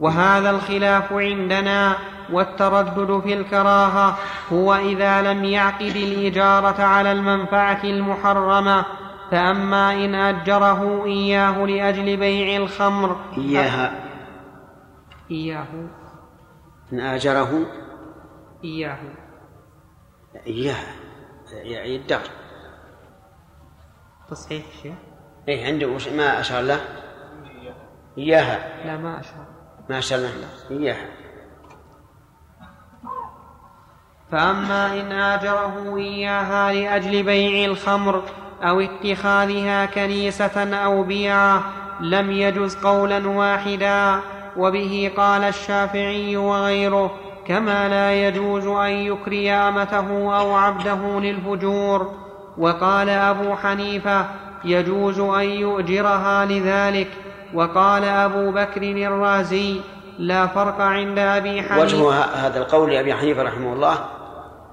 [0.00, 1.96] وهذا الخلاف عندنا.
[2.32, 4.16] والتردد في الكراهة
[4.52, 8.84] هو إذا لم يعقد الإجارة على المنفعة المحرمة.
[9.30, 13.16] فأما إن أجره إياه لأجل بيع الخمر.
[13.38, 14.04] إياها.
[15.30, 15.66] إياه.
[16.92, 17.66] إن آجره.
[18.64, 18.98] إياه.
[20.46, 20.94] إياها
[21.52, 22.20] يعني الدار
[24.30, 24.94] تصحيح شيء؟
[25.48, 26.80] إيه عنده وش ما أشار له.
[28.18, 28.86] إياها.
[28.86, 29.46] لا ما أشار.
[29.90, 30.48] ما أشار له.
[30.70, 31.23] إياها.
[34.32, 38.22] فأما إن آجره إياها لأجل بيع الخمر
[38.62, 41.62] أو اتخاذها كنيسة أو بيعة
[42.00, 44.20] لم يجز قولا واحدا.
[44.56, 47.14] وبه قال الشافعي وغيره
[47.46, 52.12] كما لا يجوز أن يكري أمته أو عبده للفجور.
[52.58, 54.26] وقال أبو حنيفة
[54.64, 57.08] يجوز أن يؤجرها لذلك.
[57.54, 59.80] وقال أبو بكر الرازي
[60.18, 61.80] لا فرق عند أبي حنيفة.
[61.80, 64.08] وجه هذا القول لأبي حنيفة رحمه الله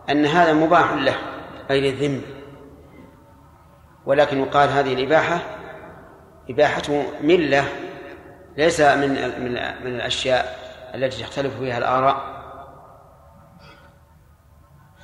[0.10, 1.16] أن هذا مباح له
[1.72, 2.22] أي للذم.
[4.06, 5.40] ولكن يقال هذه الإباحة
[6.50, 6.82] إباحة
[7.22, 7.64] ملة
[8.58, 9.10] ليس من
[9.44, 9.52] من
[9.84, 10.60] من الأشياء
[10.96, 12.42] التي تختلف فيها الآراء.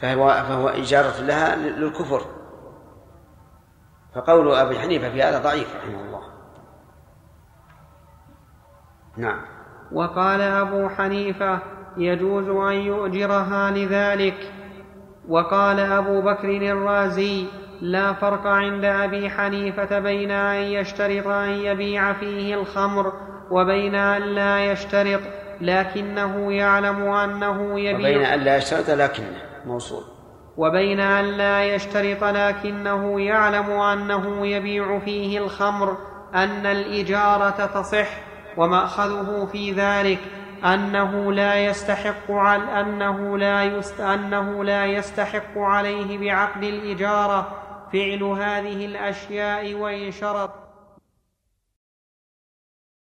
[0.02, 2.22] فهو فهو إجارة لها للكفر.
[4.16, 6.22] فقول أبي حنيفة في هذا ضعيف رحمه الله.
[9.18, 9.57] نعم.
[9.92, 11.60] وقال أبو حنيفة
[11.98, 14.52] يجوز أن يؤجرها لذلك.
[15.30, 17.46] وقال أبو بكر الرازي
[17.82, 23.14] لا فرق عند أبي حنيفة بين أن يشترط أن يبيع فيه الخمر
[23.52, 25.22] وبين أن لا يشترط
[25.62, 28.10] لكنه يعلم أنه يبيع.
[28.10, 30.04] وبين أن لا يشترط لكنه موصول.
[30.58, 35.98] وبين أن لا يشترط لكنه يعلم أنه يبيع فيه الخمر
[36.36, 38.27] أن الإجارة تصح.
[38.58, 40.20] ومأخذه في ذلك
[40.66, 47.64] أنه لا يستحق عل أنه لا يست أنه لا يستحق عليه بعقد الإجارة.
[47.94, 50.67] فعل هذه الأشياء وإن شرط.